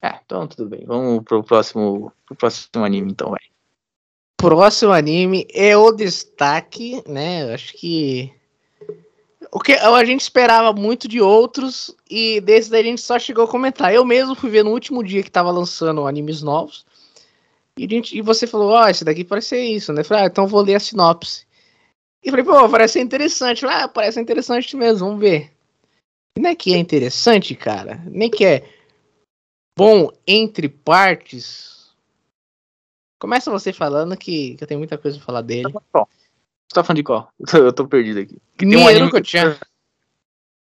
É, 0.01 0.19
então 0.25 0.47
tudo 0.47 0.67
bem. 0.67 0.83
Vamos 0.85 1.23
pro 1.23 1.43
próximo, 1.43 2.11
pro 2.25 2.35
próximo 2.35 2.83
anime, 2.83 3.11
então, 3.11 3.29
vai. 3.29 3.39
Próximo 4.37 4.91
anime 4.91 5.45
é 5.53 5.77
o 5.77 5.91
destaque, 5.91 7.03
né? 7.07 7.53
Acho 7.53 7.73
que 7.73 8.33
o 9.51 9.59
que 9.59 9.73
a 9.73 10.05
gente 10.05 10.21
esperava 10.21 10.71
muito 10.71 11.07
de 11.09 11.19
outros 11.19 11.93
e 12.09 12.39
desse 12.39 12.71
daí 12.71 12.81
a 12.81 12.85
gente 12.85 13.01
só 13.01 13.19
chegou 13.19 13.43
a 13.43 13.47
comentar. 13.47 13.93
Eu 13.93 14.05
mesmo 14.05 14.33
fui 14.33 14.49
ver 14.49 14.63
no 14.63 14.71
último 14.71 15.03
dia 15.03 15.21
que 15.21 15.29
tava 15.29 15.51
lançando 15.51 16.07
animes 16.07 16.41
novos. 16.41 16.85
E, 17.77 17.87
gente, 17.87 18.17
e 18.17 18.21
você 18.21 18.47
falou, 18.47 18.71
ó, 18.71 18.85
oh, 18.85 18.87
esse 18.87 19.03
daqui 19.03 19.25
parece 19.25 19.49
ser 19.49 19.63
isso, 19.63 19.91
né? 19.91 20.01
Eu 20.01 20.05
falei, 20.05 20.23
ah, 20.23 20.27
então 20.27 20.47
vou 20.47 20.61
ler 20.61 20.75
a 20.75 20.79
sinopse. 20.79 21.45
E 22.23 22.29
falei, 22.29 22.45
pô, 22.45 22.69
parece 22.69 23.01
interessante. 23.01 23.61
Falei, 23.61 23.77
ah, 23.77 23.87
parece 23.89 24.21
interessante 24.21 24.75
mesmo, 24.77 25.07
vamos 25.07 25.21
ver. 25.21 25.51
E 26.37 26.39
não 26.39 26.49
é 26.49 26.55
que 26.55 26.73
é 26.73 26.77
interessante, 26.77 27.53
cara. 27.55 28.01
Nem 28.05 28.29
que 28.29 28.45
é 28.45 28.63
bom 29.77 30.09
entre 30.25 30.69
partes. 30.69 31.91
Começa 33.19 33.51
você 33.51 33.73
falando 33.73 34.15
que, 34.15 34.55
que 34.55 34.63
eu 34.63 34.67
tenho 34.67 34.79
muita 34.79 34.97
coisa 34.97 35.17
pra 35.17 35.25
falar 35.25 35.41
dele. 35.41 35.71
Tá 35.73 35.81
bom. 35.93 36.07
Você 36.71 36.75
tá 36.75 36.85
falando 36.85 36.97
de 36.97 37.03
qual? 37.03 37.33
Eu 37.37 37.45
tô, 37.51 37.57
eu 37.57 37.73
tô 37.73 37.85
perdido 37.85 38.21
aqui. 38.21 38.41
Tem 38.55 38.77
um 38.77 38.87
anime 38.87 39.09
que 39.11 39.17
eu 39.17 39.21
tinha. 39.21 39.59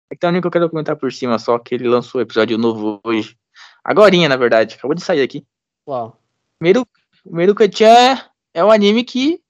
É 0.09 0.15
que 0.15 0.17
tem 0.17 0.27
um 0.27 0.31
anime 0.31 0.41
que 0.41 0.47
eu 0.47 0.51
quero 0.51 0.69
comentar 0.69 0.97
por 0.97 1.13
cima, 1.13 1.39
só 1.39 1.57
que 1.57 1.73
ele 1.73 1.87
lançou 1.87 2.19
o 2.19 2.21
episódio 2.21 2.57
novo 2.57 2.99
hoje. 3.05 3.37
Agorinha, 3.81 4.27
na 4.27 4.35
verdade. 4.35 4.75
Acabou 4.75 4.95
de 4.95 5.01
sair 5.01 5.21
aqui. 5.21 5.47
Uau. 5.87 6.21
Primeiro, 6.59 6.85
primeiro 7.23 7.55
que 7.55 7.63
eu 7.63 7.69
tinha 7.69 8.29
é 8.53 8.61
um 8.61 8.69
anime 8.69 9.05
que 9.05 9.41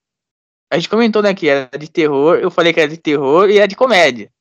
a 0.70 0.76
gente 0.76 0.88
comentou, 0.88 1.22
né, 1.22 1.34
que 1.34 1.48
era 1.48 1.76
de 1.76 1.90
terror. 1.90 2.36
Eu 2.36 2.52
falei 2.52 2.72
que 2.72 2.78
era 2.78 2.88
de 2.88 2.98
terror 2.98 3.50
e 3.50 3.58
era 3.58 3.66
de 3.66 3.74
comédia. 3.74 4.32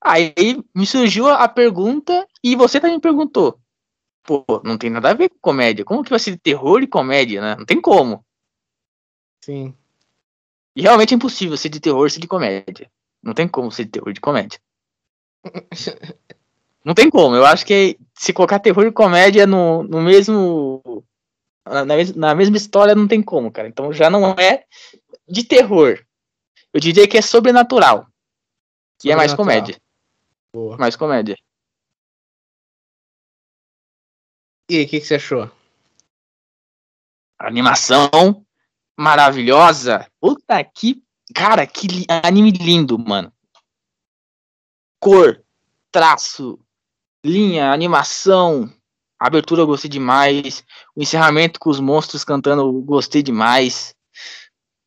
Aí 0.00 0.32
me 0.72 0.86
surgiu 0.86 1.28
a 1.28 1.48
pergunta 1.48 2.24
e 2.40 2.54
você 2.54 2.78
também 2.78 2.98
me 2.98 3.02
perguntou. 3.02 3.58
Pô, 4.22 4.44
não 4.64 4.78
tem 4.78 4.88
nada 4.88 5.10
a 5.10 5.14
ver 5.14 5.28
com 5.28 5.38
comédia. 5.40 5.84
Como 5.84 6.04
que 6.04 6.10
vai 6.10 6.20
ser 6.20 6.30
de 6.30 6.38
terror 6.38 6.80
e 6.80 6.86
comédia, 6.86 7.40
né? 7.40 7.56
Não 7.58 7.66
tem 7.66 7.80
como. 7.80 8.24
Sim. 9.44 9.74
E 10.80 10.82
realmente 10.82 11.12
é 11.12 11.16
impossível 11.16 11.58
ser 11.58 11.68
de 11.68 11.78
terror 11.78 12.10
ser 12.10 12.20
de 12.20 12.26
comédia. 12.26 12.90
Não 13.22 13.34
tem 13.34 13.46
como 13.46 13.70
ser 13.70 13.84
de 13.84 13.90
terror 13.90 14.14
de 14.14 14.20
comédia. 14.20 14.58
Não 16.82 16.94
tem 16.94 17.10
como. 17.10 17.36
Eu 17.36 17.44
acho 17.44 17.66
que 17.66 17.98
se 18.14 18.32
colocar 18.32 18.58
terror 18.58 18.86
e 18.86 18.90
comédia 18.90 19.46
no, 19.46 19.82
no 19.82 20.00
mesmo. 20.00 21.04
Na, 21.66 21.84
na, 21.84 22.34
mesma 22.34 22.56
história, 22.56 22.94
não 22.94 23.06
tem 23.06 23.22
como, 23.22 23.52
cara. 23.52 23.68
Então 23.68 23.92
já 23.92 24.08
não 24.08 24.30
é 24.30 24.64
de 25.28 25.44
terror. 25.44 26.02
Eu 26.72 26.80
diria 26.80 27.06
que 27.06 27.18
é 27.18 27.20
sobrenatural. 27.20 28.06
Que 28.98 29.12
é 29.12 29.16
mais 29.16 29.34
comédia. 29.34 29.78
Boa. 30.50 30.78
Mais 30.78 30.96
comédia. 30.96 31.36
E 34.70 34.78
aí, 34.78 34.84
o 34.84 34.88
que, 34.88 34.98
que 34.98 35.06
você 35.06 35.16
achou? 35.16 35.50
A 37.38 37.46
animação 37.46 38.46
maravilhosa. 38.98 40.06
Puta 40.20 40.62
que. 40.64 41.02
Cara, 41.34 41.66
que 41.66 41.86
li... 41.86 42.06
anime 42.08 42.50
lindo, 42.50 42.98
mano. 42.98 43.32
Cor, 44.98 45.42
traço, 45.92 46.58
linha, 47.24 47.72
animação. 47.72 48.72
Abertura 49.18 49.62
eu 49.62 49.66
gostei 49.66 49.90
demais. 49.90 50.64
O 50.96 51.02
encerramento 51.02 51.60
com 51.60 51.70
os 51.70 51.78
monstros 51.78 52.24
cantando 52.24 52.62
eu 52.62 52.72
gostei 52.82 53.22
demais. 53.22 53.94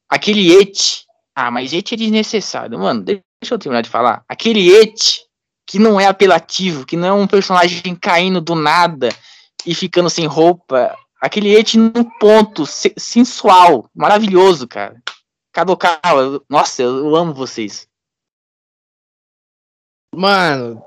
Aquele 0.09 0.51
et. 0.53 1.05
Ah, 1.35 1.49
mas 1.49 1.73
et 1.73 1.93
é 1.93 1.95
desnecessário, 1.95 2.77
mano. 2.77 3.03
Deixa 3.43 3.55
eu 3.55 3.59
terminar 3.59 3.81
de 3.81 3.89
falar. 3.89 4.23
Aquele 4.29 4.69
Et, 4.71 5.25
que 5.67 5.77
não 5.77 5.99
é 5.99 6.05
apelativo, 6.05 6.85
que 6.85 6.95
não 6.95 7.07
é 7.07 7.13
um 7.13 7.27
personagem 7.27 7.95
caindo 7.95 8.39
do 8.39 8.55
nada 8.55 9.09
e 9.65 9.75
ficando 9.75 10.09
sem 10.09 10.25
roupa. 10.25 10.95
Aquele 11.24 11.55
Et 11.55 11.78
num 11.78 12.03
ponto 12.19 12.65
sensual, 12.65 13.89
maravilhoso, 13.95 14.67
cara. 14.67 15.01
Kadokawa, 15.53 16.43
nossa, 16.49 16.84
eu 16.84 17.15
amo 17.15 17.34
vocês. 17.34 17.88
Mano, 20.13 20.84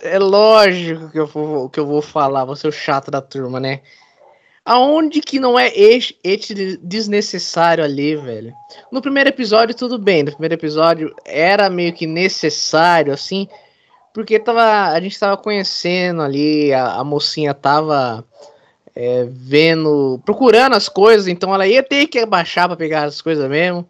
é 0.00 0.18
lógico 0.18 1.10
que 1.10 1.20
eu 1.20 1.26
vou, 1.26 1.68
que 1.68 1.78
eu 1.78 1.84
vou 1.84 2.00
falar, 2.00 2.46
vou 2.46 2.56
ser 2.56 2.68
o 2.68 2.72
chato 2.72 3.10
da 3.10 3.20
turma, 3.20 3.60
né? 3.60 3.82
Aonde 4.64 5.20
que 5.20 5.38
não 5.38 5.58
é 5.58 5.68
este, 5.76 6.18
este 6.24 6.78
desnecessário 6.78 7.84
ali, 7.84 8.16
velho? 8.16 8.54
No 8.90 9.02
primeiro 9.02 9.28
episódio, 9.28 9.76
tudo 9.76 9.98
bem. 9.98 10.22
No 10.22 10.32
primeiro 10.32 10.54
episódio 10.54 11.14
era 11.22 11.68
meio 11.68 11.92
que 11.92 12.06
necessário, 12.06 13.12
assim, 13.12 13.46
porque 14.14 14.38
tava, 14.38 14.94
a 14.94 15.00
gente 15.02 15.20
tava 15.20 15.36
conhecendo 15.36 16.22
ali, 16.22 16.72
a, 16.72 16.94
a 16.94 17.04
mocinha 17.04 17.52
tava 17.52 18.24
é, 18.96 19.24
vendo, 19.28 20.18
procurando 20.24 20.74
as 20.74 20.88
coisas, 20.88 21.28
então 21.28 21.54
ela 21.54 21.68
ia 21.68 21.82
ter 21.82 22.06
que 22.06 22.18
abaixar 22.18 22.66
para 22.66 22.78
pegar 22.78 23.04
as 23.04 23.20
coisas 23.20 23.46
mesmo. 23.48 23.86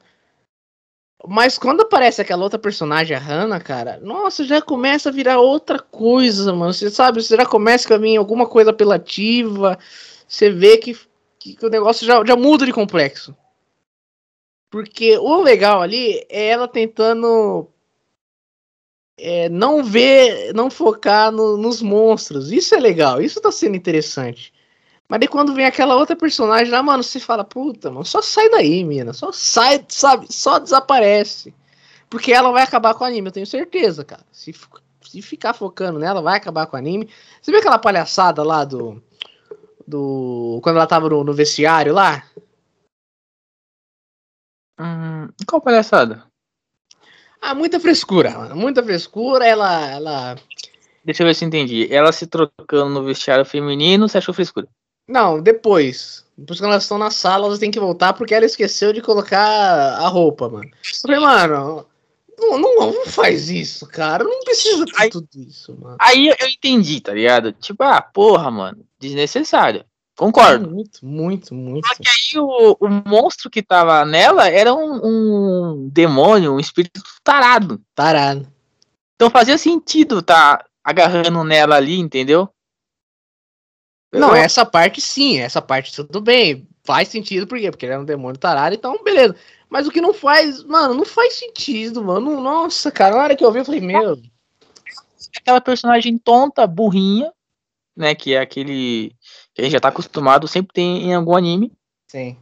Mas 1.28 1.57
quando 1.57 1.82
aparece 1.82 2.20
aquela 2.20 2.42
outra 2.42 2.59
personagem, 2.59 3.16
a 3.16 3.20
Hannah, 3.20 3.61
cara, 3.61 3.98
nossa, 4.02 4.44
já 4.44 4.61
começa 4.61 5.09
a 5.09 5.12
virar 5.12 5.38
outra 5.38 5.78
coisa, 5.78 6.52
mano. 6.52 6.72
Você 6.72 6.90
sabe, 6.90 7.22
você 7.22 7.36
já 7.36 7.46
começa 7.46 7.94
a 7.94 7.98
vir 7.98 8.16
alguma 8.16 8.48
coisa 8.48 8.70
apelativa. 8.70 9.78
Você 10.26 10.50
vê 10.50 10.76
que, 10.76 10.96
que, 11.38 11.57
o 11.64 11.70
negócio 11.70 12.07
já, 12.07 12.24
já 12.24 12.36
muda 12.36 12.66
de 12.66 12.72
complexo. 12.72 13.34
Porque 14.70 15.16
o 15.18 15.40
legal 15.40 15.82
ali 15.82 16.24
é 16.28 16.48
ela 16.48 16.68
tentando 16.68 17.68
é, 19.18 19.48
não 19.48 19.82
ver, 19.82 20.52
não 20.52 20.70
focar 20.70 21.32
no, 21.32 21.57
nos 21.57 21.80
monstros. 21.80 22.52
Isso 22.52 22.74
é 22.74 22.78
legal, 22.78 23.20
isso 23.20 23.40
tá 23.40 23.50
sendo 23.50 23.76
interessante. 23.76 24.52
Mas 25.09 25.20
daí 25.20 25.28
quando 25.28 25.54
vem 25.54 25.64
aquela 25.64 25.96
outra 25.96 26.16
personagem 26.16 26.72
lá, 26.72 26.82
mano, 26.82 27.02
você 27.02 27.20
fala, 27.20 27.44
puta, 27.44 27.90
mano, 27.90 28.04
só 28.04 28.20
sai 28.20 28.48
daí, 28.50 28.84
mina. 28.84 29.12
Só 29.12 29.30
sai, 29.32 29.84
sabe? 29.88 30.26
Só 30.32 30.59
desaparece. 30.59 31.54
Porque 32.11 32.32
ela 32.32 32.50
vai 32.50 32.62
acabar 32.62 32.94
com 32.94 33.04
o 33.04 33.07
anime, 33.07 33.28
eu 33.28 33.32
tenho 33.32 33.46
certeza, 33.46 34.04
cara. 34.04 34.24
Se, 34.32 34.54
se 35.02 35.22
ficar 35.22 35.54
focando 35.54 35.98
nela, 35.98 36.20
vai 36.20 36.36
acabar 36.36 36.66
com 36.66 36.76
o 36.76 36.78
anime. 36.78 37.09
Você 37.40 37.50
viu 37.50 37.61
aquela 37.61 37.78
palhaçada 37.78 38.42
lá 38.42 38.64
do. 38.64 39.02
do 39.86 40.61
quando 40.62 40.76
ela 40.76 40.86
tava 40.86 41.09
no, 41.09 41.22
no 41.22 41.34
vestiário 41.34 41.92
lá? 41.92 42.24
Hum, 44.78 45.28
qual 45.46 45.61
palhaçada? 45.61 46.24
Ah, 47.40 47.54
muita 47.54 47.78
frescura, 47.78 48.30
mano. 48.30 48.57
Muita 48.57 48.82
frescura. 48.82 49.46
Ela, 49.46 49.90
ela. 49.90 50.36
Deixa 51.04 51.22
eu 51.22 51.26
ver 51.26 51.34
se 51.34 51.44
entendi. 51.44 51.92
Ela 51.92 52.11
se 52.12 52.26
trocando 52.26 52.90
no 52.90 53.04
vestiário 53.04 53.44
feminino, 53.44 54.09
você 54.09 54.18
achou 54.18 54.34
frescura? 54.34 54.68
Não, 55.09 55.40
depois. 55.40 56.24
Depois 56.36 56.59
que 56.59 56.66
elas 56.66 56.82
estão 56.82 56.98
na 56.98 57.11
sala, 57.11 57.46
elas 57.46 57.59
têm 57.59 57.70
que 57.70 57.80
voltar 57.80 58.12
porque 58.12 58.34
ela 58.34 58.44
esqueceu 58.44 58.92
de 58.92 59.00
colocar 59.00 59.38
a 59.38 60.09
roupa, 60.09 60.48
mano. 60.48 60.66
Eu 60.66 61.00
falei, 61.00 61.20
mano, 61.20 61.86
não, 62.38 62.59
não, 62.59 62.92
não 62.92 63.07
faz 63.07 63.48
isso, 63.48 63.86
cara. 63.86 64.22
Não 64.22 64.40
precisa 64.40 64.84
de 64.84 64.92
aí, 64.96 65.09
tudo 65.09 65.28
isso, 65.34 65.74
mano. 65.80 65.96
Aí 65.98 66.28
eu 66.28 66.48
entendi, 66.48 67.00
tá 67.00 67.14
ligado? 67.14 67.52
Tipo, 67.52 67.82
ah, 67.84 68.02
porra, 68.02 68.50
mano, 68.50 68.84
desnecessário. 68.98 69.84
Concordo. 70.16 70.70
Muito, 70.70 71.04
muito, 71.04 71.54
muito. 71.54 71.86
Só 71.86 71.94
que 71.94 72.09
aí 72.09 72.40
o, 72.40 72.76
o 72.80 72.88
monstro 72.88 73.50
que 73.50 73.62
tava 73.62 74.04
nela 74.04 74.48
era 74.48 74.74
um, 74.74 75.00
um 75.04 75.88
demônio, 75.90 76.54
um 76.54 76.61
espírito 76.61 77.02
tarado. 77.22 77.80
Tarado. 77.94 78.46
Então 79.14 79.30
fazia 79.30 79.59
sentido 79.59 80.22
tá 80.22 80.64
agarrando 80.82 81.44
nela 81.44 81.76
ali, 81.76 81.98
entendeu? 81.98 82.48
Não, 84.18 84.34
essa 84.34 84.64
parte 84.64 85.00
sim, 85.00 85.38
essa 85.38 85.60
parte 85.62 85.94
tudo 85.94 86.20
bem. 86.20 86.66
Faz 86.84 87.08
sentido, 87.08 87.46
por 87.46 87.58
quê? 87.58 87.70
Porque 87.70 87.84
ele 87.84 87.94
é 87.94 87.98
um 87.98 88.04
demônio 88.04 88.38
tarado, 88.38 88.74
então 88.74 89.02
beleza. 89.02 89.34
Mas 89.68 89.86
o 89.86 89.90
que 89.90 90.00
não 90.00 90.14
faz, 90.14 90.62
mano, 90.62 90.94
não 90.94 91.04
faz 91.04 91.34
sentido, 91.34 92.02
mano. 92.04 92.40
Nossa, 92.40 92.90
cara, 92.90 93.16
na 93.16 93.22
hora 93.22 93.36
que 93.36 93.44
eu 93.44 93.50
vi, 93.50 93.58
eu 93.58 93.64
falei, 93.64 93.80
meu. 93.80 94.20
Aquela 95.36 95.60
personagem 95.60 96.16
tonta, 96.16 96.66
burrinha, 96.66 97.32
né? 97.96 98.14
Que 98.14 98.34
é 98.34 98.40
aquele. 98.40 99.12
Que 99.54 99.62
a 99.62 99.64
gente 99.64 99.72
já 99.72 99.80
tá 99.80 99.88
acostumado, 99.88 100.46
sempre 100.46 100.72
tem 100.72 101.04
em 101.04 101.14
algum 101.14 101.34
anime. 101.34 101.72
Sim. 102.08 102.36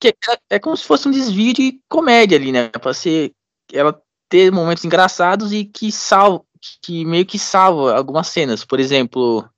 Que 0.00 0.08
é, 0.08 0.38
é 0.50 0.58
como 0.58 0.76
se 0.76 0.84
fosse 0.84 1.08
um 1.08 1.10
desvio 1.10 1.52
de 1.52 1.80
comédia 1.88 2.38
ali, 2.38 2.52
né? 2.52 2.68
Pra 2.68 2.94
ser. 2.94 3.32
Ela 3.72 4.00
ter 4.28 4.52
momentos 4.52 4.84
engraçados 4.84 5.52
e 5.52 5.64
que 5.64 5.90
salva. 5.90 6.44
Que 6.82 7.04
meio 7.04 7.26
que 7.26 7.38
salva 7.38 7.96
algumas 7.96 8.28
cenas. 8.28 8.64
Por 8.64 8.80
exemplo, 8.80 9.48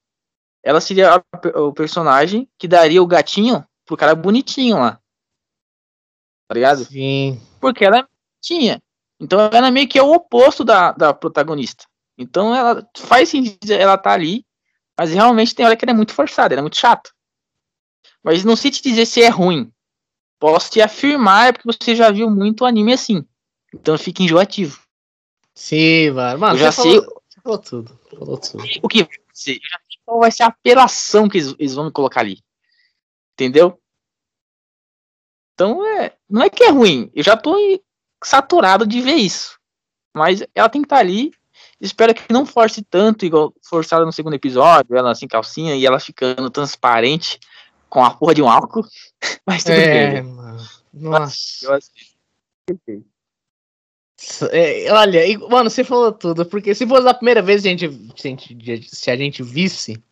ela 0.62 0.80
seria 0.80 1.16
a, 1.16 1.58
o 1.60 1.72
personagem 1.72 2.48
que 2.58 2.68
daria 2.68 3.02
o 3.02 3.06
gatinho 3.06 3.66
pro 3.84 3.96
cara 3.96 4.14
bonitinho 4.14 4.78
lá. 4.78 5.00
Tá 6.48 6.54
ligado? 6.54 6.84
Sim. 6.84 7.40
Porque 7.60 7.84
ela 7.84 8.00
é 8.00 8.06
tinha. 8.40 8.82
Então 9.20 9.50
ela 9.52 9.70
meio 9.70 9.88
que 9.88 9.98
é 9.98 10.02
o 10.02 10.12
oposto 10.12 10.64
da, 10.64 10.92
da 10.92 11.12
protagonista. 11.12 11.84
Então 12.16 12.54
ela 12.54 12.88
faz 12.96 13.28
sentido 13.28 13.70
ela 13.70 13.98
tá 13.98 14.12
ali, 14.12 14.44
mas 14.98 15.12
realmente 15.12 15.54
tem 15.54 15.66
hora 15.66 15.76
que 15.76 15.84
ela 15.84 15.92
é 15.92 15.96
muito 15.96 16.14
forçada, 16.14 16.54
ela 16.54 16.60
é 16.60 16.62
muito 16.62 16.76
chata. 16.76 17.10
Mas 18.22 18.44
não 18.44 18.56
sei 18.56 18.70
te 18.70 18.82
dizer 18.82 19.06
se 19.06 19.22
é 19.22 19.28
ruim. 19.28 19.72
Posso 20.38 20.70
te 20.70 20.80
afirmar, 20.80 21.48
é 21.48 21.52
porque 21.52 21.66
você 21.66 21.94
já 21.94 22.10
viu 22.10 22.30
muito 22.30 22.64
anime 22.64 22.92
assim. 22.92 23.24
Então 23.74 23.98
fica 23.98 24.22
enjoativo. 24.22 24.80
Sim, 25.54 26.10
mano. 26.10 26.38
mano 26.38 26.54
eu 26.54 26.58
já 26.58 26.72
sei. 26.72 27.00
Falou, 27.00 27.22
falou 27.42 27.58
tudo. 27.58 28.00
Falou 28.10 28.38
tudo. 28.38 28.64
O 28.82 28.88
que? 28.88 29.00
Eu 29.00 29.08
já 29.44 29.80
qual 30.08 30.20
vai 30.20 30.32
ser 30.32 30.44
a 30.44 30.46
apelação 30.46 31.28
que 31.28 31.36
eles, 31.36 31.74
vão 31.74 31.90
colocar 31.90 32.20
ali. 32.20 32.38
Entendeu? 33.34 33.78
Então, 35.52 35.86
é, 35.86 36.14
não 36.26 36.42
é 36.42 36.48
que 36.48 36.64
é 36.64 36.70
ruim. 36.70 37.10
Eu 37.14 37.22
já 37.22 37.36
tô 37.36 37.54
saturado 38.24 38.86
de 38.86 39.02
ver 39.02 39.16
isso. 39.16 39.58
Mas 40.14 40.42
ela 40.54 40.70
tem 40.70 40.80
que 40.80 40.86
estar 40.86 40.96
tá 40.96 41.00
ali. 41.00 41.30
Espero 41.78 42.14
que 42.14 42.32
não 42.32 42.46
force 42.46 42.82
tanto, 42.82 43.26
igual 43.26 43.52
forçada 43.62 44.06
no 44.06 44.12
segundo 44.12 44.34
episódio, 44.34 44.96
ela 44.96 45.10
assim, 45.10 45.28
calcinha, 45.28 45.76
e 45.76 45.84
ela 45.84 46.00
ficando 46.00 46.48
transparente 46.48 47.38
com 47.90 48.02
a 48.02 48.10
porra 48.10 48.34
de 48.34 48.42
um 48.42 48.48
álcool. 48.48 48.86
Mas 49.46 49.62
tudo 49.62 49.74
é, 49.74 50.22
bem. 50.22 50.22
Mano. 50.22 50.68
Nossa. 50.94 51.66
Eu 51.66 51.74
assisti. 51.74 52.16
É, 54.50 54.92
olha, 54.92 55.38
mano, 55.48 55.70
você 55.70 55.84
falou 55.84 56.10
tudo, 56.10 56.44
porque 56.44 56.74
se 56.74 56.86
fosse 56.86 57.06
a 57.06 57.14
primeira 57.14 57.40
vez 57.40 57.64
a 57.64 57.68
gente, 57.68 57.88
se, 58.16 58.26
a 58.26 58.30
gente, 58.30 58.88
se 58.94 59.10
a 59.10 59.16
gente 59.16 59.42
visse, 59.44 60.02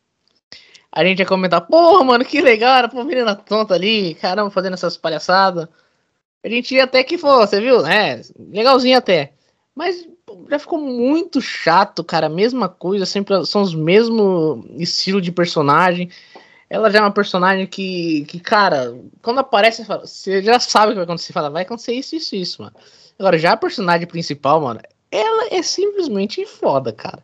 a 0.92 1.04
gente 1.04 1.18
ia 1.18 1.26
comentar, 1.26 1.66
porra, 1.66 2.04
mano, 2.04 2.24
que 2.24 2.40
legal, 2.40 2.76
era 2.76 2.88
pô, 2.88 3.02
menina 3.02 3.34
tonta 3.34 3.74
ali, 3.74 4.14
caramba, 4.14 4.50
fazendo 4.50 4.74
essas 4.74 4.96
palhaçadas. 4.96 5.68
A 6.42 6.48
gente 6.48 6.74
ia 6.74 6.84
até 6.84 7.02
que 7.02 7.16
você 7.16 7.60
viu? 7.60 7.84
É, 7.84 8.22
legalzinho 8.38 8.96
até. 8.96 9.32
Mas 9.74 10.08
já 10.48 10.58
ficou 10.58 10.78
muito 10.78 11.40
chato, 11.40 12.04
cara, 12.04 12.28
mesma 12.28 12.68
coisa, 12.68 13.04
sempre 13.04 13.44
são 13.44 13.62
os 13.62 13.74
mesmos 13.74 14.64
estilo 14.78 15.20
de 15.20 15.32
personagem. 15.32 16.10
Ela 16.70 16.90
já 16.90 16.98
é 16.98 17.02
uma 17.02 17.12
personagem 17.12 17.66
que, 17.66 18.24
que 18.26 18.38
cara, 18.38 18.96
quando 19.20 19.40
aparece, 19.40 19.84
você 19.84 20.42
já 20.42 20.60
sabe 20.60 20.86
o 20.86 20.90
que 20.90 20.96
vai 20.96 21.04
acontecer. 21.04 21.32
Fala, 21.32 21.50
vai 21.50 21.62
acontecer 21.62 21.92
isso, 21.92 22.14
isso, 22.14 22.36
isso, 22.36 22.62
mano. 22.62 22.74
Agora, 23.18 23.38
já 23.38 23.52
a 23.52 23.56
personagem 23.56 24.06
principal, 24.06 24.60
mano, 24.60 24.80
ela 25.10 25.48
é 25.50 25.62
simplesmente 25.62 26.44
foda, 26.44 26.92
cara. 26.92 27.22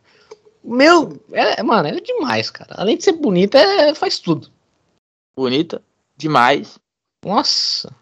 Meu, 0.63 1.21
é, 1.31 1.61
mano, 1.61 1.87
ela 1.87 1.97
é 1.97 2.01
demais, 2.01 2.49
cara. 2.49 2.75
Além 2.77 2.97
de 2.97 3.03
ser 3.03 3.13
bonita, 3.13 3.57
é, 3.57 3.93
faz 3.93 4.19
tudo. 4.19 4.49
Bonita, 5.35 5.83
demais. 6.15 6.79
Nossa. 7.23 7.93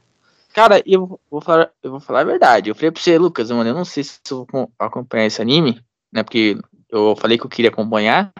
Cara, 0.54 0.82
eu 0.86 1.20
vou 1.30 1.42
falar, 1.42 1.72
eu 1.82 1.92
vou 1.92 2.00
falar 2.00 2.22
a 2.22 2.26
verdade. 2.26 2.70
Eu 2.70 2.76
falei 2.76 2.92
pra 2.92 3.02
você, 3.02 3.18
Lucas, 3.18 3.50
mano, 3.50 3.70
eu 3.70 3.74
não 3.74 3.86
sei 3.86 4.04
se 4.04 4.20
eu 4.30 4.46
vou 4.52 4.72
acompanhar 4.78 5.26
esse 5.26 5.42
anime, 5.42 5.84
né? 6.12 6.24
Porque 6.24 6.58
eu 6.90 7.16
falei 7.16 7.38
que 7.38 7.46
eu 7.46 7.50
queria 7.50 7.70
acompanhar. 7.70 8.32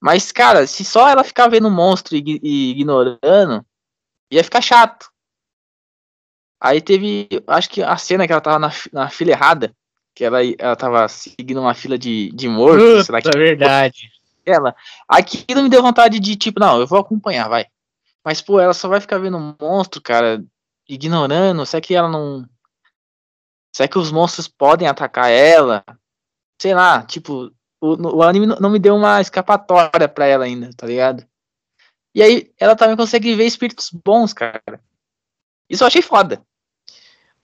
Mas, 0.00 0.32
cara, 0.32 0.66
se 0.66 0.84
só 0.84 1.08
ela 1.08 1.24
ficar 1.24 1.48
vendo 1.48 1.70
monstro 1.70 2.16
e, 2.16 2.40
e 2.42 2.70
ignorando, 2.70 3.64
ia 4.30 4.42
ficar 4.42 4.62
chato. 4.62 5.10
Aí 6.60 6.80
teve, 6.80 7.28
acho 7.46 7.70
que 7.70 7.82
a 7.82 7.96
cena 7.96 8.26
que 8.26 8.32
ela 8.32 8.40
tava 8.40 8.58
na, 8.58 8.72
na 8.92 9.08
fila 9.08 9.30
errada, 9.30 9.72
que 10.14 10.24
ela, 10.24 10.38
ela 10.58 10.74
tava 10.74 11.06
seguindo 11.06 11.60
uma 11.60 11.74
fila 11.74 11.96
de, 11.96 12.30
de 12.32 12.48
morto, 12.48 13.06
Puta, 13.06 13.22
que. 13.22 13.28
É 13.28 13.38
verdade. 13.38 14.10
Ela. 14.44 14.74
Aquilo 15.06 15.62
me 15.62 15.68
deu 15.68 15.82
vontade 15.82 16.18
de, 16.18 16.34
tipo, 16.34 16.58
não, 16.58 16.80
eu 16.80 16.86
vou 16.86 16.98
acompanhar, 16.98 17.48
vai. 17.48 17.66
Mas, 18.24 18.42
pô, 18.42 18.58
ela 18.58 18.74
só 18.74 18.88
vai 18.88 19.00
ficar 19.00 19.18
vendo 19.18 19.36
um 19.36 19.54
monstro, 19.60 20.02
cara, 20.02 20.42
ignorando. 20.88 21.64
Será 21.64 21.80
que 21.80 21.94
ela 21.94 22.08
não. 22.08 22.44
Será 23.72 23.88
que 23.88 23.98
os 23.98 24.10
monstros 24.10 24.48
podem 24.48 24.88
atacar 24.88 25.30
ela? 25.30 25.84
Sei 26.60 26.74
lá, 26.74 27.02
tipo, 27.02 27.52
o, 27.80 28.16
o 28.16 28.22
anime 28.22 28.46
não 28.46 28.70
me 28.70 28.78
deu 28.80 28.96
uma 28.96 29.20
escapatória 29.20 30.08
pra 30.08 30.26
ela 30.26 30.44
ainda, 30.44 30.70
tá 30.76 30.86
ligado? 30.86 31.24
E 32.12 32.22
aí 32.22 32.52
ela 32.58 32.74
também 32.74 32.96
consegue 32.96 33.34
ver 33.36 33.46
espíritos 33.46 33.90
bons, 34.04 34.32
cara. 34.32 34.82
Isso 35.70 35.84
eu 35.84 35.86
achei 35.86 36.02
foda. 36.02 36.44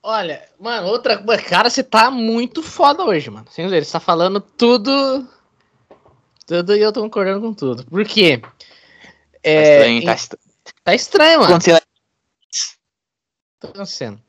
Olha, 0.07 0.47
mano, 0.59 0.87
outra. 0.87 1.17
Cara, 1.39 1.67
você 1.67 1.83
tá 1.83 2.11
muito 2.11 2.61
foda 2.61 3.03
hoje, 3.03 3.31
mano. 3.31 3.47
Sem 3.49 3.65
dizer, 3.65 3.83
você 3.83 3.93
tá 3.93 3.99
falando 3.99 4.39
tudo. 4.39 5.27
Tudo 6.45 6.75
e 6.75 6.79
eu 6.79 6.93
tô 6.93 7.01
concordando 7.01 7.41
com 7.41 7.51
tudo. 7.51 7.83
Por 7.85 8.05
quê? 8.05 8.39
É, 9.41 9.79
tá 9.79 9.79
estranho, 9.79 10.05
tá 10.05 10.13
estranho. 10.13 10.43
Tá 10.83 10.95
estranho, 10.95 11.39
mano. 11.39 11.49
Acontecendo. 11.55 11.81
Tá 13.59 13.67
acontecendo. 13.69 14.21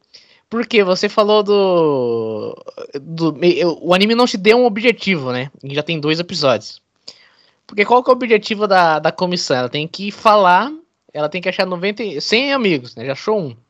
Porque 0.49 0.83
você 0.83 1.11
falou 1.11 1.43
do, 1.43 2.57
do. 2.99 3.39
O 3.83 3.93
anime 3.93 4.15
não 4.15 4.25
te 4.25 4.39
deu 4.39 4.57
um 4.57 4.65
objetivo, 4.65 5.31
né? 5.31 5.51
E 5.63 5.75
já 5.75 5.83
tem 5.83 6.01
dois 6.01 6.19
episódios. 6.19 6.81
Porque 7.67 7.85
qual 7.85 8.03
que 8.03 8.09
é 8.09 8.15
o 8.15 8.17
objetivo 8.17 8.67
da, 8.67 8.99
da 8.99 9.13
comissão? 9.13 9.59
Ela 9.59 9.69
tem 9.69 9.87
que 9.87 10.11
falar, 10.11 10.73
ela 11.13 11.29
tem 11.29 11.43
que 11.43 11.51
achar 11.51 11.67
90, 11.67 12.19
100 12.19 12.55
amigos, 12.55 12.97
né? 12.97 13.05
Já 13.05 13.13
achou 13.13 13.39
um. 13.39 13.66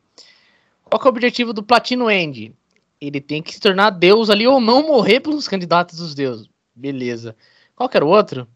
Qual 0.88 1.00
que 1.00 1.06
é 1.06 1.10
o 1.10 1.12
objetivo 1.12 1.52
do 1.52 1.62
Platino 1.62 2.10
End? 2.10 2.54
Ele 3.00 3.20
tem 3.20 3.42
que 3.42 3.52
se 3.52 3.60
tornar 3.60 3.90
Deus 3.90 4.30
ali 4.30 4.46
ou 4.46 4.60
não 4.60 4.86
morrer 4.86 5.20
pelos 5.20 5.48
candidatos 5.48 5.98
dos 5.98 6.14
deuses. 6.14 6.48
Beleza. 6.74 7.36
Qual 7.74 7.88
que 7.88 7.96
era 7.96 8.06
o 8.06 8.08
outro? 8.08 8.48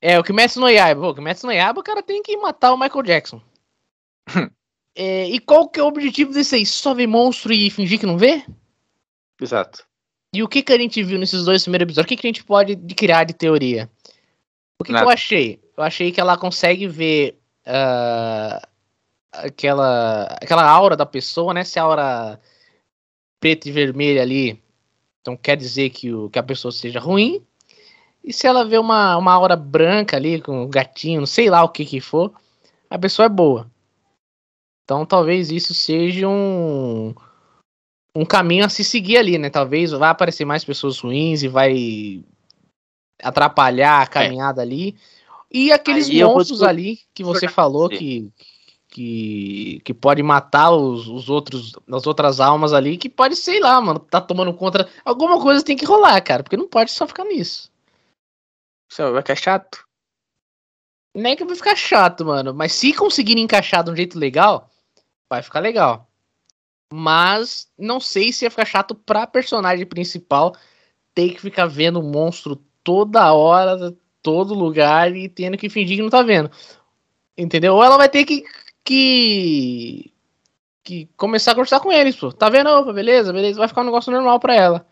É, 0.00 0.18
o 0.18 0.22
que 0.22 0.28
Kimetsu 0.28 0.60
no 0.60 0.68
Yaiba. 0.68 1.08
O 1.08 1.14
Kimetsu 1.14 1.46
no 1.46 1.52
Yaiba, 1.52 1.80
o 1.80 1.84
cara 1.84 2.02
tem 2.02 2.22
que 2.22 2.36
matar 2.36 2.72
o 2.72 2.78
Michael 2.78 3.02
Jackson. 3.02 3.40
é, 4.94 5.28
e 5.28 5.38
qual 5.38 5.68
que 5.68 5.78
é 5.78 5.82
o 5.82 5.86
objetivo 5.86 6.32
desse 6.32 6.56
aí? 6.56 6.66
Só 6.66 6.94
ver 6.94 7.06
monstro 7.06 7.52
e 7.52 7.70
fingir 7.70 7.98
que 7.98 8.06
não 8.06 8.18
vê? 8.18 8.44
Exato. 9.40 9.86
E 10.34 10.42
o 10.42 10.48
que 10.48 10.62
que 10.62 10.72
a 10.72 10.78
gente 10.78 11.02
viu 11.02 11.18
nesses 11.18 11.44
dois 11.44 11.62
primeiros 11.62 11.84
episódios? 11.84 12.06
O 12.06 12.08
que 12.08 12.16
que 12.16 12.26
a 12.26 12.28
gente 12.28 12.44
pode 12.44 12.76
criar 12.94 13.24
de 13.24 13.34
teoria? 13.34 13.90
O 14.78 14.84
que, 14.84 14.92
que 14.92 14.98
eu 14.98 15.10
achei? 15.10 15.60
Eu 15.76 15.82
achei 15.82 16.12
que 16.12 16.20
ela 16.20 16.38
consegue 16.38 16.86
ver 16.86 17.38
uh, 17.66 18.66
aquela, 19.32 20.24
aquela 20.24 20.68
aura 20.68 20.96
da 20.96 21.06
pessoa, 21.06 21.54
né? 21.54 21.64
Se 21.64 21.78
a 21.78 21.82
aura 21.82 22.40
preta 23.40 23.68
e 23.68 23.72
vermelha 23.72 24.22
ali, 24.22 24.62
então 25.20 25.36
quer 25.36 25.56
dizer 25.56 25.90
que, 25.90 26.12
o, 26.12 26.28
que 26.30 26.38
a 26.38 26.42
pessoa 26.42 26.72
seja 26.72 27.00
ruim. 27.00 27.44
E 28.22 28.32
se 28.32 28.46
ela 28.46 28.64
vê 28.64 28.78
uma, 28.78 29.16
uma 29.16 29.32
aura 29.32 29.56
branca 29.56 30.16
ali, 30.16 30.42
com 30.42 30.64
um 30.64 30.68
gatinho, 30.68 31.20
não 31.20 31.26
sei 31.26 31.48
lá 31.48 31.64
o 31.64 31.70
que 31.70 31.86
que 31.86 32.00
for, 32.00 32.32
a 32.88 32.98
pessoa 32.98 33.26
é 33.26 33.30
boa. 33.30 33.70
Então 34.84 35.06
talvez 35.06 35.50
isso 35.50 35.72
seja 35.72 36.28
um, 36.28 37.14
um 38.14 38.24
caminho 38.24 38.64
a 38.64 38.68
se 38.68 38.84
seguir 38.84 39.16
ali, 39.16 39.38
né? 39.38 39.48
Talvez 39.48 39.92
vai 39.92 40.10
aparecer 40.10 40.44
mais 40.44 40.64
pessoas 40.64 40.98
ruins 40.98 41.42
e 41.42 41.48
vai 41.48 42.22
atrapalhar 43.22 44.00
a 44.00 44.02
é. 44.02 44.06
caminhada 44.06 44.60
é. 44.60 44.64
ali. 44.64 44.96
E 45.50 45.72
aqueles 45.72 46.08
Aí 46.08 46.22
monstros 46.22 46.60
vou... 46.60 46.68
ali 46.68 47.00
que 47.14 47.24
você 47.24 47.48
falou 47.48 47.88
que, 47.88 48.30
que, 48.90 49.80
que 49.84 49.94
pode 49.94 50.22
matar 50.22 50.72
os, 50.72 51.06
os 51.06 51.30
outros, 51.30 51.72
as 51.90 52.06
outras 52.06 52.40
almas 52.40 52.72
ali, 52.72 52.98
que 52.98 53.08
pode, 53.08 53.36
sei 53.36 53.60
lá, 53.60 53.80
mano, 53.80 54.00
tá 54.00 54.20
tomando 54.20 54.52
conta. 54.52 54.88
Alguma 55.04 55.40
coisa 55.40 55.64
tem 55.64 55.76
que 55.76 55.84
rolar, 55.84 56.20
cara, 56.20 56.42
porque 56.42 56.56
não 56.56 56.68
pode 56.68 56.90
só 56.90 57.06
ficar 57.06 57.24
nisso. 57.24 57.70
Você 58.90 59.08
vai 59.10 59.22
ficar 59.22 59.36
chato? 59.36 59.84
Nem 61.16 61.36
que 61.36 61.44
vai 61.44 61.54
ficar 61.54 61.76
chato, 61.76 62.24
mano. 62.24 62.52
Mas 62.52 62.72
se 62.72 62.92
conseguirem 62.92 63.44
encaixar 63.44 63.84
de 63.84 63.90
um 63.90 63.96
jeito 63.96 64.18
legal, 64.18 64.68
vai 65.30 65.42
ficar 65.42 65.60
legal. 65.60 66.08
Mas 66.92 67.68
não 67.78 68.00
sei 68.00 68.32
se 68.32 68.44
ia 68.44 68.50
ficar 68.50 68.64
chato 68.64 68.94
pra 68.94 69.26
personagem 69.26 69.86
principal 69.86 70.56
ter 71.14 71.30
que 71.30 71.40
ficar 71.40 71.66
vendo 71.66 72.00
o 72.00 72.02
monstro 72.02 72.56
toda 72.82 73.32
hora, 73.32 73.96
todo 74.20 74.54
lugar 74.54 75.14
e 75.14 75.28
tendo 75.28 75.56
que 75.56 75.68
fingir 75.68 75.96
que 75.96 76.02
não 76.02 76.10
tá 76.10 76.22
vendo. 76.22 76.50
Entendeu? 77.38 77.74
Ou 77.74 77.84
ela 77.84 77.96
vai 77.96 78.08
ter 78.08 78.24
que, 78.24 78.44
que, 78.84 80.12
que 80.82 81.06
começar 81.16 81.52
a 81.52 81.54
conversar 81.54 81.80
com 81.80 81.92
eles, 81.92 82.16
pô. 82.16 82.32
Tá 82.32 82.48
vendo? 82.48 82.68
Opa, 82.70 82.92
beleza, 82.92 83.32
beleza. 83.32 83.58
Vai 83.58 83.68
ficar 83.68 83.82
um 83.82 83.86
negócio 83.86 84.12
normal 84.12 84.38
pra 84.40 84.54
ela. 84.54 84.86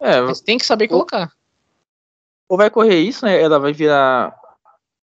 É, 0.00 0.20
Mas 0.20 0.40
tem 0.40 0.58
que 0.58 0.66
saber 0.66 0.88
colocar 0.88 1.32
ou 2.48 2.56
vai 2.56 2.70
correr 2.70 3.00
isso, 3.00 3.24
né? 3.24 3.40
Ela 3.40 3.58
vai 3.58 3.72
virar 3.72 4.34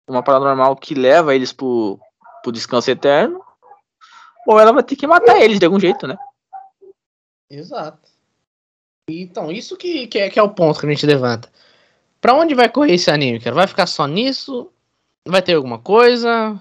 uma 0.07 0.23
paranormal 0.23 0.75
que 0.75 0.93
leva 0.93 1.35
eles 1.35 1.53
pro, 1.53 1.99
pro 2.43 2.51
descanso 2.51 2.89
eterno, 2.89 3.43
ou 4.47 4.59
ela 4.59 4.73
vai 4.73 4.83
ter 4.83 4.95
que 4.95 5.07
matar 5.07 5.39
eles 5.39 5.59
de 5.59 5.65
algum 5.65 5.79
jeito, 5.79 6.07
né? 6.07 6.17
Exato. 7.49 8.09
Então, 9.09 9.51
isso 9.51 9.75
que, 9.77 10.07
que, 10.07 10.19
é, 10.19 10.29
que 10.29 10.39
é 10.39 10.43
o 10.43 10.53
ponto 10.53 10.79
que 10.79 10.85
a 10.85 10.89
gente 10.89 11.05
levanta. 11.05 11.49
Pra 12.21 12.33
onde 12.33 12.53
vai 12.53 12.69
correr 12.69 12.95
esse 12.95 13.09
anime, 13.09 13.39
cara? 13.39 13.55
Vai 13.55 13.67
ficar 13.67 13.87
só 13.87 14.05
nisso? 14.05 14.71
Vai 15.27 15.41
ter 15.41 15.53
alguma 15.53 15.79
coisa? 15.79 16.59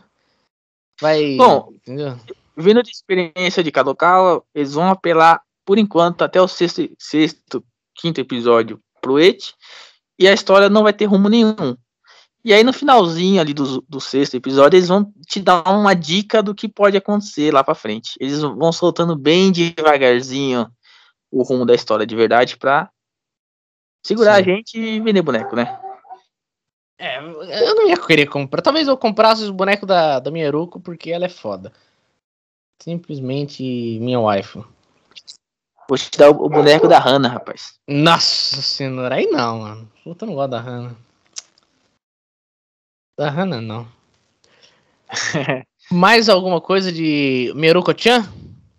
Vai. 1.01 1.37
Bom, 1.37 1.71
entendeu? 1.73 2.19
vindo 2.59 2.83
de 2.83 2.91
experiência 2.91 3.63
de 3.63 3.73
local, 3.85 4.45
eles 4.53 4.75
vão 4.75 4.91
apelar, 4.91 5.41
por 5.65 5.79
enquanto, 5.79 6.23
até 6.23 6.43
o 6.43 6.49
sexto, 6.49 6.91
sexto 6.99 7.65
quinto 7.95 8.21
episódio 8.21 8.81
pro 9.01 9.19
Et 9.19 9.55
e 10.19 10.27
a 10.27 10.33
história 10.33 10.69
não 10.69 10.83
vai 10.83 10.93
ter 10.93 11.05
rumo 11.05 11.29
nenhum. 11.29 11.77
E 12.45 12.53
aí 12.53 12.65
no 12.65 12.73
finalzinho 12.73 13.41
ali 13.41 13.55
do, 13.55 13.81
do 13.89 14.01
sexto 14.01 14.35
episódio, 14.37 14.77
eles 14.77 14.89
vão 14.89 15.13
te 15.27 15.41
dar 15.41 15.63
uma 15.69 15.95
dica 15.95 16.43
do 16.43 16.55
que 16.55 16.69
pode 16.69 16.97
acontecer 16.97 17.53
lá 17.53 17.63
pra 17.63 17.75
frente. 17.75 18.15
Eles 18.19 18.41
vão 18.41 18.73
soltando 18.73 19.15
bem 19.15 19.53
devagarzinho 19.53 20.67
o 21.31 21.43
rumo 21.43 21.65
da 21.65 21.75
história 21.75 22.07
de 22.07 22.17
verdade 22.17 22.57
pra 22.57 22.91
segurar 24.05 24.37
Sim. 24.37 24.41
a 24.41 24.45
gente 24.45 24.79
e 24.79 25.01
vender 25.01 25.23
boneco, 25.23 25.55
né? 25.55 25.79
É, 26.99 27.19
eu 27.19 27.75
não 27.77 27.89
ia 27.89 27.97
querer 27.97 28.27
comprar. 28.27 28.61
Talvez 28.61 28.89
eu 28.89 28.97
comprasse 28.97 29.45
os 29.45 29.51
bonecos 29.51 29.87
da, 29.87 30.19
da 30.19 30.31
minha 30.33 30.47
Eruko 30.47 30.81
porque 30.81 31.11
ela 31.11 31.27
é 31.27 31.29
foda. 31.29 31.73
Simplesmente 32.83 33.63
minha 34.01 34.21
wife. 34.21 34.63
Vou 35.89 35.97
te 35.97 36.19
dar 36.19 36.31
o, 36.31 36.49
boneco 36.49 36.89
da 36.89 36.99
Hannah, 36.99 37.29
rapaz. 37.29 37.79
Nossa 37.87 38.61
senhora, 38.61 39.15
aí 39.15 39.27
não, 39.27 39.61
mano. 39.61 39.93
Puta, 40.05 40.25
eu 40.25 40.29
não 40.29 40.35
gosto 40.35 40.51
da 40.51 40.61
Hannah. 40.61 40.97
Da 43.17 43.31
Hannah, 43.31 43.61
não. 43.61 43.89
Mais 45.91 46.29
alguma 46.29 46.61
coisa 46.61 46.93
de 46.93 47.53
Meruko-chan? 47.55 48.31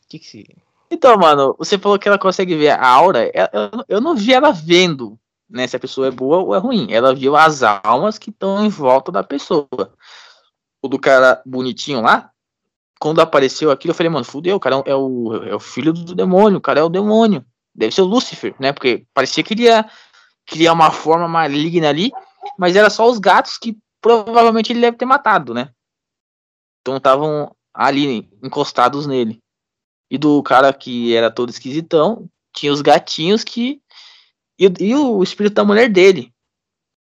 Que 0.08 0.20
que 0.20 0.26
se... 0.28 0.56
Então, 0.92 1.18
mano, 1.18 1.56
você 1.58 1.80
falou 1.80 1.98
que 1.98 2.08
ela 2.08 2.20
consegue 2.20 2.56
ver 2.56 2.70
a 2.70 2.88
aura. 2.88 3.32
Eu, 3.34 3.86
eu 3.88 4.02
não 4.02 4.16
vi 4.16 4.34
ela 4.34 4.52
vendo, 4.52 5.20
né? 5.50 5.68
Se 5.68 5.76
a 5.76 5.80
pessoa 5.80 6.08
é 6.08 6.12
boa 6.12 6.38
ou 6.38 6.56
é 6.56 6.58
ruim. 6.58 6.88
Ela 6.92 7.14
viu 7.14 7.36
as 7.36 7.64
almas 7.64 8.18
que 8.18 8.30
estão 8.30 8.64
em 8.64 8.70
volta 8.70 9.12
da 9.12 9.24
pessoa. 9.24 9.94
O 10.82 10.88
do 10.88 11.00
cara 11.00 11.42
bonitinho 11.46 12.02
lá, 12.02 12.32
quando 13.00 13.20
apareceu 13.20 13.72
aquilo, 13.72 13.92
eu 13.92 13.96
falei, 13.96 14.10
mano, 14.10 14.26
fudeu, 14.26 14.58
o 14.58 14.60
cara 14.60 14.84
é 14.86 14.96
o, 14.96 15.34
é 15.44 15.56
o 15.56 15.60
filho 15.60 15.92
do 15.94 16.16
demônio, 16.16 16.58
o 16.58 16.62
cara 16.62 16.80
é 16.82 16.84
o 16.84 16.90
demônio. 16.90 17.46
Deve 17.74 17.94
ser 17.94 18.02
o 18.02 18.06
Lúcifer, 18.06 18.56
né? 18.60 18.74
Porque 18.74 19.06
parecia 19.14 19.44
que 19.44 19.54
ele 19.54 19.64
ia 19.64 19.90
criar 20.46 20.74
uma 20.74 20.92
forma 20.92 21.28
maligna 21.28 21.90
ali, 21.90 22.12
mas 22.58 22.76
era 22.76 22.90
só 22.90 23.10
os 23.10 23.20
gatos 23.20 23.58
que 23.58 23.78
provavelmente 24.02 24.72
ele 24.74 24.82
deve 24.82 24.98
ter 24.98 25.06
matado, 25.06 25.54
né? 25.54 25.72
Então 26.82 26.98
estavam 26.98 27.56
ali 27.74 28.30
encostados 28.44 29.06
nele. 29.06 29.40
E 30.10 30.18
do 30.18 30.42
cara 30.42 30.74
que 30.74 31.16
era 31.16 31.30
todo 31.30 31.50
esquisitão, 31.50 32.28
tinha 32.54 32.74
os 32.74 32.82
gatinhos 32.82 33.44
que. 33.44 33.82
E, 34.60 34.66
e 34.82 34.96
o 34.96 35.24
espírito 35.24 35.54
da 35.54 35.64
mulher 35.64 35.90
dele. 35.90 36.34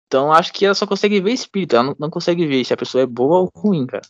Então 0.06 0.32
acho 0.32 0.52
que 0.52 0.64
ela 0.64 0.74
só 0.74 0.86
consegue 0.86 1.20
ver 1.20 1.32
espírito, 1.32 1.76
ela 1.76 1.84
não, 1.84 1.96
não 1.98 2.10
consegue 2.10 2.46
ver 2.46 2.64
se 2.64 2.74
a 2.74 2.76
pessoa 2.76 3.02
é 3.02 3.06
boa 3.06 3.40
ou 3.40 3.52
ruim, 3.54 3.86
cara. 3.86 4.06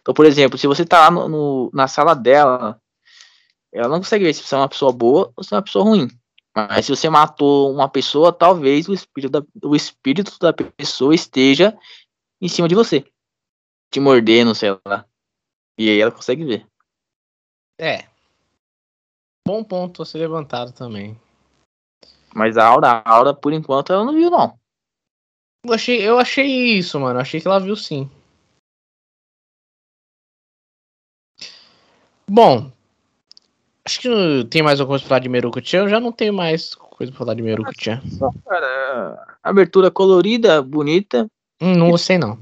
Então, 0.00 0.14
por 0.14 0.24
exemplo, 0.24 0.56
se 0.58 0.66
você 0.66 0.84
tá 0.84 1.00
lá 1.02 1.10
no, 1.10 1.28
no, 1.28 1.70
na 1.72 1.86
sala 1.86 2.14
dela, 2.14 2.80
ela 3.72 3.88
não 3.88 3.98
consegue 3.98 4.24
ver 4.24 4.34
se 4.34 4.42
você 4.42 4.54
é 4.54 4.58
uma 4.58 4.68
pessoa 4.68 4.92
boa 4.92 5.32
ou 5.36 5.44
se 5.44 5.52
é 5.52 5.56
uma 5.56 5.62
pessoa 5.62 5.84
ruim. 5.84 6.08
Mas 6.54 6.86
se 6.86 6.94
você 6.94 7.08
matou 7.08 7.72
uma 7.72 7.88
pessoa, 7.88 8.32
talvez 8.32 8.88
o 8.88 8.94
espírito 8.94 9.30
da, 9.30 9.42
o 9.62 9.76
espírito 9.76 10.36
da 10.40 10.52
pessoa 10.52 11.14
esteja 11.14 11.78
em 12.40 12.48
cima 12.48 12.68
de 12.68 12.74
você. 12.74 13.04
Te 13.90 14.00
mordendo, 14.00 14.54
sei 14.54 14.70
lá. 14.86 15.06
E 15.78 15.88
aí 15.88 16.00
ela 16.00 16.10
consegue 16.10 16.44
ver. 16.44 16.66
É. 17.78 18.08
Bom 19.46 19.62
ponto 19.62 20.02
a 20.02 20.06
ser 20.06 20.18
levantado 20.18 20.72
também. 20.72 21.18
Mas 22.34 22.56
a 22.56 22.66
Aura, 22.66 23.02
a 23.04 23.10
Aura, 23.10 23.34
por 23.34 23.52
enquanto, 23.52 23.92
ela 23.92 24.04
não 24.04 24.14
viu, 24.14 24.30
não. 24.30 24.58
Eu 25.64 25.72
achei, 25.72 26.00
eu 26.00 26.18
achei 26.18 26.78
isso, 26.78 26.98
mano. 27.00 27.18
Eu 27.18 27.22
achei 27.22 27.40
que 27.40 27.46
ela 27.46 27.58
viu 27.58 27.74
sim. 27.76 28.08
Bom, 32.30 32.70
acho 33.84 34.00
que 34.00 34.44
tem 34.50 34.62
mais 34.62 34.80
alguma 34.80 34.94
coisa 34.94 35.02
pra 35.02 35.08
falar 35.08 35.20
de 35.20 35.28
Meruko-chan. 35.28 35.78
Eu 35.78 35.88
já 35.88 35.98
não 35.98 36.12
tenho 36.12 36.32
mais 36.32 36.74
coisa 36.74 37.10
pra 37.10 37.18
falar 37.18 37.34
de 37.34 37.42
Meruko-chan. 37.42 38.02
Cara, 38.44 39.36
abertura 39.42 39.90
colorida, 39.90 40.62
bonita. 40.62 41.26
Hum, 41.60 41.74
não 41.74 41.90
gostei, 41.90 42.18
não. 42.18 42.38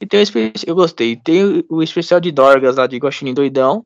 E 0.00 0.06
tem 0.06 0.22
o 0.22 0.24
eu 0.66 0.74
gostei. 0.74 1.16
Tem 1.16 1.64
o 1.68 1.82
especial 1.82 2.20
de 2.20 2.32
Dorgas 2.32 2.76
lá 2.76 2.86
de 2.86 2.98
Goshinin 2.98 3.34
Doidão. 3.34 3.84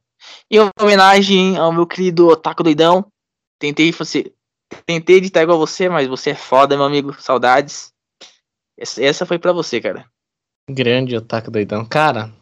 E 0.51 0.61
uma 0.61 0.71
homenagem 0.81 1.57
ao 1.57 1.73
meu 1.73 1.87
querido 1.87 2.29
Otaku 2.29 2.63
Doidão. 2.63 3.05
Tentei 3.59 3.93
fazer. 3.93 4.33
Tentei 4.87 5.17
editar 5.17 5.43
igual 5.43 5.59
você, 5.59 5.89
mas 5.89 6.09
você 6.09 6.31
é 6.31 6.35
foda, 6.35 6.77
meu 6.77 6.87
amigo. 6.87 7.15
Saudades. 7.21 7.93
Essa, 8.77 9.27
foi 9.27 9.39
pra 9.39 9.53
você, 9.53 9.81
cara. 9.81 10.07
Grande 10.69 11.17
Otaku 11.17 11.51
Doidão. 11.51 11.85
Cara, 11.85 12.33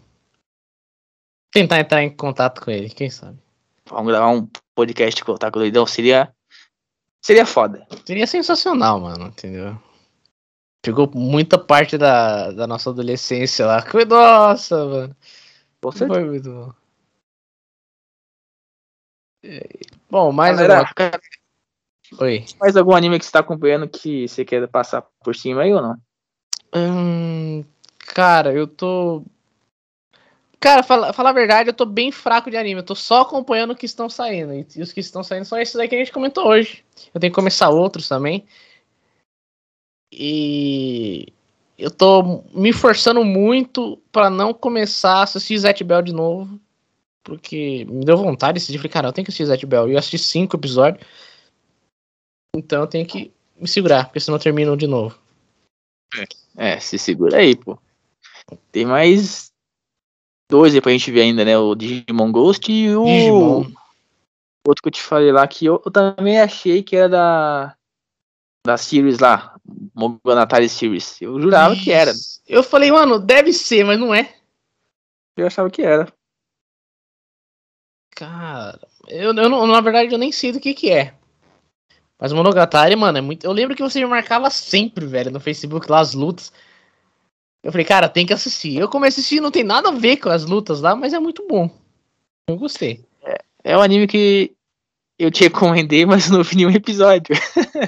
tentar 1.53 1.81
entrar 1.81 2.03
em 2.03 2.15
contato 2.15 2.61
com 2.61 2.71
ele, 2.71 2.89
quem 2.91 3.11
sabe. 3.11 3.39
Vamos 3.87 4.13
gravar 4.13 4.29
um 4.29 4.49
podcast 4.75 5.25
com 5.25 5.33
o 5.33 5.35
Otaku 5.35 5.59
Doidão, 5.59 5.87
seria. 5.87 6.35
Seria 7.23 7.45
foda. 7.45 7.87
Seria 8.07 8.27
sensacional, 8.27 9.01
mano, 9.01 9.27
entendeu? 9.27 9.79
Pegou 10.83 11.11
muita 11.15 11.59
parte 11.59 11.99
da, 11.99 12.51
da 12.53 12.67
nossa 12.67 12.89
adolescência 12.89 13.67
lá. 13.67 13.85
Nossa, 14.09 14.87
mano. 14.87 15.17
Com 15.83 15.93
Foi 15.93 16.25
muito 16.25 16.51
bom. 16.51 16.73
Bom, 20.11 20.33
mais 20.33 20.57
Galera. 20.57 20.91
Oi. 22.19 22.45
mais 22.59 22.77
algum 22.77 22.95
anime 22.95 23.19
que 23.19 23.25
você 23.25 23.31
tá 23.31 23.41
acompanhando 23.41 23.89
que 23.89 24.27
você 24.27 24.45
quer 24.45 24.67
passar 24.69 25.05
por 25.23 25.37
cima 25.37 25.63
aí 25.63 25.73
ou 25.73 25.81
não? 25.81 25.97
Hum, 26.75 27.65
cara, 27.99 28.53
eu 28.53 28.67
tô. 28.67 29.23
Cara, 30.59 30.83
fala, 30.83 31.13
falar 31.13 31.31
a 31.31 31.35
verdade, 31.35 31.71
eu 31.71 31.75
tô 31.75 31.87
bem 31.87 32.13
fraco 32.13 32.51
de 32.51 32.57
anime. 32.57 32.81
Eu 32.81 32.85
tô 32.85 32.95
só 32.95 33.23
acompanhando 33.23 33.71
o 33.71 33.77
que 33.77 33.87
estão 33.87 34.11
saindo. 34.11 34.53
E, 34.53 34.83
os 34.83 34.93
que 34.93 35.01
estão 35.01 35.23
saindo 35.23 35.45
são 35.45 35.59
esses 35.59 35.75
aí 35.77 35.89
que 35.89 35.95
a 35.95 35.99
gente 35.99 36.13
comentou 36.13 36.47
hoje. 36.47 36.85
Eu 37.15 37.21
tenho 37.21 37.33
que 37.33 37.35
começar 37.35 37.71
outros 37.71 38.09
também. 38.09 38.45
E 40.13 41.33
eu 41.79 41.91
tô 41.91 42.45
me 42.53 42.73
forçando 42.73 43.25
muito 43.25 43.97
pra 44.13 44.29
não 44.29 44.53
começar 44.53 45.15
a 45.15 45.23
assistir 45.23 45.57
Zet 45.57 45.83
Bell 45.83 46.03
de 46.03 46.13
novo. 46.13 46.61
Porque 47.25 47.87
me 47.87 48.05
deu 48.05 48.19
vontade 48.19 48.55
de 48.55 48.59
assistir. 48.59 48.77
Falei, 48.79 48.91
cara, 48.91 49.09
eu 49.09 49.13
tenho 49.13 49.25
que 49.25 49.31
assistir 49.31 49.47
Zet 49.47 49.65
Bell. 49.65 49.89
E 49.89 49.93
eu 49.93 49.99
assisti 49.99 50.19
cinco 50.19 50.57
episódios. 50.57 51.07
Então 52.55 52.83
eu 52.83 52.87
tenho 52.87 53.07
que 53.07 53.33
me 53.57 53.69
segurar, 53.69 54.07
porque 54.07 54.21
senão 54.21 54.37
eu 54.37 54.43
termino 54.43 54.77
de 54.77 54.87
novo. 54.87 55.19
É, 56.57 56.81
se 56.81 56.99
segura 56.99 57.39
aí, 57.39 57.55
pô. 57.55 57.79
Tem 58.73 58.85
mais 58.85 59.53
dois 60.51 60.75
aí 60.75 60.81
pra 60.81 60.93
gente 60.93 61.11
ver 61.11 61.23
ainda, 61.23 61.45
né? 61.45 61.57
O 61.57 61.75
Digimon 61.75 62.33
Ghost 62.33 62.71
e 62.71 62.95
o 62.95 63.05
Digimon. 63.05 63.71
outro 64.67 64.83
que 64.83 64.89
eu 64.89 64.93
te 64.93 65.03
falei 65.03 65.31
lá, 65.31 65.47
que 65.47 65.65
eu, 65.67 65.81
eu 65.85 65.91
também 65.91 66.41
achei 66.41 66.83
que 66.83 66.97
era 66.97 67.09
da. 67.09 67.77
Da 68.67 68.77
series 68.77 69.19
lá. 69.19 69.59
Monogatari 69.95 70.69
Series. 70.69 71.21
Eu 71.23 71.41
jurava 71.41 71.75
que 71.75 71.91
era. 71.91 72.13
Eu 72.47 72.63
falei, 72.63 72.91
mano, 72.91 73.19
deve 73.19 73.53
ser, 73.53 73.85
mas 73.85 73.99
não 73.99 74.15
é. 74.15 74.37
Eu 75.37 75.47
achava 75.47 75.71
que 75.71 75.81
era. 75.81 76.13
Cara, 78.11 78.87
eu, 79.09 79.35
eu 79.35 79.49
não, 79.49 79.67
na 79.67 79.81
verdade 79.81 80.13
eu 80.13 80.19
nem 80.19 80.31
sei 80.31 80.53
do 80.53 80.61
que 80.61 80.75
que 80.75 80.91
é. 80.91 81.19
Mas 82.21 82.33
o 82.33 82.37
Monogatari, 82.37 82.95
mano, 82.97 83.17
é 83.17 83.21
muito. 83.21 83.45
Eu 83.45 83.53
lembro 83.53 83.75
que 83.75 83.83
você 83.83 83.99
me 84.01 84.07
marcava 84.07 84.51
sempre, 84.51 85.07
velho, 85.07 85.31
no 85.31 85.41
Facebook 85.41 85.91
lá 85.91 86.01
as 86.01 86.13
lutas. 86.13 86.53
Eu 87.63 87.73
falei, 87.73 87.85
cara, 87.85 88.09
tem 88.09 88.27
que 88.27 88.33
assistir. 88.33 88.77
Eu 88.77 88.89
comecei 88.89 89.21
a 89.21 89.23
assistir, 89.23 89.41
não 89.41 89.51
tem 89.51 89.65
nada 89.65 89.89
a 89.89 89.93
ver 89.93 90.19
com 90.19 90.29
as 90.29 90.45
lutas 90.45 90.81
lá, 90.81 90.95
mas 90.95 91.13
é 91.15 91.19
muito 91.19 91.47
bom. 91.49 91.71
Eu 92.49 92.57
gostei. 92.57 93.05
É 93.63 93.77
um 93.77 93.81
anime 93.83 94.07
que 94.07 94.53
eu 95.19 95.31
te 95.31 95.45
recomendei, 95.45 96.05
mas 96.07 96.31
não 96.31 96.43
vi 96.43 96.57
nenhum 96.57 96.71
episódio. 96.71 97.35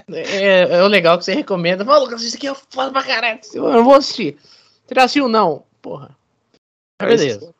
É, 0.09 0.77
é 0.77 0.83
o 0.83 0.87
legal 0.87 1.19
que 1.19 1.25
você 1.25 1.35
recomenda. 1.35 1.85
Fala, 1.85 1.99
Lucas, 1.99 2.23
isso 2.23 2.37
aqui 2.37 2.47
é 2.47 2.55
foda 2.55 2.91
pra 2.91 3.03
caralho. 3.03 3.41
Eu 3.53 3.71
não 3.71 3.85
vou 3.85 3.95
assistir. 3.95 4.37
Você 4.87 4.99
assistiu? 4.99 5.29
Não. 5.29 5.65
Porra. 5.81 6.17
Mas 7.01 7.21
beleza. 7.21 7.55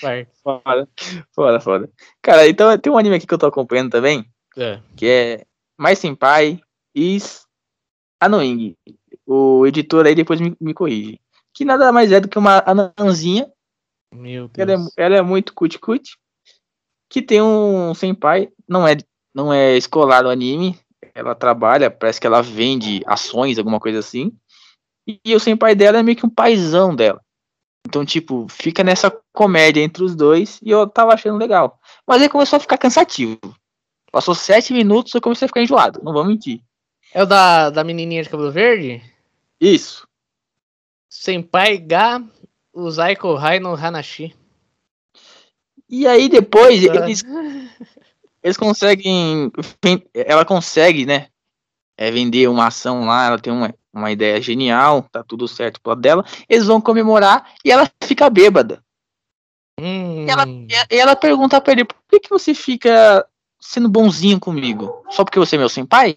Parte. 0.00 0.28
Foda, 0.42 0.88
foda, 1.32 1.60
foda. 1.60 1.90
Cara, 2.22 2.46
então 2.48 2.76
tem 2.78 2.92
um 2.92 2.98
anime 2.98 3.16
aqui 3.16 3.26
que 3.26 3.34
eu 3.34 3.38
tô 3.38 3.46
acompanhando 3.46 3.90
também, 3.90 4.24
É. 4.56 4.78
que 4.96 5.06
é 5.06 5.44
Mais 5.78 5.98
Senpai 5.98 6.60
is 6.94 7.46
Anoing. 8.20 8.76
O 9.26 9.66
editor 9.66 10.06
aí 10.06 10.14
depois 10.14 10.40
me, 10.40 10.56
me 10.60 10.74
corrige. 10.74 11.20
Que 11.52 11.64
nada 11.64 11.92
mais 11.92 12.10
é 12.10 12.20
do 12.20 12.28
que 12.28 12.38
uma 12.38 12.62
anãzinha, 12.66 13.50
Meu 14.12 14.50
ela 14.56 14.72
é, 14.72 14.76
Deus. 14.76 14.92
ela 14.96 15.16
é 15.16 15.22
muito 15.22 15.54
cuti-cuti, 15.54 16.16
que 17.08 17.22
tem 17.22 17.40
um 17.40 17.94
senpai, 17.94 18.50
não 18.68 18.86
é, 18.86 18.96
não 19.32 19.52
é 19.52 19.76
escolar 19.76 20.26
o 20.26 20.30
anime, 20.30 20.76
ela 21.14 21.34
trabalha, 21.34 21.90
parece 21.90 22.20
que 22.20 22.26
ela 22.26 22.42
vende 22.42 23.02
ações, 23.06 23.56
alguma 23.56 23.78
coisa 23.78 24.00
assim, 24.00 24.32
e, 25.06 25.20
e 25.24 25.34
o 25.34 25.40
senpai 25.40 25.76
dela 25.76 25.98
é 25.98 26.02
meio 26.02 26.16
que 26.16 26.26
um 26.26 26.30
paizão 26.30 26.94
dela. 26.94 27.20
Então, 27.86 28.04
tipo, 28.04 28.46
fica 28.48 28.82
nessa 28.82 29.16
comédia 29.32 29.82
entre 29.82 30.02
os 30.02 30.16
dois 30.16 30.58
e 30.62 30.70
eu 30.70 30.88
tava 30.88 31.12
achando 31.12 31.38
legal. 31.38 31.78
Mas 32.06 32.22
aí 32.22 32.28
começou 32.28 32.56
a 32.56 32.60
ficar 32.60 32.78
cansativo. 32.78 33.38
Passou 34.14 34.32
sete 34.32 34.72
minutos 34.72 35.12
eu 35.12 35.20
comecei 35.20 35.44
a 35.46 35.48
ficar 35.48 35.60
enjoado, 35.60 36.00
não 36.00 36.12
vou 36.12 36.24
mentir. 36.24 36.60
É 37.12 37.20
o 37.24 37.26
da, 37.26 37.68
da 37.68 37.82
menininha 37.82 38.22
de 38.22 38.28
cabelo 38.28 38.52
verde? 38.52 39.02
Isso. 39.60 40.06
Senpai 41.10 41.78
ga 41.78 42.22
Uzai 42.72 43.16
Kohai 43.16 43.58
no 43.58 43.74
Hanashi. 43.74 44.32
E 45.88 46.06
aí 46.06 46.28
depois 46.28 46.84
eles, 46.84 47.24
eles 48.40 48.56
conseguem. 48.56 49.50
Ela 50.14 50.44
consegue, 50.44 51.04
né? 51.04 51.26
É 51.98 52.08
vender 52.08 52.48
uma 52.48 52.68
ação 52.68 53.06
lá, 53.06 53.26
ela 53.26 53.38
tem 53.40 53.52
uma, 53.52 53.74
uma 53.92 54.12
ideia 54.12 54.40
genial, 54.40 55.02
tá 55.10 55.24
tudo 55.24 55.48
certo 55.48 55.80
pro 55.80 55.90
lado 55.90 56.00
dela. 56.02 56.24
Eles 56.48 56.66
vão 56.66 56.80
comemorar 56.80 57.52
e 57.64 57.70
ela 57.72 57.90
fica 58.04 58.30
bêbada. 58.30 58.80
Hum, 59.80 60.24
Ela- 60.28 60.46
E 60.88 60.96
ela 60.96 61.16
pergunta 61.16 61.60
pra 61.60 61.72
ele: 61.72 61.84
por 61.84 61.96
que, 62.08 62.20
que 62.20 62.30
você 62.30 62.54
fica 62.54 63.26
sendo 63.64 63.88
bonzinho 63.88 64.38
comigo? 64.38 65.02
Só 65.10 65.24
porque 65.24 65.38
você 65.38 65.56
é 65.56 65.58
meu 65.58 65.68
senpai? 65.68 66.14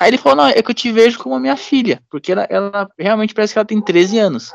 Aí 0.00 0.08
ele 0.08 0.18
falou: 0.18 0.36
não, 0.36 0.46
é 0.46 0.62
que 0.62 0.70
eu 0.70 0.74
te 0.74 0.90
vejo 0.90 1.18
como 1.18 1.34
a 1.34 1.40
minha 1.40 1.56
filha, 1.56 2.02
porque 2.10 2.32
ela, 2.32 2.46
ela 2.48 2.88
realmente 2.98 3.34
parece 3.34 3.52
que 3.52 3.58
ela 3.58 3.66
tem 3.66 3.80
13 3.80 4.18
anos. 4.18 4.52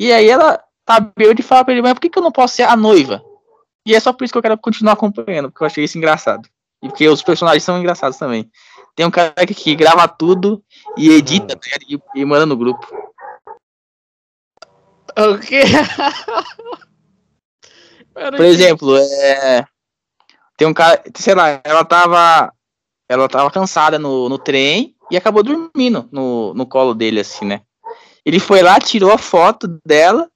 E 0.00 0.12
aí 0.12 0.28
ela 0.28 0.62
tá 0.84 0.98
bêbada 0.98 1.40
e 1.40 1.44
fala 1.44 1.64
pra 1.64 1.72
ele: 1.72 1.82
mas 1.82 1.94
por 1.94 2.00
que, 2.00 2.10
que 2.10 2.18
eu 2.18 2.22
não 2.22 2.32
posso 2.32 2.56
ser 2.56 2.64
a 2.64 2.76
noiva? 2.76 3.22
E 3.86 3.94
é 3.94 4.00
só 4.00 4.12
por 4.12 4.24
isso 4.24 4.32
que 4.32 4.38
eu 4.38 4.42
quero 4.42 4.58
continuar 4.58 4.94
acompanhando, 4.94 5.50
porque 5.50 5.62
eu 5.62 5.66
achei 5.66 5.84
isso 5.84 5.98
engraçado. 5.98 6.48
E 6.82 6.88
porque 6.88 7.08
os 7.08 7.22
personagens 7.22 7.62
são 7.62 7.78
engraçados 7.78 8.18
também. 8.18 8.50
Tem 8.96 9.06
um 9.06 9.10
cara 9.10 9.46
que, 9.46 9.54
que 9.54 9.74
grava 9.74 10.06
tudo 10.08 10.62
e 10.96 11.10
edita 11.10 11.58
ligado? 11.62 11.82
e, 11.88 12.20
e 12.20 12.24
manda 12.24 12.44
no 12.44 12.56
grupo. 12.56 12.86
O 15.16 15.38
quê? 15.38 15.62
Eu 18.14 18.30
não 18.30 18.36
Por 18.36 18.44
exemplo, 18.44 18.96
é, 18.98 19.64
tem 20.56 20.66
um 20.66 20.74
cara, 20.74 21.02
sei 21.16 21.34
lá, 21.34 21.60
ela 21.64 21.84
tava, 21.84 22.52
ela 23.08 23.28
tava 23.28 23.50
cansada 23.50 23.98
no, 23.98 24.28
no 24.28 24.38
trem 24.38 24.94
e 25.10 25.16
acabou 25.16 25.42
dormindo 25.42 26.08
no, 26.12 26.54
no 26.54 26.66
colo 26.66 26.94
dele, 26.94 27.20
assim, 27.20 27.44
né? 27.44 27.62
Ele 28.24 28.38
foi 28.38 28.62
lá, 28.62 28.78
tirou 28.78 29.12
a 29.12 29.18
foto 29.18 29.66
dela, 29.84 30.30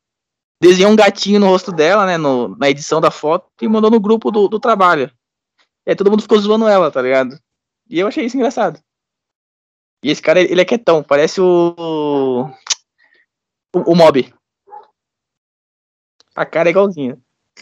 desenhou 0.60 0.90
um 0.92 0.96
gatinho 0.96 1.38
no 1.38 1.46
rosto 1.46 1.70
dela, 1.70 2.06
né, 2.06 2.16
no, 2.16 2.56
na 2.56 2.68
edição 2.68 3.00
da 3.00 3.10
foto 3.10 3.46
e 3.62 3.68
mandou 3.68 3.90
no 3.90 4.00
grupo 4.00 4.30
do, 4.30 4.48
do 4.48 4.58
trabalho. 4.58 5.10
E 5.86 5.90
aí 5.90 5.96
todo 5.96 6.10
mundo 6.10 6.22
ficou 6.22 6.38
zoando 6.38 6.66
ela, 6.66 6.90
tá 6.90 7.00
ligado? 7.00 7.38
E 7.88 8.00
eu 8.00 8.08
achei 8.08 8.24
isso 8.24 8.36
engraçado. 8.36 8.80
E 10.02 10.10
esse 10.10 10.20
cara, 10.20 10.40
ele 10.40 10.60
é 10.60 10.64
quietão, 10.64 11.02
parece 11.02 11.40
o. 11.40 12.50
O, 13.74 13.92
o 13.92 13.94
Mob. 13.94 14.32
A 16.34 16.44
cara 16.44 16.68
é 16.68 16.70
igualzinha. 16.70 17.18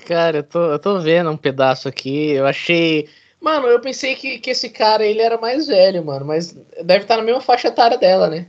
Cara, 0.07 0.39
eu 0.39 0.43
tô, 0.43 0.59
eu 0.73 0.79
tô 0.79 1.01
vendo 1.01 1.31
um 1.31 1.37
pedaço 1.37 1.89
aqui. 1.89 2.31
Eu 2.31 2.47
achei. 2.47 3.09
Mano, 3.41 3.67
eu 3.69 3.81
pensei 3.81 4.15
que, 4.17 4.39
que 4.39 4.51
esse 4.51 4.69
cara 4.71 5.05
ele 5.05 5.21
era 5.21 5.39
mais 5.39 5.67
velho, 5.67 6.05
mano. 6.05 6.27
Mas 6.27 6.53
deve 6.83 7.05
estar 7.05 7.17
na 7.17 7.23
mesma 7.23 7.41
faixa 7.41 7.69
etária 7.69 7.97
dela, 7.97 8.29
né? 8.29 8.47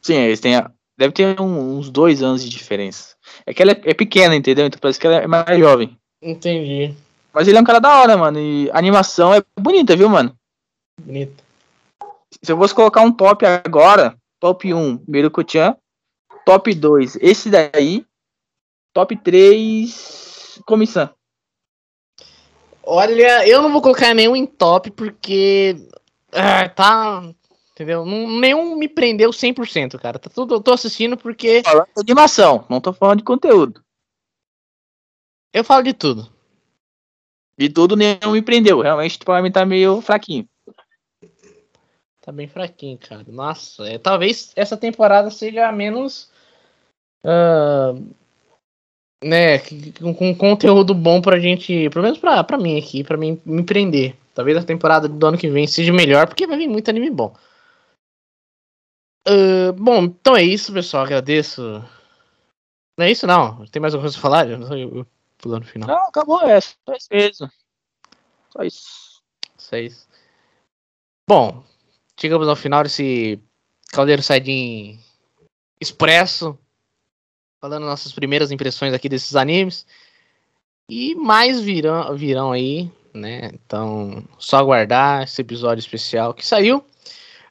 Sim, 0.00 0.14
eles 0.16 0.40
têm. 0.40 0.56
a- 0.56 0.70
Deve 0.96 1.12
ter 1.12 1.40
um- 1.40 1.78
uns 1.78 1.90
dois 1.90 2.22
anos 2.24 2.42
de 2.42 2.50
diferença. 2.50 3.14
É 3.46 3.54
que 3.54 3.62
ela 3.62 3.70
é, 3.70 3.80
é 3.84 3.94
pequena, 3.94 4.34
entendeu? 4.34 4.66
Então 4.66 4.80
parece 4.80 4.98
que 4.98 5.06
ela 5.06 5.16
é 5.18 5.26
mais 5.28 5.56
jovem. 5.58 5.96
Entendi. 6.20 6.92
Mas 7.32 7.46
ele 7.46 7.56
é 7.56 7.60
um 7.60 7.64
cara 7.64 7.78
da 7.78 8.00
hora, 8.00 8.16
mano. 8.16 8.38
E 8.40 8.68
a 8.72 8.78
animação 8.78 9.32
é 9.32 9.40
bonita, 9.60 9.94
viu, 9.94 10.08
mano? 10.08 10.34
Bonito. 11.00 11.44
Se 12.42 12.50
eu 12.50 12.56
fosse 12.58 12.74
colocar 12.74 13.02
um 13.02 13.12
top 13.12 13.46
agora, 13.46 14.16
top 14.40 14.74
1, 14.74 15.00
Miruko-chan. 15.06 15.76
Top 16.44 16.74
2, 16.74 17.16
esse 17.20 17.48
daí. 17.48 18.04
Top 18.92 19.14
3, 19.16 20.17
Comissão. 20.64 21.10
Olha, 22.82 23.46
eu 23.46 23.60
não 23.60 23.70
vou 23.70 23.82
colocar 23.82 24.14
nenhum 24.14 24.34
em 24.34 24.46
top 24.46 24.90
porque. 24.90 25.76
ah, 26.32 26.68
tá. 26.68 27.22
Entendeu? 27.72 28.04
Não- 28.04 28.40
nenhum 28.40 28.76
me 28.76 28.88
prendeu 28.88 29.32
100%, 29.32 29.98
cara. 29.98 30.18
Tá 30.18 30.28
tudo, 30.28 30.54
eu 30.54 30.60
tô 30.60 30.72
assistindo 30.72 31.16
porque 31.16 31.62
Falando 31.62 31.86
de 31.86 32.00
animação, 32.12 32.66
não 32.68 32.80
tô 32.80 32.92
falando 32.92 33.18
de 33.18 33.24
conteúdo. 33.24 33.84
eu 35.52 35.62
falo 35.62 35.82
de 35.84 35.92
tudo. 35.92 36.28
De 37.56 37.68
tudo, 37.68 37.94
nenhum 37.96 38.32
me 38.32 38.42
prendeu. 38.42 38.80
Realmente, 38.80 39.18
pra 39.18 39.42
mim 39.42 39.52
tá 39.52 39.64
meio 39.64 40.00
fraquinho. 40.00 40.48
Tá 42.20 42.32
bem 42.32 42.48
fraquinho, 42.48 42.98
cara. 42.98 43.24
Nossa, 43.28 43.88
é, 43.88 43.98
talvez 43.98 44.52
essa 44.56 44.76
temporada 44.76 45.30
seja 45.30 45.68
a 45.68 45.72
menos. 45.72 46.30
ah, 47.24 47.94
né, 49.22 49.58
com, 49.58 50.34
conteúdo 50.34 50.94
bom 50.94 51.20
pra 51.20 51.38
gente. 51.38 51.88
Pelo 51.90 52.04
menos 52.04 52.18
pra, 52.18 52.42
pra 52.44 52.58
mim 52.58 52.78
aqui, 52.78 53.02
pra 53.04 53.16
mim 53.16 53.40
me 53.44 53.62
prender. 53.62 54.16
Talvez 54.34 54.56
a 54.56 54.64
temporada 54.64 55.08
do 55.08 55.26
ano 55.26 55.38
que 55.38 55.48
vem 55.48 55.66
seja 55.66 55.92
melhor, 55.92 56.26
porque 56.28 56.46
vai 56.46 56.56
vir 56.56 56.68
muito 56.68 56.88
anime 56.88 57.10
bom. 57.10 57.34
Ah, 59.26 59.72
bom, 59.72 60.04
então 60.04 60.36
é 60.36 60.42
isso, 60.42 60.72
pessoal. 60.72 61.04
Agradeço. 61.04 61.62
Não 62.96 63.06
é 63.06 63.10
isso, 63.10 63.26
não. 63.26 63.66
Tem 63.66 63.80
mais 63.80 63.94
alguma 63.94 64.10
coisa 64.10 64.14
pra 64.14 64.22
falar? 64.22 64.50
Eu, 64.50 64.60
eu, 64.60 64.96
eu 64.98 65.06
pulando 65.36 65.64
no 65.64 65.68
final. 65.68 65.88
Não, 65.88 66.08
acabou, 66.08 66.40
é 66.42 66.60
só 66.60 66.76
isso 66.96 67.08
mesmo. 67.10 67.50
Só 68.50 68.62
isso. 68.62 69.22
É 69.72 69.82
isso. 69.82 70.08
Bom, 71.28 71.62
chegamos 72.18 72.48
ao 72.48 72.56
final 72.56 72.82
desse 72.82 73.38
Caldeiro 73.92 74.22
Saiyajin 74.22 74.98
Expresso. 75.80 76.58
Falando 77.60 77.86
nossas 77.86 78.12
primeiras 78.12 78.50
impressões 78.50 78.94
aqui 78.94 79.08
desses 79.08 79.34
animes. 79.34 79.86
E 80.88 81.14
mais 81.14 81.60
virão, 81.60 82.16
virão 82.16 82.52
aí, 82.52 82.90
né? 83.12 83.50
Então, 83.52 84.24
só 84.38 84.58
aguardar 84.58 85.24
esse 85.24 85.40
episódio 85.42 85.80
especial 85.80 86.32
que 86.32 86.46
saiu. 86.46 86.84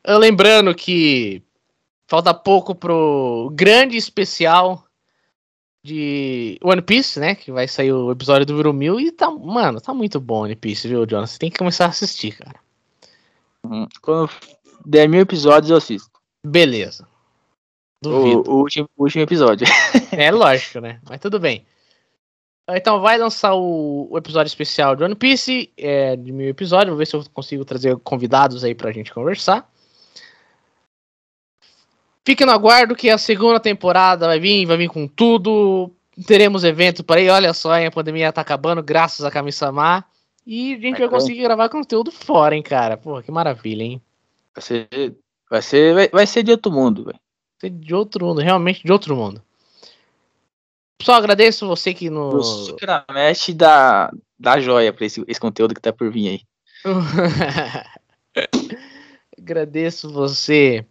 Ah, 0.03 0.17
Lembrando 0.17 0.73
que 0.73 1.43
falta 2.07 2.33
pouco 2.33 2.73
pro 2.73 3.51
grande 3.53 3.97
especial 3.97 4.83
de 5.83 6.57
One 6.63 6.81
Piece, 6.81 7.19
né? 7.19 7.35
Que 7.35 7.51
vai 7.51 7.67
sair 7.67 7.91
o 7.91 8.11
episódio 8.11 8.45
do 8.45 8.55
Viro 8.55 8.73
Mil. 8.73 8.99
E 8.99 9.11
tá, 9.11 9.29
mano, 9.29 9.79
tá 9.79 9.93
muito 9.93 10.19
bom 10.19 10.43
One 10.43 10.55
Piece, 10.55 10.87
viu, 10.87 11.05
Jonas? 11.07 11.31
Você 11.31 11.39
tem 11.39 11.51
que 11.51 11.57
começar 11.57 11.85
a 11.85 11.89
assistir, 11.89 12.37
cara. 12.37 12.59
Uhum. 13.63 13.87
Quando 14.01 14.29
der 14.85 15.07
mil 15.07 15.21
episódios, 15.21 15.69
eu 15.69 15.77
assisto. 15.77 16.09
Beleza. 16.45 17.07
Duvido. 18.01 18.43
O, 18.47 18.55
o 18.55 18.59
último, 18.59 18.89
o 18.95 19.03
último 19.03 19.23
episódio. 19.23 19.67
É 20.11 20.31
lógico, 20.31 20.79
né? 20.79 20.99
Mas 21.07 21.19
tudo 21.19 21.39
bem. 21.39 21.65
Então 22.69 22.99
vai 22.99 23.17
lançar 23.17 23.53
o, 23.53 24.07
o 24.09 24.17
episódio 24.17 24.49
especial 24.49 24.95
de 24.95 25.03
One 25.03 25.15
Piece, 25.15 25.71
é, 25.77 26.15
de 26.15 26.31
mil 26.31 26.49
episódios. 26.49 26.89
Vou 26.89 26.97
ver 26.97 27.05
se 27.05 27.15
eu 27.15 27.23
consigo 27.33 27.63
trazer 27.63 27.95
convidados 27.97 28.63
aí 28.63 28.75
pra 28.75 28.91
gente 28.91 29.13
conversar. 29.13 29.69
Fique 32.25 32.45
no 32.45 32.51
aguardo 32.51 32.95
que 32.95 33.09
a 33.09 33.17
segunda 33.17 33.59
temporada 33.59 34.27
vai 34.27 34.39
vir, 34.39 34.65
vai 34.65 34.75
vir 34.75 34.89
com 34.89 35.07
tudo. 35.07 35.91
Teremos 36.25 36.65
evento 36.65 37.03
por 37.03 37.17
aí. 37.17 37.29
Olha 37.29 37.53
só, 37.53 37.77
hein, 37.77 37.85
a 37.85 37.91
pandemia 37.91 38.33
tá 38.33 38.41
acabando, 38.41 38.83
graças 38.83 39.25
a 39.25 39.31
Kami-sama. 39.31 40.03
E 40.45 40.73
a 40.73 40.79
gente 40.79 40.99
vai 40.99 41.09
conseguir 41.09 41.43
gravar 41.43 41.69
conteúdo 41.69 42.11
fora, 42.11 42.55
hein, 42.55 42.63
cara. 42.63 42.97
Pô, 42.97 43.21
que 43.21 43.31
maravilha, 43.31 43.83
hein? 43.83 44.01
Vai 44.53 44.61
ser, 44.61 45.15
vai 45.49 45.61
ser, 45.61 45.93
vai, 45.93 46.09
vai 46.09 46.27
ser 46.27 46.43
de 46.43 46.51
outro 46.51 46.71
mundo, 46.71 47.05
velho. 47.05 47.19
De 47.63 47.95
outro 47.95 48.25
mundo, 48.25 48.41
realmente 48.41 48.83
de 48.83 48.91
outro 48.91 49.15
mundo. 49.15 49.41
Pessoal, 50.97 51.17
agradeço 51.17 51.67
você 51.67 51.93
que 51.93 52.09
no. 52.09 52.37
O 52.37 52.43
Sucramesh 52.43 53.53
da, 53.55 54.11
da 54.39 54.59
joia 54.59 54.91
pra 54.91 55.05
esse, 55.05 55.23
esse 55.27 55.39
conteúdo 55.39 55.73
que 55.73 55.81
tá 55.81 55.93
por 55.93 56.11
vir 56.11 56.29
aí. 56.29 56.41
Agradeço 59.37 60.11
você 60.11 60.85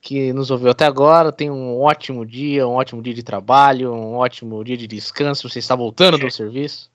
que 0.00 0.32
nos 0.32 0.50
ouviu 0.50 0.70
até 0.70 0.84
agora. 0.84 1.32
Tenha 1.32 1.52
um 1.52 1.80
ótimo 1.80 2.26
dia, 2.26 2.66
um 2.66 2.74
ótimo 2.74 3.02
dia 3.02 3.14
de 3.14 3.22
trabalho, 3.22 3.92
um 3.92 4.16
ótimo 4.16 4.62
dia 4.62 4.76
de 4.76 4.86
descanso. 4.86 5.48
Você 5.48 5.58
está 5.58 5.74
voltando 5.74 6.18
do 6.18 6.30
serviço. 6.30 6.90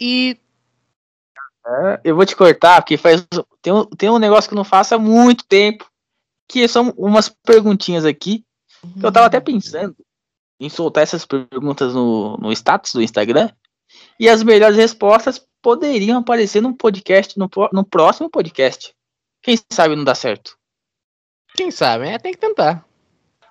E 0.00 0.36
É, 1.64 2.00
eu 2.02 2.16
vou 2.16 2.26
te 2.26 2.34
cortar, 2.34 2.82
porque 2.82 2.96
faz, 2.96 3.24
tem, 3.60 3.72
um, 3.72 3.84
tem 3.84 4.10
um 4.10 4.18
negócio 4.18 4.48
que 4.48 4.54
eu 4.54 4.56
não 4.56 4.64
faço 4.64 4.94
há 4.94 4.98
muito 4.98 5.44
tempo, 5.44 5.88
que 6.48 6.66
são 6.68 6.92
umas 6.96 7.28
perguntinhas 7.28 8.04
aqui, 8.04 8.44
que 8.98 9.06
eu 9.06 9.12
tava 9.12 9.26
até 9.26 9.40
pensando 9.40 9.96
em 10.60 10.68
soltar 10.68 11.02
essas 11.02 11.24
perguntas 11.24 11.94
no, 11.94 12.36
no 12.36 12.52
status 12.52 12.92
do 12.92 13.02
Instagram, 13.02 13.50
e 14.18 14.28
as 14.28 14.42
melhores 14.42 14.76
respostas 14.76 15.44
poderiam 15.60 16.18
aparecer 16.18 16.60
num 16.60 16.72
podcast, 16.72 17.38
no, 17.38 17.48
no 17.72 17.84
próximo 17.84 18.30
podcast. 18.30 18.94
Quem 19.42 19.58
sabe 19.72 19.96
não 19.96 20.04
dá 20.04 20.14
certo. 20.14 20.56
quem 21.54 21.70
sabe, 21.70 22.08
é, 22.08 22.18
tem 22.18 22.32
que 22.32 22.38
tentar. 22.38 22.84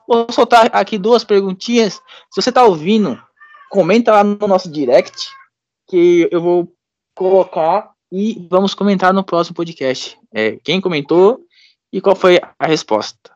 Vou 0.07 0.27
soltar 0.31 0.69
aqui 0.73 0.97
duas 0.97 1.23
perguntinhas. 1.23 1.95
Se 2.29 2.41
você 2.41 2.51
tá 2.51 2.63
ouvindo, 2.63 3.21
comenta 3.69 4.11
lá 4.11 4.23
no 4.23 4.47
nosso 4.47 4.69
direct, 4.69 5.29
que 5.87 6.27
eu 6.31 6.41
vou 6.41 6.73
colocar 7.15 7.91
e 8.11 8.47
vamos 8.49 8.73
comentar 8.73 9.13
no 9.13 9.23
próximo 9.23 9.55
podcast. 9.55 10.17
É, 10.33 10.57
quem 10.63 10.81
comentou 10.81 11.45
e 11.91 11.99
qual 12.01 12.15
foi 12.15 12.39
a 12.59 12.67
resposta. 12.67 13.31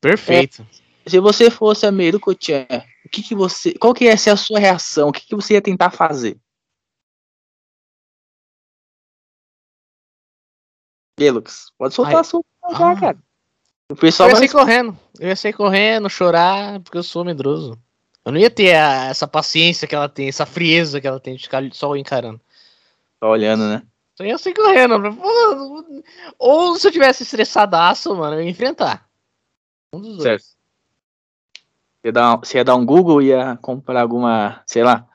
Perfeito. 0.00 0.66
Se 1.06 1.18
você 1.18 1.50
fosse 1.50 1.84
a 1.86 1.92
Meruko-chan, 1.92 2.66
o 3.04 3.08
que 3.08 3.22
que 3.22 3.34
você, 3.34 3.74
qual 3.74 3.92
que 3.92 4.04
ia 4.04 4.16
ser 4.16 4.30
a 4.30 4.36
sua 4.36 4.58
reação? 4.58 5.08
O 5.08 5.12
que 5.12 5.26
que 5.26 5.34
você 5.34 5.54
ia 5.54 5.62
tentar 5.62 5.90
fazer? 5.90 6.38
Lucas, 11.20 11.70
pode 11.78 11.94
soltar 11.94 12.14
Ai. 12.16 12.20
a 12.20 12.24
sua 12.24 12.42
já, 12.70 12.90
Ah. 12.92 13.00
cara. 13.00 13.16
O 13.88 13.92
Eu 13.92 13.96
pessoal 13.96 14.28
ia 14.28 14.34
vai 14.34 14.48
sair 14.48 14.58
correndo. 14.58 14.98
Eu 15.20 15.28
ia 15.28 15.36
sair 15.36 15.52
correndo, 15.52 16.10
chorar, 16.10 16.80
porque 16.80 16.98
eu 16.98 17.02
sou 17.02 17.24
medroso. 17.24 17.78
Eu 18.24 18.32
não 18.32 18.40
ia 18.40 18.50
ter 18.50 18.74
a- 18.74 19.04
essa 19.06 19.28
paciência 19.28 19.86
que 19.86 19.94
ela 19.94 20.08
tem, 20.08 20.28
essa 20.28 20.46
frieza 20.46 21.00
que 21.00 21.06
ela 21.06 21.20
tem 21.20 21.36
de 21.36 21.42
ficar 21.44 21.62
só 21.72 21.94
encarando. 21.96 22.40
Tá 23.20 23.28
olhando, 23.28 23.68
né? 23.68 23.82
Só 24.16 24.24
ia 24.24 24.38
sair 24.38 24.54
correndo. 24.54 25.00
Pô, 25.16 26.04
Ou 26.38 26.78
se 26.78 26.86
eu 26.86 26.92
tivesse 26.92 27.22
estressadaço, 27.22 28.14
mano, 28.14 28.36
eu 28.36 28.42
ia 28.42 28.50
enfrentar. 28.50 29.08
Um 29.92 30.00
dos 30.00 30.16
dois. 30.16 30.22
Certo. 30.22 30.62
Você 32.02 32.08
ia, 32.08 32.12
dar, 32.12 32.36
você 32.36 32.58
ia 32.58 32.64
dar 32.64 32.74
um 32.74 32.84
Google 32.84 33.22
e 33.22 33.26
ia 33.26 33.56
comprar 33.58 34.02
alguma, 34.02 34.62
sei 34.66 34.82
lá, 34.82 35.08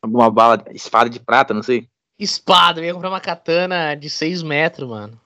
alguma 0.00 0.30
bala, 0.30 0.64
espada 0.70 1.10
de 1.10 1.18
prata, 1.18 1.52
não 1.52 1.62
sei. 1.62 1.88
Espada, 2.18 2.80
eu 2.80 2.84
ia 2.84 2.94
comprar 2.94 3.08
uma 3.08 3.20
katana 3.20 3.94
de 3.94 4.08
6 4.08 4.42
metros, 4.42 4.88
mano. 4.88 5.20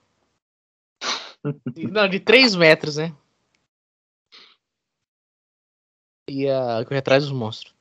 Não, 1.91 2.09
de 2.09 2.19
3 2.19 2.55
metros, 2.55 2.97
né? 2.97 3.13
Ia 6.27 6.83
correr 6.85 6.99
atrás 6.99 7.23
dos 7.23 7.31
monstros. 7.31 7.75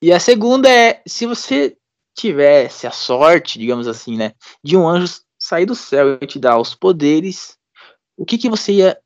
E 0.00 0.12
a 0.12 0.20
segunda 0.20 0.70
é, 0.70 1.02
se 1.06 1.26
você 1.26 1.76
tivesse 2.20 2.86
a 2.86 2.90
sorte, 2.90 3.58
digamos 3.58 3.86
assim, 3.88 4.16
né, 4.16 4.34
de 4.62 4.76
um 4.76 4.88
anjo 4.88 5.20
sair 5.38 5.66
do 5.66 5.74
céu 5.74 6.18
e 6.20 6.26
te 6.26 6.38
dar 6.38 6.58
os 6.58 6.74
poderes, 6.74 7.58
o 8.16 8.24
que 8.26 8.36
que 8.38 8.48
você 8.50 8.72
ia 8.72 9.00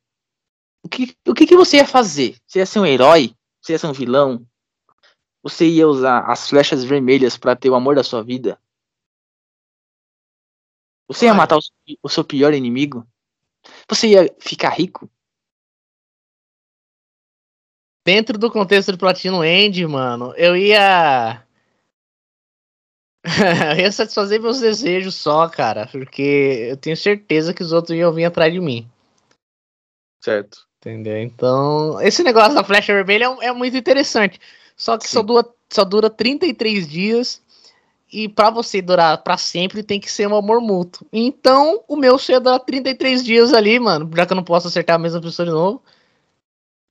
o 0.83 0.89
que, 0.89 1.15
o 1.27 1.33
que 1.33 1.47
que 1.47 1.55
você 1.57 1.77
ia 1.77 1.87
fazer? 1.87 2.37
Você 2.45 2.59
ia 2.59 2.65
ser 2.65 2.79
um 2.79 2.85
herói? 2.85 3.35
Você 3.59 3.73
ia 3.73 3.79
ser 3.79 3.87
um 3.87 3.93
vilão? 3.93 4.45
Você 5.41 5.67
ia 5.67 5.87
usar 5.87 6.19
as 6.29 6.47
flechas 6.49 6.83
vermelhas 6.83 7.37
pra 7.37 7.55
ter 7.55 7.69
o 7.69 7.75
amor 7.75 7.95
da 7.95 8.03
sua 8.03 8.23
vida? 8.23 8.59
Você 11.07 11.25
ia 11.25 11.33
matar 11.33 11.57
o, 11.57 11.61
seu- 11.61 11.73
o 12.03 12.09
seu 12.09 12.23
pior 12.23 12.53
inimigo? 12.53 13.07
Você 13.89 14.09
ia 14.09 14.35
ficar 14.39 14.69
rico? 14.69 15.09
Dentro 18.05 18.37
do 18.37 18.51
contexto 18.51 18.91
do 18.91 18.97
Platino 18.97 19.43
End, 19.43 19.85
mano, 19.87 20.33
eu 20.35 20.55
ia. 20.55 21.44
Eu 23.25 23.77
ia 23.81 23.91
satisfazer 23.91 24.39
meus 24.39 24.59
desejos 24.59 25.15
só, 25.15 25.49
cara. 25.49 25.87
Porque 25.87 26.67
eu 26.69 26.77
tenho 26.77 26.95
certeza 26.95 27.53
que 27.53 27.63
os 27.63 27.71
outros 27.71 27.97
iam 27.97 28.13
vir 28.13 28.25
atrás 28.25 28.53
de 28.53 28.59
mim. 28.59 28.87
Certo. 30.23 30.65
Entendeu? 30.79 31.17
Então, 31.17 31.99
esse 32.01 32.21
negócio 32.21 32.53
da 32.53 32.63
flecha 32.63 32.93
vermelha 32.93 33.25
é, 33.41 33.47
é 33.47 33.51
muito 33.51 33.75
interessante. 33.75 34.39
Só 34.77 34.97
que 34.97 35.09
só 35.09 35.23
dura, 35.23 35.47
só 35.71 35.83
dura 35.83 36.09
33 36.09 36.87
dias. 36.87 37.41
E 38.13 38.29
pra 38.29 38.51
você 38.51 38.81
durar 38.81 39.23
pra 39.23 39.35
sempre 39.37 39.81
tem 39.81 39.99
que 39.99 40.11
ser 40.11 40.27
um 40.27 40.35
amor 40.35 40.61
mútuo. 40.61 41.07
Então, 41.11 41.83
o 41.87 41.95
meu 41.95 42.17
ia 42.29 42.39
durar 42.39 42.59
33 42.59 43.23
dias 43.23 43.53
ali, 43.53 43.79
mano. 43.79 44.09
Já 44.15 44.25
que 44.25 44.33
eu 44.33 44.35
não 44.35 44.43
posso 44.43 44.67
acertar 44.67 44.95
a 44.95 44.99
mesma 44.99 45.19
pessoa 45.19 45.45
de 45.45 45.51
novo. 45.51 45.81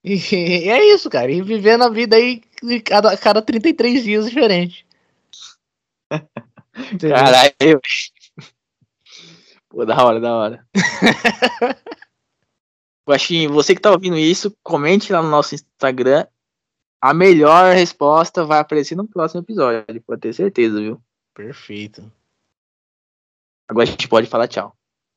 E, 0.03 0.15
é 0.69 0.93
isso, 0.93 1.09
cara. 1.09 1.31
E 1.31 1.41
vivendo 1.41 1.83
a 1.83 1.89
vida 1.89 2.17
aí 2.17 2.41
cada, 2.83 3.15
cada 3.17 3.41
33 3.41 4.03
dias 4.03 4.25
diferente. 4.25 4.84
Caralho. 6.99 7.81
Pô, 9.69 9.85
da 9.85 10.03
hora, 10.03 10.19
da 10.19 10.33
hora. 10.35 10.67
Guaxinho, 13.07 13.53
você 13.53 13.75
que 13.75 13.81
tá 13.81 13.91
ouvindo 13.91 14.17
isso, 14.17 14.55
comente 14.63 15.13
lá 15.13 15.21
no 15.21 15.29
nosso 15.29 15.53
Instagram. 15.55 16.25
A 16.99 17.13
melhor 17.13 17.73
resposta 17.75 18.43
vai 18.43 18.59
aparecer 18.59 18.95
no 18.95 19.07
próximo 19.07 19.41
episódio, 19.41 19.85
pode 20.01 20.21
ter 20.21 20.33
certeza, 20.33 20.79
viu? 20.79 20.99
Perfeito. 21.35 22.11
Agora 23.67 23.83
a 23.83 23.91
gente 23.91 24.07
pode 24.07 24.27
falar 24.27 24.47
tchau. 24.47 24.75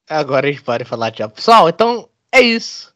Agora 0.08 0.46
a 0.48 0.50
gente 0.50 0.62
pode 0.62 0.84
falar 0.84 1.10
tchau. 1.12 1.30
Pessoal, 1.30 1.68
então 1.68 2.08
é 2.30 2.40
isso. 2.40 2.94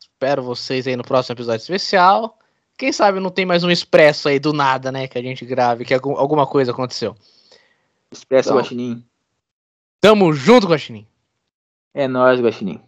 Espero 0.00 0.42
vocês 0.42 0.86
aí 0.86 0.94
no 0.94 1.02
próximo 1.02 1.34
episódio 1.34 1.62
especial. 1.62 2.38
Quem 2.78 2.92
sabe 2.92 3.18
não 3.20 3.30
tem 3.30 3.44
mais 3.44 3.64
um 3.64 3.70
expresso 3.70 4.28
aí 4.28 4.38
do 4.38 4.52
nada, 4.52 4.92
né? 4.92 5.08
Que 5.08 5.18
a 5.18 5.22
gente 5.22 5.44
grave, 5.44 5.84
que 5.84 5.94
algum- 5.94 6.16
alguma 6.16 6.46
coisa 6.46 6.70
aconteceu. 6.72 7.16
Expresso, 8.12 8.48
Então. 8.50 8.58
Guaxinim. 8.58 9.04
Tamo 10.00 10.32
junto, 10.32 10.66
Guaxinim. 10.66 11.06
É 11.94 12.08
nóis, 12.08 12.40
Guaxinim. 12.40 12.80